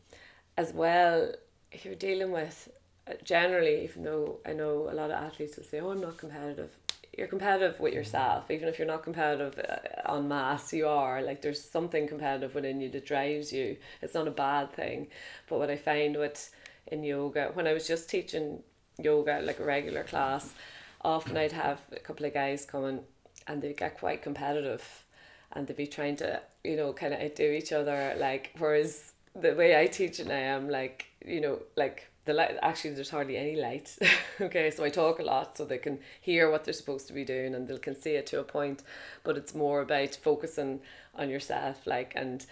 [0.58, 1.34] as well.
[1.72, 2.70] If you're dealing with
[3.08, 6.18] uh, generally, even though I know a lot of athletes will say, "Oh, I'm not
[6.18, 6.78] competitive."
[7.18, 10.72] You're competitive with yourself, even if you're not competitive uh, on mass.
[10.72, 13.78] You are like there's something competitive within you that drives you.
[14.02, 15.08] It's not a bad thing,
[15.50, 16.54] but what I find with
[16.88, 18.64] in yoga when I was just teaching
[18.98, 20.54] yoga like a regular class,
[21.04, 23.02] often I'd have a couple of guys coming
[23.48, 25.04] and they get quite competitive
[25.52, 28.16] and they'd be trying to, you know, kind of outdo each other.
[28.18, 32.58] Like, whereas the way I teach it now, I'm like, you know, like the light,
[32.62, 33.98] actually, there's hardly any light.
[34.42, 37.26] okay, so I talk a lot so they can hear what they're supposed to be
[37.26, 38.84] doing and they can see it to a point,
[39.24, 40.82] but it's more about focusing
[41.16, 42.46] on yourself, like, and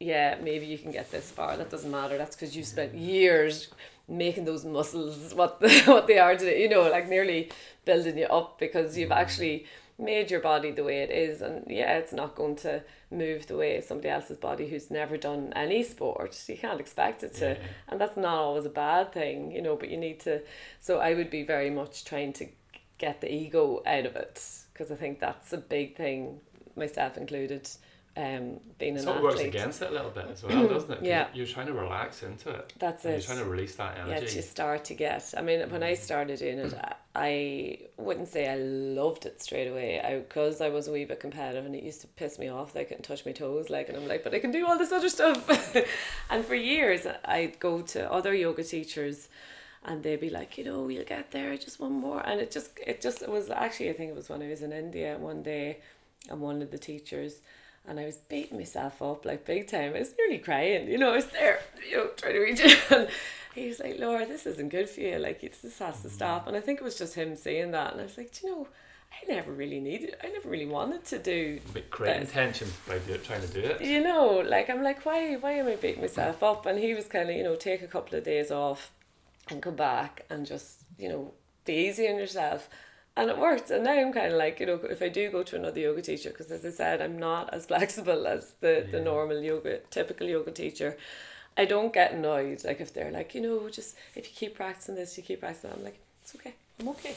[0.00, 1.56] yeah, maybe you can get this far.
[1.56, 2.18] That doesn't matter.
[2.18, 3.68] That's because you spent years
[4.08, 6.60] making those muscles what what they are today.
[6.60, 7.50] You know, like nearly
[7.84, 9.16] building you up because you've mm.
[9.16, 9.66] actually
[9.98, 11.40] made your body the way it is.
[11.40, 12.82] And yeah, it's not going to
[13.12, 16.42] move the way somebody else's body who's never done any sport.
[16.48, 17.58] You can't expect it to, Yeah.
[17.88, 19.52] and that's not always a bad thing.
[19.52, 20.42] You know, but you need to.
[20.80, 22.46] So I would be very much trying to
[22.98, 24.40] get the ego out of it
[24.72, 26.40] because I think that's a big thing,
[26.76, 27.68] myself included.
[28.14, 31.02] Um, being an So it works against it a little bit as well, doesn't it?
[31.02, 31.28] Yeah.
[31.32, 32.72] You're trying to relax into it.
[32.78, 33.10] That's it.
[33.12, 34.26] You're trying to release that energy.
[34.26, 35.32] yeah, to start to get.
[35.36, 39.66] I mean, when I started doing it, I- I wouldn't say I loved it straight
[39.68, 40.00] away.
[40.00, 42.72] I because I was a wee bit competitive, and it used to piss me off.
[42.72, 44.78] That I couldn't touch my toes, like, and I'm like, but I can do all
[44.78, 45.46] this other stuff.
[46.30, 49.28] and for years, I'd go to other yoga teachers,
[49.84, 52.26] and they'd be like, you know, you'll get there, just one more.
[52.26, 54.62] And it just, it just it was actually, I think it was when I was
[54.62, 55.80] in India one day,
[56.30, 57.40] and one of the teachers.
[57.86, 59.94] And I was beating myself up like big time.
[59.94, 61.12] I was nearly crying, you know.
[61.12, 61.60] I was there,
[61.90, 62.78] you know, trying to reach it.
[62.90, 63.08] And
[63.54, 65.18] he was like, Laura, this isn't good for you.
[65.18, 66.14] Like, it's, this has to mm-hmm.
[66.14, 66.46] stop.
[66.46, 67.92] And I think it was just him saying that.
[67.92, 68.68] And I was like, do you know,
[69.12, 72.32] I never really needed, I never really wanted to do, But creating Yes.
[72.32, 73.80] tension by do, trying to do it.
[73.82, 76.66] you know, like, I'm like, why, why am I beating myself up?
[76.66, 78.90] And he was kind of, you know, take a couple of days off
[79.50, 81.32] and come back and just, you know,
[81.64, 82.68] be easy on yourself.
[83.16, 83.70] And it worked.
[83.70, 86.00] And now I'm kind of like, you know, if I do go to another yoga
[86.00, 90.26] teacher, because as I said, I'm not as flexible as the, the normal yoga, typical
[90.26, 90.96] yoga teacher.
[91.56, 92.64] I don't get annoyed.
[92.64, 95.70] Like if they're like, you know, just if you keep practicing this, you keep practicing.
[95.70, 95.78] That.
[95.78, 96.54] I'm like, it's okay.
[96.80, 97.14] I'm okay.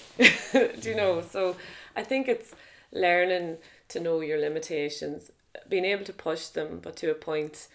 [0.82, 1.22] Do you know?
[1.22, 1.56] So
[1.96, 2.54] I think it's
[2.92, 3.58] learning
[3.90, 5.32] to know your limitations,
[5.70, 7.68] being able to push them, but to a point.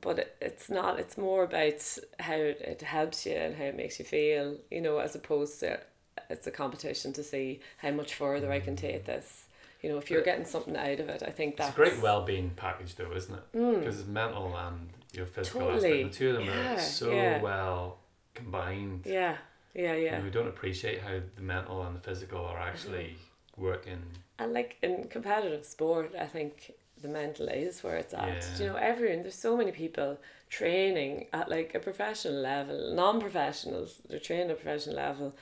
[0.00, 1.00] But it, it's not.
[1.00, 4.58] It's more about how it helps you and how it makes you feel.
[4.70, 5.80] You know, as opposed to
[6.28, 9.44] it's a competition to see how much further I can take this.
[9.82, 12.02] You know, if you're getting something out of it, I think that's It's a great
[12.02, 13.52] well-being package, though, isn't it?
[13.54, 13.78] Mm.
[13.80, 16.00] Because it's mental and your physical Totally.
[16.00, 16.12] aspect.
[16.12, 17.42] The two of them Yeah, are so yeah.
[17.42, 17.98] well
[18.34, 19.02] combined.
[19.04, 19.36] Yeah,
[19.74, 20.18] yeah, You yeah.
[20.18, 22.68] know, we don't appreciate how the mental and the physical are mm-hmm.
[22.68, 23.16] actually
[23.56, 24.02] working.
[24.38, 28.28] And like in competitive sport, I think the mental is where it's at.
[28.28, 28.58] Yeah.
[28.58, 34.00] You know, everyone there's so many people training at like a professional level, non professionals,
[34.08, 35.34] they're training at a professional level,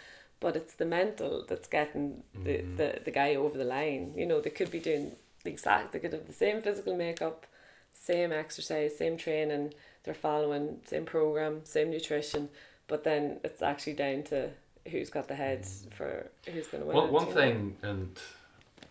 [0.44, 2.76] but it's the mental that's getting the, Mhm.
[2.76, 4.12] the, the guy over the line.
[4.14, 7.46] You know, they could be doing the exact they could have the same physical makeup,
[7.94, 9.72] same exercise, same training,
[10.02, 12.50] they're following, the same program, same nutrition,
[12.88, 14.50] but then it's actually down to
[14.90, 15.66] who's got the head
[15.96, 16.94] for who's gonna win.
[16.94, 17.40] One, one you know?
[17.40, 18.18] thing, and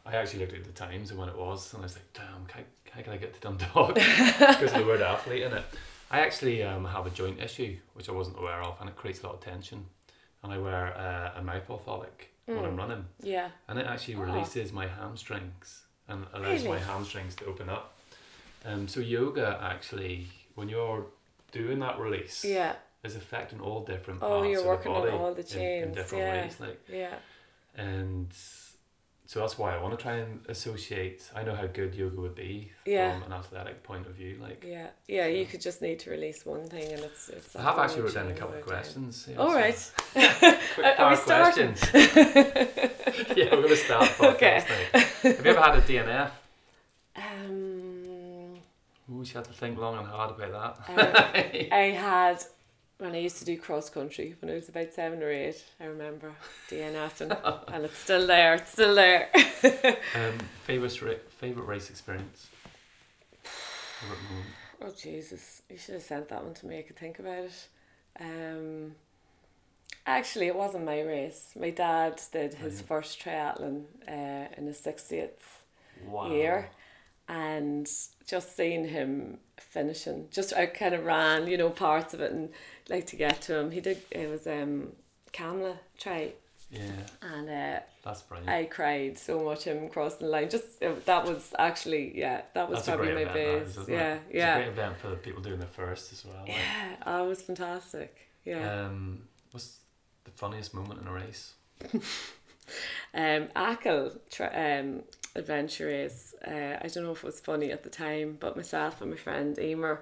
[0.08, 2.48] I actually looked at the times and when it was, and I was like, damn,
[2.52, 2.64] how,
[2.96, 3.94] how can I get to Dundalk?
[4.40, 5.66] because of the word athlete in it.
[6.10, 9.22] I actually um, have a joint issue, which I wasn't aware of, and it creates
[9.22, 9.86] a lot of tension.
[10.44, 12.78] And I wear uh, a mouth orthotic when I'm Mm.
[12.78, 13.50] running, Yeah.
[13.70, 14.20] and it actually Oh.
[14.22, 17.94] releases my hamstrings and allows my hamstrings to open up.
[18.66, 21.06] Um, so yoga actually, when you're
[21.54, 22.76] doing that release, Yeah.
[23.04, 25.84] is affecting all different Oh, parts you're of working the on body all the in-
[25.90, 26.42] in, different yeah.
[26.44, 26.60] ways.
[26.60, 27.16] Like Yeah.
[27.76, 28.34] and
[29.26, 31.30] so that's why I want to try and associate.
[31.36, 33.14] I know how good yoga would be Yeah.
[33.14, 34.38] from an athletic point of view.
[34.42, 34.88] Like Yeah.
[35.08, 35.28] Yeah.
[35.28, 37.56] You could just need to release one thing, and it's it's.
[37.56, 39.28] I have actually wrote down a couple of questions.
[39.30, 39.92] yeah, All so right.
[40.76, 41.74] Quick Are- we starting?
[41.74, 43.38] questions.
[43.38, 44.10] yeah, we're gonna start.
[44.20, 44.64] Okay.
[44.68, 45.00] now.
[45.00, 46.32] Have you ever had a DNF?
[47.16, 48.56] Um,
[49.12, 51.00] Ooh, you had to think long and hard about that.
[51.70, 52.44] uh, I had
[53.04, 55.64] when I used to do cross country when I was about seven or eight.
[55.80, 56.32] I remember
[56.70, 57.38] DNFing,
[57.74, 58.56] and it's still there.
[58.56, 59.30] It's still there.
[60.16, 62.48] Um, favorite ra- favorite race experience.
[63.44, 64.20] Favorite?
[64.82, 65.62] Oh Jesus!
[65.70, 66.80] You should have sent that one to me.
[66.80, 67.68] I could think about it.
[68.20, 68.96] Um,
[70.06, 71.54] actually, it wasn't my race.
[71.60, 72.86] My dad did his Right.
[72.88, 75.62] first triathlon uh, in his sixtieth
[76.06, 76.28] Wow.
[76.32, 76.70] year,
[77.28, 77.90] and
[78.28, 82.50] just seeing him finishing, just I kind of ran, you know, parts of it, and
[82.90, 83.72] like to get to him.
[83.72, 84.02] He did.
[84.12, 84.94] It was um,
[85.32, 86.34] Camlough try,
[86.70, 86.82] Yeah,
[87.22, 88.50] and uh, that's brilliant.
[88.50, 90.50] I cried so much him crossing the line.
[90.50, 93.78] Just uh, that was actually yeah, that was that's probably my that base.
[93.88, 94.22] yeah, it?
[94.30, 96.36] It's a great event for the people doing the first as well.
[96.42, 96.50] like.
[96.50, 98.18] Yeah, oh, it was fantastic.
[98.46, 98.86] Yeah.
[98.86, 99.80] Um, what's
[100.26, 101.54] the funniest moment in a race?
[103.14, 105.04] Um, Achill um,
[105.36, 106.36] adventure race.
[106.46, 109.18] Uh, I don't know if it was funny at the time, but myself and my
[109.18, 110.02] friend Emer,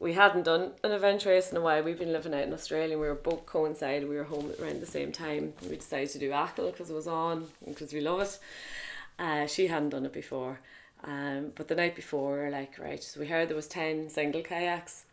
[0.00, 1.82] we hadn't done an adventure race in a while.
[1.82, 2.92] We've been living out in Australia.
[2.92, 4.08] and We were both coincided.
[4.08, 5.52] We were home around the same time.
[5.62, 8.38] We decided to do Achill because it was on because we love it.
[9.18, 10.58] Uh, she hadn't done it before.
[11.04, 15.04] Um, but the night before, like, right, so we heard there was 10 single kayaks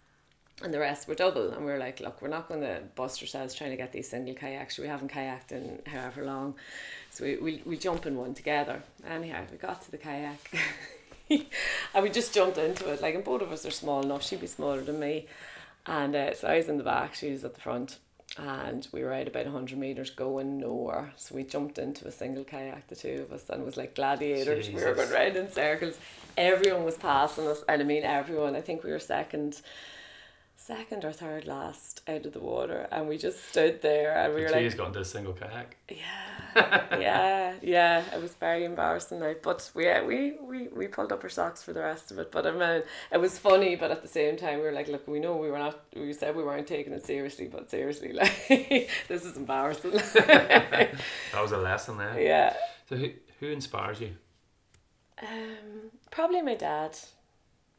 [0.62, 1.52] and the rest were double.
[1.52, 4.10] And we were like, look, we're not going to bust ourselves trying to get these
[4.10, 4.78] single kayaks.
[4.78, 6.56] We haven't kayaked in however long.
[7.12, 8.84] So we, we, we jump in one together.
[9.08, 10.54] Anyhow, we got to the kayak.
[11.30, 13.02] and we just jumped into it.
[13.02, 14.24] Like, and both of us are small enough.
[14.24, 15.28] She'd be smaller than me.
[15.86, 17.98] And uh, so I was in the back, she was at the front.
[18.38, 21.14] And we were out about 100 metres going nowhere.
[21.16, 23.96] So we jumped into a single kayak, the two of us, and it was like
[23.96, 24.70] gladiators.
[24.70, 25.98] We were going round in circles.
[26.38, 27.64] Everyone was passing us.
[27.68, 28.56] And I mean, everyone.
[28.56, 29.62] I think we were second
[30.70, 34.42] second or third last out of the water and we just stood there and we
[34.42, 35.70] The were like got into a single kayak.
[35.90, 40.20] yeah yeah yeah it was very embarrassing now but we, yeah, we
[40.52, 42.84] we we pulled up our socks for the rest of it but I mean
[43.16, 45.50] it was funny but at the same time we were like look we know we
[45.54, 48.36] were not we said we weren't taking it seriously but seriously like
[49.12, 49.92] this is embarrassing
[51.34, 52.16] That was a lesson there.
[52.32, 52.54] yeah
[52.90, 53.08] So who
[53.40, 54.12] who inspires you?
[55.22, 56.94] um probably my dad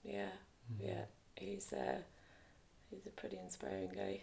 [0.04, 0.32] yeah
[0.88, 1.04] yeah
[1.36, 1.98] he's uh
[2.90, 4.20] he's a pretty inspiring guy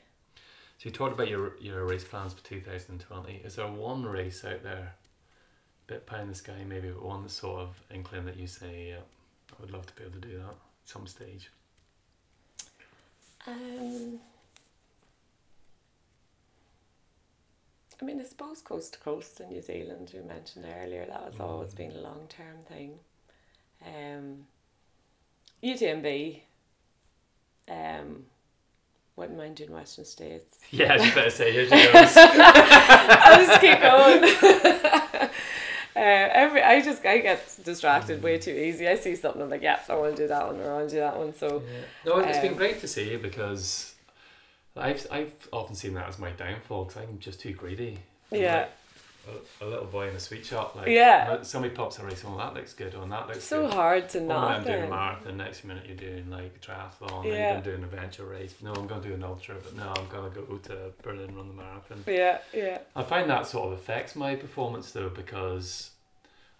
[0.77, 3.41] So you talked about your your race plans for two thousand and twenty.
[3.43, 4.93] Is there one race out there,
[5.87, 9.03] bit pie in the sky maybe, but one sort of inkling that you say, yeah,
[9.57, 11.49] I would love to be able to do that at some stage.
[13.47, 14.19] Um,
[18.01, 21.39] I mean, I suppose coast to coast in New Zealand, we mentioned earlier, that has
[21.39, 22.99] always been a long term thing.
[23.83, 24.45] Um,
[25.63, 26.41] UTMB,
[27.69, 28.25] um,
[29.17, 30.57] wouldn't mind doing Western States.
[30.71, 32.13] Yeah, I was about to say, here she goes.
[32.17, 35.29] I'll just keep going.
[35.95, 38.87] Uh, every I just I get distracted way too easy.
[38.87, 40.89] I see something I'm like, yeah, I want to do that one or I want
[40.89, 41.33] to do that one.
[41.33, 41.79] So Yeah.
[42.05, 43.95] No, it's been Um, great to see you because
[44.75, 47.97] I've I've often seen that as my downfall because I'm just too greedy.
[48.31, 48.71] I'm yeah, like
[49.61, 50.75] a, a little boy in a sweet shop.
[50.75, 51.41] Like Yeah.
[51.43, 52.23] somebody pops a race.
[52.27, 52.95] Oh, that looks good.
[52.95, 53.73] on that looks it's so good.
[53.73, 54.51] hard to not.
[54.51, 57.53] I'm doing a marathon, next minute you're doing like a triathlon, then Yeah.
[57.53, 58.55] you're doing a venture race.
[58.61, 61.35] No, I'm going to do an ultra, but no, I'm going to go to Berlin
[61.35, 62.03] run the marathon.
[62.07, 65.91] Yeah, yeah, I find that sort of affects my performance though because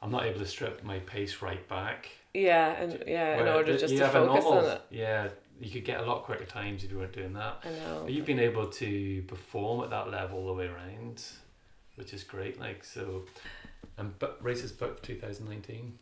[0.02, 2.10] I'm not able to strip my pace right back.
[2.34, 4.81] yeah, and yeah, in order just to focus normal- on it.
[4.91, 5.30] Yeah,
[5.60, 7.64] you could get a lot quicker times if you weren't doing that.
[7.65, 8.02] I know.
[8.03, 11.23] But you've been able to perform at that level all the way around,
[11.98, 12.60] which is great.
[12.60, 13.26] Like so,
[13.98, 15.98] and but races booked 2019.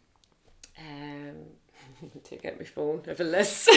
[0.78, 1.36] Um,
[2.24, 3.02] take out my phone.
[3.06, 3.70] I have a list.
[3.70, 3.76] um,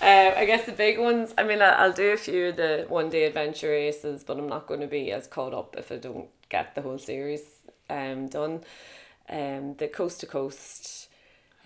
[0.00, 1.34] I guess the big ones.
[1.38, 4.48] I mean, I- I'll do a few of the one day adventure races, but I'm
[4.48, 7.42] not going to be as caught up if I don't get the whole series
[7.90, 8.60] um done.
[9.28, 11.08] Um, the coast to coast.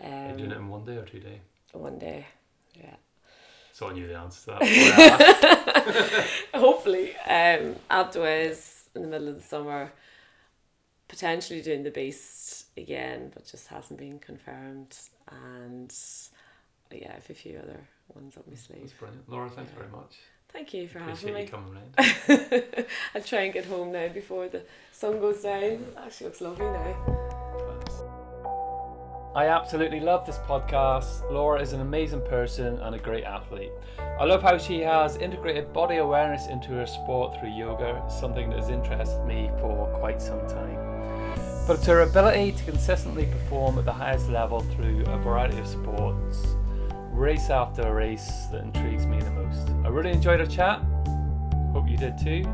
[0.02, 1.40] Are you doing it Um, in one day or two day?
[1.72, 2.26] one day.
[2.74, 2.96] Yeah.
[3.72, 6.26] So I knew the answer to that.
[6.54, 7.76] Hopefully, um,
[8.10, 9.92] d'Huez in the middle of the summer.
[11.08, 14.96] Potentially doing the beast again, but just hasn't been confirmed.
[15.30, 15.92] And
[16.90, 17.80] uh, yeah, I have a few other
[18.14, 18.94] ones up my That's sleeve.
[18.98, 19.50] brilliant, Laura.
[19.50, 20.16] Thanks very much.
[20.52, 21.64] Thank you for Appreciate having
[22.28, 22.84] you me.
[23.14, 25.62] I'll try and get home now before the sun goes down.
[25.62, 27.38] It actually looks lovely now.
[29.34, 31.30] I absolutely love this podcast.
[31.32, 33.72] Laura is an amazing person and a great athlete.
[34.20, 38.58] I love how she has integrated body awareness into her sport through yoga, something that
[38.58, 40.76] has interested me for quite some time.
[41.66, 45.66] But it's her ability to consistently perform at the highest level through a variety of
[45.66, 46.48] sports,
[47.10, 49.70] race after race, that intrigues me the most.
[49.82, 50.82] I really enjoyed our chat.
[51.72, 52.44] Hope you did too.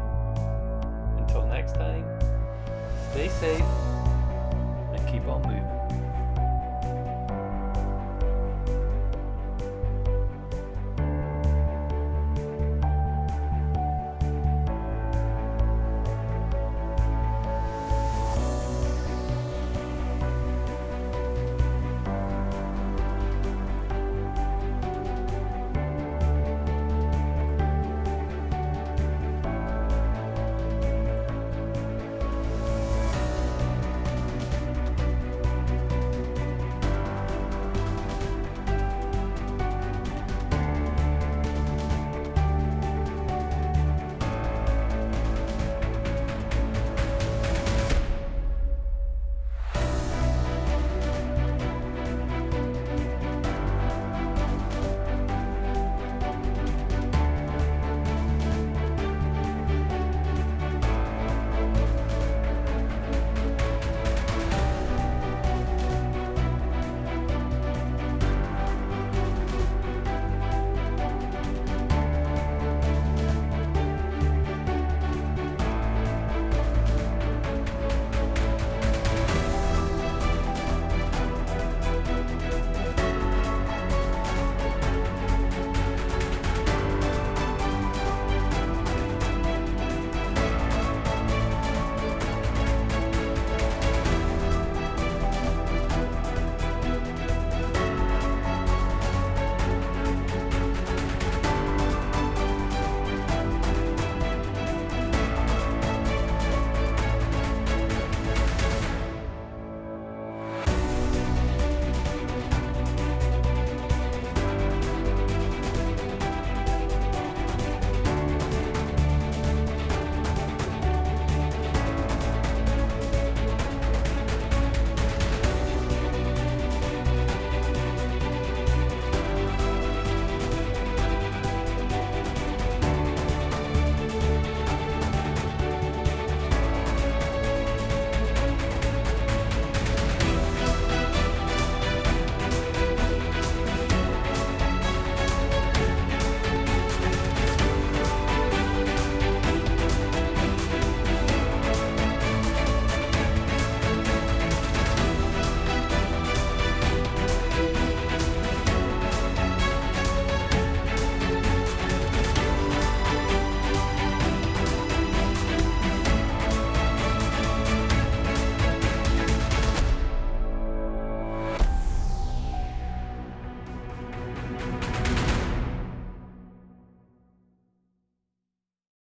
[1.18, 2.04] Until next time,
[3.10, 3.64] stay safe
[4.92, 5.77] and keep on moving.